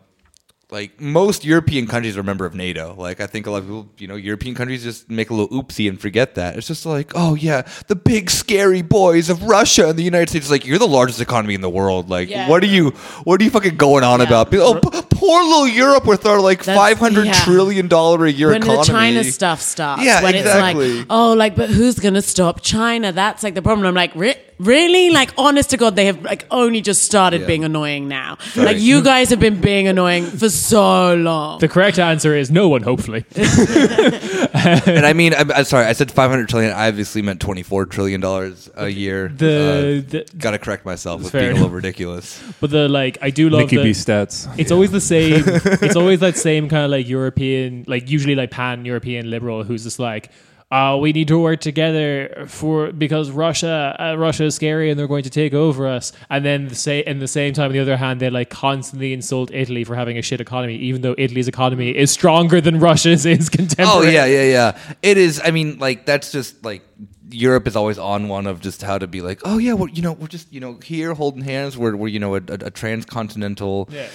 [0.72, 2.94] Like most European countries are a member of NATO.
[2.96, 5.50] Like I think a lot of people, you know, European countries just make a little
[5.62, 6.56] oopsie and forget that.
[6.56, 10.50] It's just like, oh yeah, the big scary boys of Russia and the United States.
[10.50, 12.08] Like you're the largest economy in the world.
[12.08, 12.48] Like Yeah.
[12.48, 12.90] what are you,
[13.24, 14.26] what are you fucking going on Yeah.
[14.26, 14.54] about?
[14.54, 17.34] Oh, p- poor little Europe with our like five hundred yeah.
[17.44, 18.78] trillion dollar a year when economy.
[18.78, 20.02] the China stuff starts.
[20.02, 20.86] Yeah, when exactly.
[20.90, 23.12] it's like, oh, like, but who's gonna stop China?
[23.12, 23.86] That's like the problem.
[23.86, 24.14] I'm like,
[24.62, 25.10] really?
[25.10, 27.46] Like, honest to God, they have like only just started Yeah.
[27.46, 28.38] being annoying now.
[28.52, 28.66] Sorry.
[28.66, 31.58] Like, you guys have been being annoying for so long.
[31.58, 33.24] The correct answer is no one, hopefully.
[33.36, 36.72] and I mean, I'm, I'm sorry, I said 500 trillion.
[36.72, 39.28] I obviously meant 24 trillion dollars a year.
[39.28, 42.42] The- uh, the- Got to correct myself with fair being a little ridiculous.
[42.60, 44.52] But the like, I do love Mickey the, B stats.
[44.58, 45.42] It's always the same.
[45.46, 49.82] it's always that same kind of like European, like usually like pan European liberal who's
[49.82, 50.30] just like,
[50.72, 55.06] oh, we need to work together for because Russia, uh, Russia is scary and they're
[55.06, 56.12] going to take over us.
[56.30, 59.12] And then the say in the same time, on the other hand, they like constantly
[59.12, 63.26] insult Italy for having a shit economy, even though Italy's economy is stronger than Russia's
[63.26, 64.78] is Oh yeah, yeah, yeah.
[65.02, 65.40] It is.
[65.44, 66.82] I mean, like that's just like
[67.30, 70.00] Europe is always on one of just how to be like, oh yeah, we're you
[70.00, 71.76] know we're just you know here holding hands.
[71.76, 73.88] We're we're you know a, a, a transcontinental.
[73.92, 74.08] Yeah.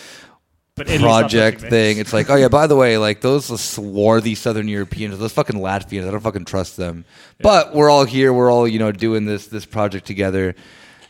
[0.78, 1.98] But Italy's project thing.
[1.98, 6.08] It's like, oh yeah, by the way, like those swarthy Southern Europeans, those fucking Latvians,
[6.08, 7.04] I don't fucking trust them.
[7.42, 10.56] But we're all here, we're all you know doing this this project together,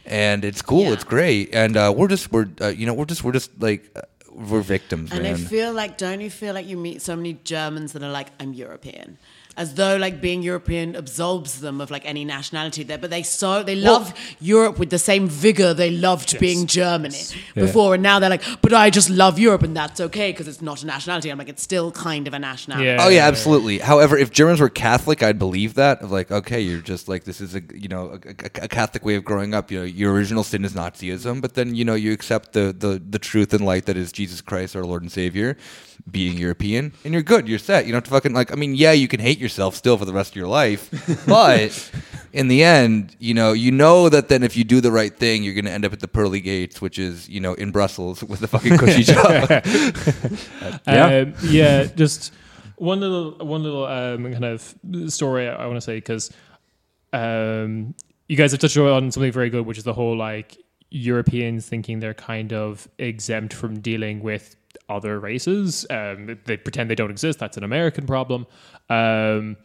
[0.06, 0.94] and it's cool, Yeah.
[0.94, 3.92] it's great, and uh, we're just we're uh, you know we're just we're just like
[3.96, 5.34] uh, we're victims, And man.
[5.34, 8.28] I feel like, don't you feel like you meet so many Germans that are like,
[8.40, 9.18] I'm European?
[9.58, 13.64] As though like being European absolves them of like any nationality there, but they so
[13.64, 17.24] they love Europe with the same vigor they loved being Germany
[17.56, 20.62] before, and now they're like, but I just love Europe and that's okay because it's
[20.62, 21.32] not a nationality.
[21.32, 22.86] I'm like, it's still kind of a nationality.
[22.86, 22.98] Yeah.
[23.04, 23.80] Oh yeah, absolutely.
[23.80, 26.02] However, if Germans were Catholic, I'd believe that.
[26.04, 29.04] Of like, okay, you're just like this is a you know a, a- a Catholic
[29.04, 29.72] way of growing up.
[29.72, 33.02] You know, your original sin is Nazism, but then you know you accept the the
[33.10, 35.58] the truth and light that is Jesus Christ, our Lord and Savior,
[36.12, 37.48] being European, and you're good.
[37.48, 37.86] You're set.
[37.86, 38.52] You don't have to fucking like.
[38.52, 40.90] I mean, yeah, you can hate yourself still for the rest of your life,
[41.26, 41.92] but
[42.34, 45.44] in the end, you know, you know that then if you do the right thing,
[45.44, 48.24] you're going to end up at the pearly gates, which is you know in Brussels
[48.24, 49.50] with a fucking cushy job.
[50.88, 51.24] Yeah.
[51.26, 52.34] Um, yeah, just
[52.76, 54.76] one little one little um, kind of
[55.08, 56.32] story I, want to say because
[57.14, 57.96] um,
[58.28, 60.58] you guys have touched on something very good, which is the whole like
[60.90, 64.56] Europeans thinking they're kind of exempt from dealing with
[64.90, 65.86] other races.
[65.90, 67.40] Um, they pretend they don't exist.
[67.40, 68.48] That's an American problem,
[68.90, 69.58] um,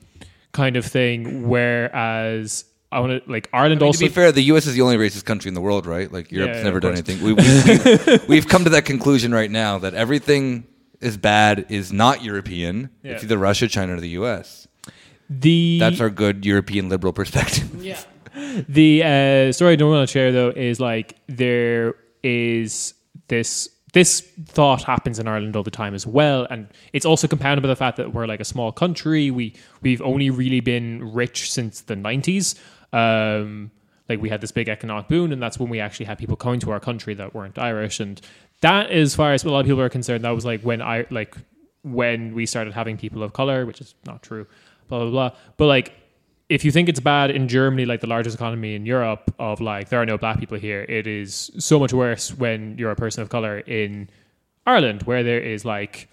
[0.52, 1.48] kind of thing.
[1.48, 3.98] Whereas I want to like Ireland I mean, also.
[4.00, 4.66] to be fair, the U.S.
[4.66, 6.12] is the only racist country in the world, right?
[6.12, 7.22] Like Europe's yeah, never done anything.
[7.22, 10.66] We, we, we, we've come to that conclusion right now that everything
[11.00, 12.90] is bad is not European.
[13.02, 13.12] Yeah.
[13.12, 14.68] It's either Russia, China, or the U.S.
[15.28, 17.68] the That's our good European liberal perspective.
[17.82, 18.00] Yeah.
[18.68, 22.94] The uh, story I don't want to share though is like there is
[23.28, 27.62] this this thought happens in Ireland all the time as well, and it's also compounded
[27.62, 29.30] by the fact that we're like a small country.
[29.30, 32.54] We we've only really been rich since the nineties.
[32.92, 33.70] Um,
[34.08, 36.60] like we had this big economic boom, and that's when we actually had people coming
[36.60, 38.20] to our country that weren't Irish, and
[38.62, 41.06] that, as far as a lot of people are concerned, that was like when I
[41.10, 41.36] like
[41.82, 44.46] when we started having people of color, which is not true.
[44.88, 45.30] Blah blah blah.
[45.56, 45.92] But like,
[46.52, 49.88] if you think it's bad in Germany, like the largest economy in Europe, of like
[49.88, 53.22] there are no black people here, it is so much worse when you're a person
[53.22, 54.10] of color in
[54.66, 56.10] Ireland, where there is like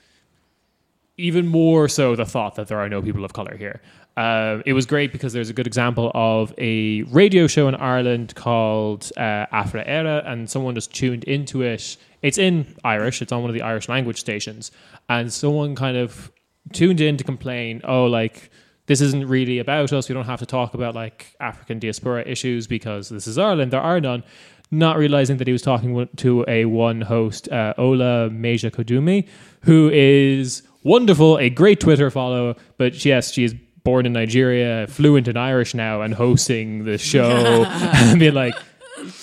[1.18, 3.82] even more so the thought that there are no people of color here.
[4.16, 8.34] Uh, it was great because there's a good example of a radio show in Ireland
[8.36, 11.98] called uh, Afra Era, and someone just tuned into it.
[12.22, 14.72] It's in Irish, it's on one of the Irish language stations,
[15.10, 16.32] and someone kind of
[16.72, 18.50] tuned in to complain, oh, like,
[18.90, 20.10] this isn't really about us.
[20.10, 23.72] We don't have to talk about like African diaspora issues because this is Ireland.
[23.72, 24.24] There are none.
[24.72, 29.28] Not realizing that he was talking to a one host, uh, Ola Majekodunmi,
[29.62, 32.56] who is wonderful, a great Twitter follow.
[32.78, 33.54] But yes, she is
[33.84, 38.56] born in Nigeria, fluent in Irish now, and hosting the show and being like,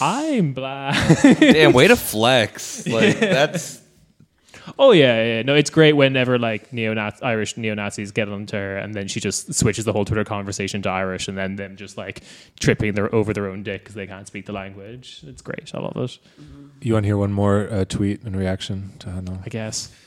[0.00, 1.22] I'm black.
[1.22, 2.86] Damn, way to flex.
[2.86, 3.80] Like that's
[4.78, 5.42] Oh yeah, yeah, yeah.
[5.42, 9.20] no, it's great whenever like neo Irish neo Nazis get onto her, and then she
[9.20, 12.22] just switches the whole Twitter conversation to Irish, and then them just like
[12.58, 15.20] tripping their over their own dick because they can't speak the language.
[15.26, 15.70] It's great.
[15.74, 16.18] I love it.
[16.82, 19.38] You want to hear one more uh, tweet in reaction to Hanau?
[19.44, 19.90] I guess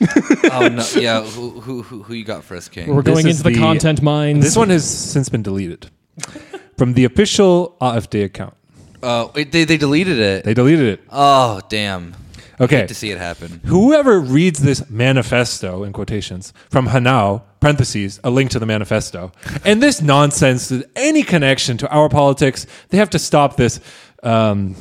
[0.52, 1.22] oh no, yeah.
[1.22, 2.94] Who who who, who you got for us, King?
[2.94, 4.44] we're going is into the, the- content mines.
[4.44, 5.90] This one has since been deleted
[6.76, 8.54] from the official AfD account.
[9.02, 10.44] Oh, wait, they they deleted it.
[10.44, 11.00] They deleted it.
[11.10, 12.14] oh damn.
[12.60, 12.80] Okay.
[12.80, 13.60] Hate to see it happen.
[13.64, 19.32] Whoever reads this manifesto in quotations from Hanau parentheses a link to the manifesto
[19.64, 23.80] and this nonsense any connection to our politics they have to stop this
[24.22, 24.74] um,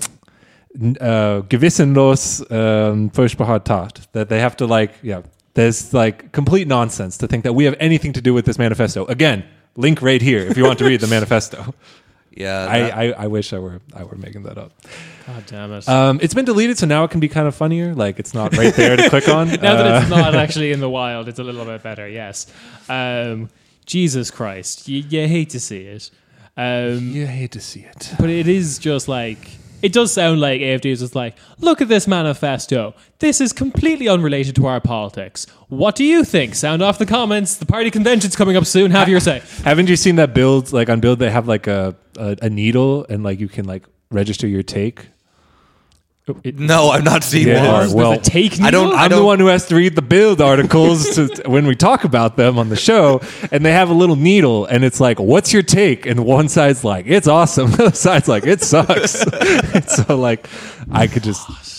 [1.01, 5.21] uh, gewissenlos um, furchtbare Tat that they have to like yeah
[5.55, 9.05] there's like complete nonsense to think that we have anything to do with this manifesto
[9.05, 9.43] again
[9.75, 11.73] link right here if you want to read the manifesto
[12.31, 12.67] Yeah.
[12.69, 14.71] I, that- I, I wish I were I were making that up
[15.27, 15.87] God damn it.
[15.89, 18.55] um, it's been deleted so now it can be kind of funnier like it's not
[18.57, 21.39] right there to click on now that Uh, it's not actually in the wild, it's
[21.39, 22.07] a little bit better.
[22.07, 22.47] Yes.
[22.87, 23.49] Um,
[23.85, 26.11] Jesus Christ, you, you hate to see it.
[26.57, 28.13] Um, You hate to see it.
[28.19, 29.49] But it is just like
[29.81, 32.93] it does sound like AFD is just like, look at this manifesto.
[33.19, 35.47] This is completely unrelated to our politics.
[35.69, 36.55] What do you think?
[36.55, 37.55] Sound off the comments.
[37.55, 38.91] The party convention's coming up soon.
[38.91, 39.41] Have your say.
[39.63, 40.73] Haven't you seen that Bild?
[40.73, 43.83] Like on Bild, they have like a, a a needle and like you can like
[44.11, 45.07] register your take.
[46.43, 47.65] no, I've not seen Yeah.
[47.65, 47.73] one.
[47.75, 48.99] Alright, well, a take I don't- needle?
[48.99, 52.03] I I'm the one who has to read the Bild articles to, when we talk
[52.03, 53.21] about them on the show,
[53.51, 56.83] and they have a little needle, and it's like, "What's your take?" And one side's
[56.83, 59.25] like, "It's awesome," the other side's like, "It sucks."
[59.95, 60.47] So like,
[60.91, 61.78] I could just This is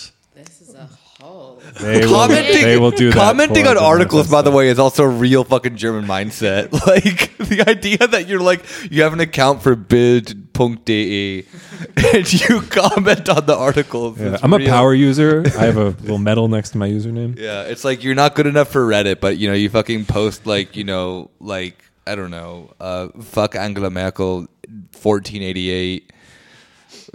[1.81, 3.15] they will, Commenting, they will do that.
[3.15, 6.71] commenting on articles, by the way, is also a real fucking German mindset.
[6.91, 11.45] Like the idea that you're like you have an account for bild.de
[12.13, 14.19] and you comment on the articles.
[14.19, 15.43] Yeah, I'm a power user.
[15.57, 17.37] I have a little medal next to my username.
[17.37, 20.45] Yeah, it's like you're not good enough for Reddit, but you know you fucking post
[20.45, 26.11] like you know like I don't know, uh, fuck Angela Merkel, 1488,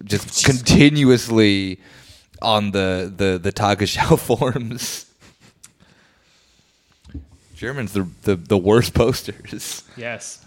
[0.04, 1.80] just continuously
[2.42, 5.06] on the the the Tagesschau forums.
[7.54, 9.82] Germans, the, the the worst posters.
[9.96, 10.44] Yes.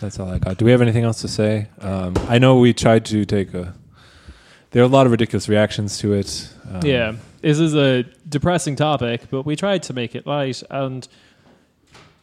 [0.00, 0.58] That's all I got.
[0.58, 1.68] Do we have anything else to say?
[1.80, 3.74] Um, I know we tried to take a.
[4.70, 6.48] There are a lot of ridiculous reactions to it.
[6.70, 7.14] Um, Yeah.
[7.42, 11.06] This is a depressing topic, but we tried to make it light and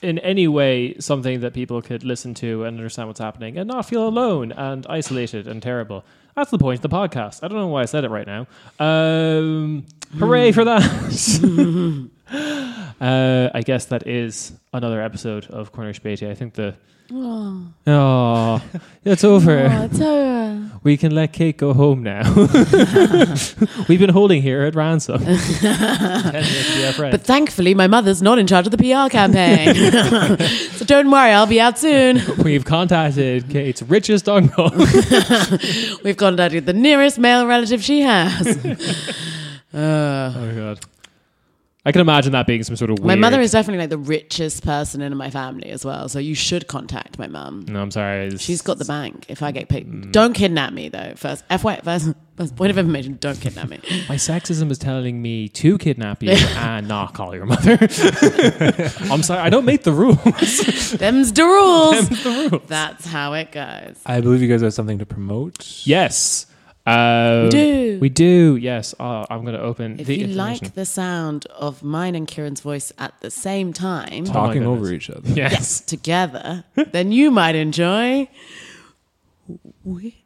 [0.01, 3.85] in any way something that people could listen to and understand what's happening and not
[3.85, 6.05] feel alone and isolated and terrible.
[6.35, 7.43] That's the point of the podcast.
[7.43, 8.47] I don't know why I said it right now.
[8.79, 9.85] Um,
[10.17, 12.09] hooray for that.
[13.01, 16.29] uh, I guess that is another episode of Corner Spatey.
[16.29, 16.75] I think the.
[17.11, 18.61] Oh,
[19.03, 19.67] it's over.
[19.71, 20.69] Oh, it's over.
[20.83, 22.21] We can let Kate go home now.
[23.87, 25.23] We've been holding here at ransom.
[25.23, 27.11] Pretending to be our friend.
[27.11, 29.73] But thankfully, my mother's not in charge of the PR campaign.
[30.73, 32.21] so don't worry, I'll be out soon.
[32.43, 34.69] We've contacted Kate's richest uncle.
[36.03, 38.57] We've contacted the nearest male relative she has.
[39.73, 40.79] Uh, oh god.
[41.85, 43.07] I can imagine that being some sort of weird.
[43.07, 46.09] my mother is definitely like the richest person in my family as well.
[46.09, 47.65] So you should contact my mum.
[47.69, 48.25] No, I'm sorry.
[48.27, 49.25] it's- She's got the bank.
[49.29, 50.11] If I get paid, Mm.
[50.11, 51.13] don't kidnap me though.
[51.15, 53.79] First, FY, first, first point of information: don't kidnap me.
[54.09, 57.77] My sexism is telling me to kidnap you and not call your mother.
[59.09, 59.39] I'm sorry.
[59.39, 60.17] I don't make the rules.
[60.91, 62.09] Them's the rules.
[62.09, 62.61] Them's the rules.
[62.67, 63.95] That's how it goes.
[64.05, 65.87] I believe you guys have something to promote.
[65.87, 66.45] Yes.
[66.89, 67.97] Uh, We do.
[68.01, 68.57] We do.
[68.61, 68.95] Yes.
[68.99, 72.61] Oh, I'm going to open If the you like the sound of mine and Kieran's
[72.61, 74.79] voice at the same time, Talking goodness.
[74.79, 75.27] over each other.
[75.29, 75.51] Yes.
[75.51, 78.27] yes, together, then you might enjoy.
[79.83, 80.15] We-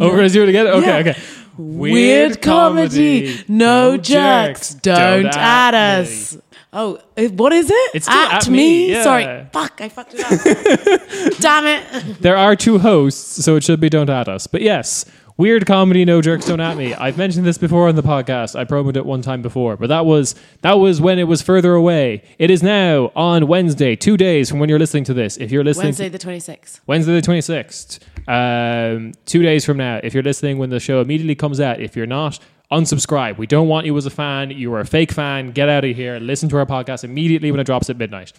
[0.00, 0.66] Oh, we're going to do it again?
[0.66, 1.10] Okay, Yeah.
[1.10, 1.16] okay.
[1.58, 3.36] Weird comedy.
[3.48, 4.74] No jerks.
[4.74, 6.38] Don't at us.
[6.72, 7.90] Oh, uh, what is it?
[7.94, 8.92] It's still at me, me.
[8.92, 9.02] yeah.
[9.02, 9.46] Sorry.
[9.52, 11.38] Fuck, I fucked it up.
[11.40, 12.20] Damn it.
[12.22, 14.46] There are two hosts, so it should be don't at us.
[14.46, 15.04] But yes,
[15.38, 16.92] weird comedy, no jerks, don't at me.
[16.92, 18.58] I've mentioned this before on the podcast.
[18.58, 21.72] I promoted it one time before, but that was that was when it was further
[21.74, 22.22] away.
[22.38, 25.38] It is now on Wednesday, two days from when you're listening to this.
[25.38, 26.80] If you're listening, Wednesday the 26th.
[26.86, 28.00] Wednesday the 26th.
[28.28, 30.00] Um, two days from now.
[30.02, 32.38] If you're listening when the show immediately comes out, if you're not,
[32.70, 33.38] unsubscribe.
[33.38, 34.50] We don't want you as a fan.
[34.50, 35.52] You are a fake fan.
[35.52, 36.18] Get out of here.
[36.18, 38.32] Listen to our podcast immediately when it drops at midnight.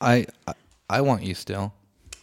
[0.00, 0.54] I, I
[0.90, 1.74] I want you still.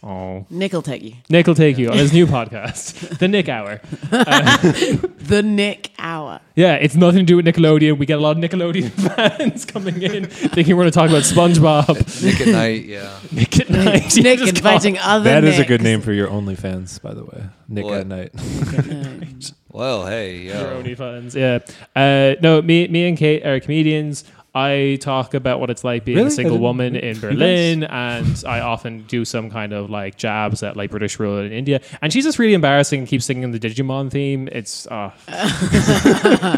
[0.08, 0.46] Oh.
[0.50, 1.14] Nick will take you.
[1.28, 3.80] Nick will take you on his new podcast, The Nick Hour.
[5.26, 6.38] The Nick Hour.
[6.54, 7.98] Yeah, it's nothing to do with Nickelodeon.
[7.98, 11.22] We get a lot of Nickelodeon fans coming in thinking we're going to talk about
[11.24, 12.22] SpongeBob.
[12.22, 13.18] Nick at night, yeah.
[13.32, 14.16] Nick at night.
[14.16, 15.82] Yeah, Nick just inviting other That is a good Nicks.
[15.82, 17.46] name for your OnlyFans, by the way.
[17.68, 18.00] Nick What?
[18.02, 19.52] at night.
[19.68, 20.80] Well, hey, call yo.
[20.82, 21.34] your OnlyFans.
[21.34, 21.58] Yeah.
[22.00, 24.22] Uh, no, me, me and Kate are comedians.
[24.56, 26.28] I talk about what it's like being Really?
[26.28, 30.62] a I single woman in Berlin, and I often do some kind of like jabs
[30.62, 31.80] at like British rule in India.
[32.00, 34.48] And she's just really embarrassing and keeps singing the Digimon theme.
[34.50, 35.10] It's uh.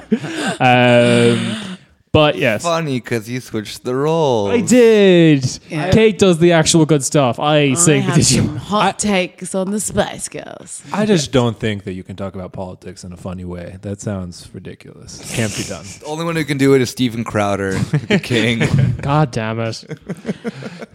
[0.61, 1.77] um,
[2.12, 4.51] but yes, Funny because you switched the roles.
[4.51, 5.60] I did.
[5.68, 5.90] Yeah.
[5.90, 7.39] Kate does the actual good stuff.
[7.39, 8.56] I I sing the have some Digimon.
[8.59, 10.82] hot takes on the Spice Girls.
[10.93, 13.78] I just don't think that you can talk about politics in a funny way.
[13.82, 15.20] That sounds ridiculous.
[15.35, 15.85] Can't be done.
[16.01, 18.60] The only one who can do it is Steven Crowder, the king.
[19.01, 19.85] God damn it.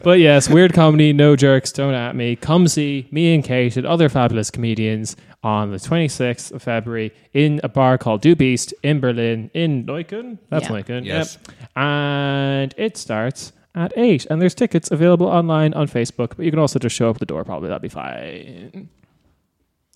[0.03, 2.35] but yes, weird comedy, no jerks, don't at me.
[2.35, 7.59] Come see me and Kate and other fabulous comedians on the 26th of February in
[7.63, 10.37] a bar called Du Beast in Berlin, in Neukölln.
[10.49, 10.75] That's Yeah.
[10.75, 11.05] Neukölln.
[11.05, 11.37] Yes.
[11.47, 11.57] Yep.
[11.75, 14.25] And it starts at 8.
[14.29, 17.19] And there's tickets available online on Facebook, but you can also just show up at
[17.19, 17.67] the door, probably.
[17.69, 18.89] That'd be fine.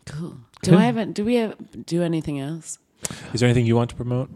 [0.06, 0.38] Cool.
[0.64, 0.80] Do Cool.
[0.80, 0.98] I have?
[0.98, 1.56] a, Do we have,
[1.86, 2.80] do anything else?
[3.34, 4.30] Is there anything you want to promote?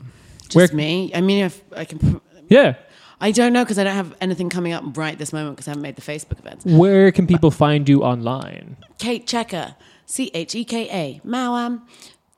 [0.44, 1.12] Just Where- me.
[1.16, 2.22] I mean, if I can.
[2.50, 2.76] Yeah.
[3.24, 5.72] I don't know because I don't have anything coming up right this moment because I
[5.72, 6.66] haven't made the Facebook events.
[6.66, 8.78] Where can people find you online?
[8.98, 9.76] Kate Checker,
[10.12, 11.84] C H E K A, Mawam.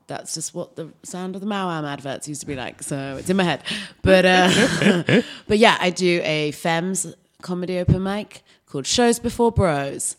[0.06, 2.82] That's just what the sound of the Mawam adverts used to be like.
[2.82, 3.62] So it's in my head.
[4.02, 10.16] But uh, but yeah, I do a Fems comedy open mic called Shows Before Bros.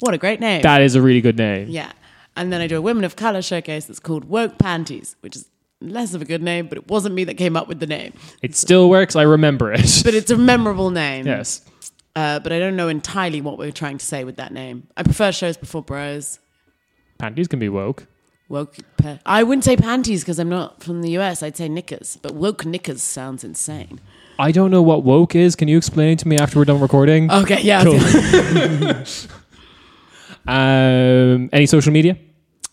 [0.00, 0.62] What a great name.
[0.62, 1.68] That is a really good name.
[1.68, 1.90] yeah.
[2.36, 5.48] And then I do a Women of Color showcase that's called Woke Panties, which is
[5.80, 8.12] less of a good name, but it wasn't me that came up with the name.
[8.42, 9.16] It still works.
[9.16, 10.02] I remember it.
[10.04, 11.26] But it's a memorable name.
[11.26, 11.62] yes.
[12.14, 14.86] Uh, but I don't know entirely what we were trying to say with that name.
[14.96, 16.38] I prefer Shows Before Bros.
[17.18, 18.06] Panties can be woke.
[18.48, 18.76] Woke.
[18.96, 21.42] Pa- I wouldn't say panties because I'm not from the US.
[21.42, 24.00] I'd say knickers, but woke knickers sounds insane.
[24.38, 25.56] I don't know what woke is.
[25.56, 27.30] Can you explain it to me after we're done recording?
[27.30, 27.98] Okay, yeah, Cool.
[30.48, 32.16] Um, any social media?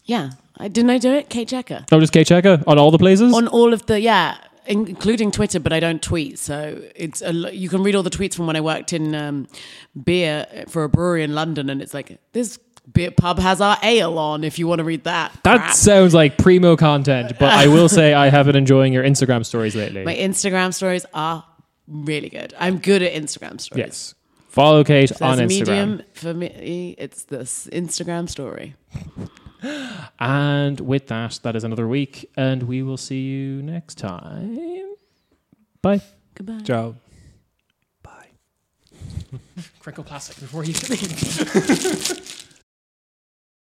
[0.03, 0.31] yeah.
[0.59, 1.29] I, didn't I do it?
[1.29, 3.33] Kate Cheka No, just Kate Cheka on all the places.
[3.33, 4.37] on all of the yeah,
[4.67, 8.11] in- including Twitter, but I don't tweet, so it's a, you can read all the
[8.11, 9.47] tweets from when I worked in um,
[10.03, 12.59] beer for a brewery in London, and it's like this
[12.91, 14.43] beer pub has our ale on.
[14.43, 15.73] If you want to read that, that crap.
[15.73, 19.75] sounds like primo content, but I will say I have been enjoying your Instagram stories
[19.75, 20.03] lately.
[20.03, 21.45] my Instagram stories are
[21.87, 22.53] really good.
[22.59, 23.85] I'm good at Instagram stories.
[23.85, 24.15] yes.
[24.49, 25.47] Follow Kate So on Instagram.
[25.49, 28.75] medium for me, it's this Instagram story.
[30.19, 34.59] And with that, that is another week, and we will see you next time.
[35.81, 36.01] Bye.
[36.35, 36.59] Goodbye.
[36.65, 36.95] Ciao.
[38.03, 38.27] Bye.
[39.79, 42.39] Crinkle plastic before you leave.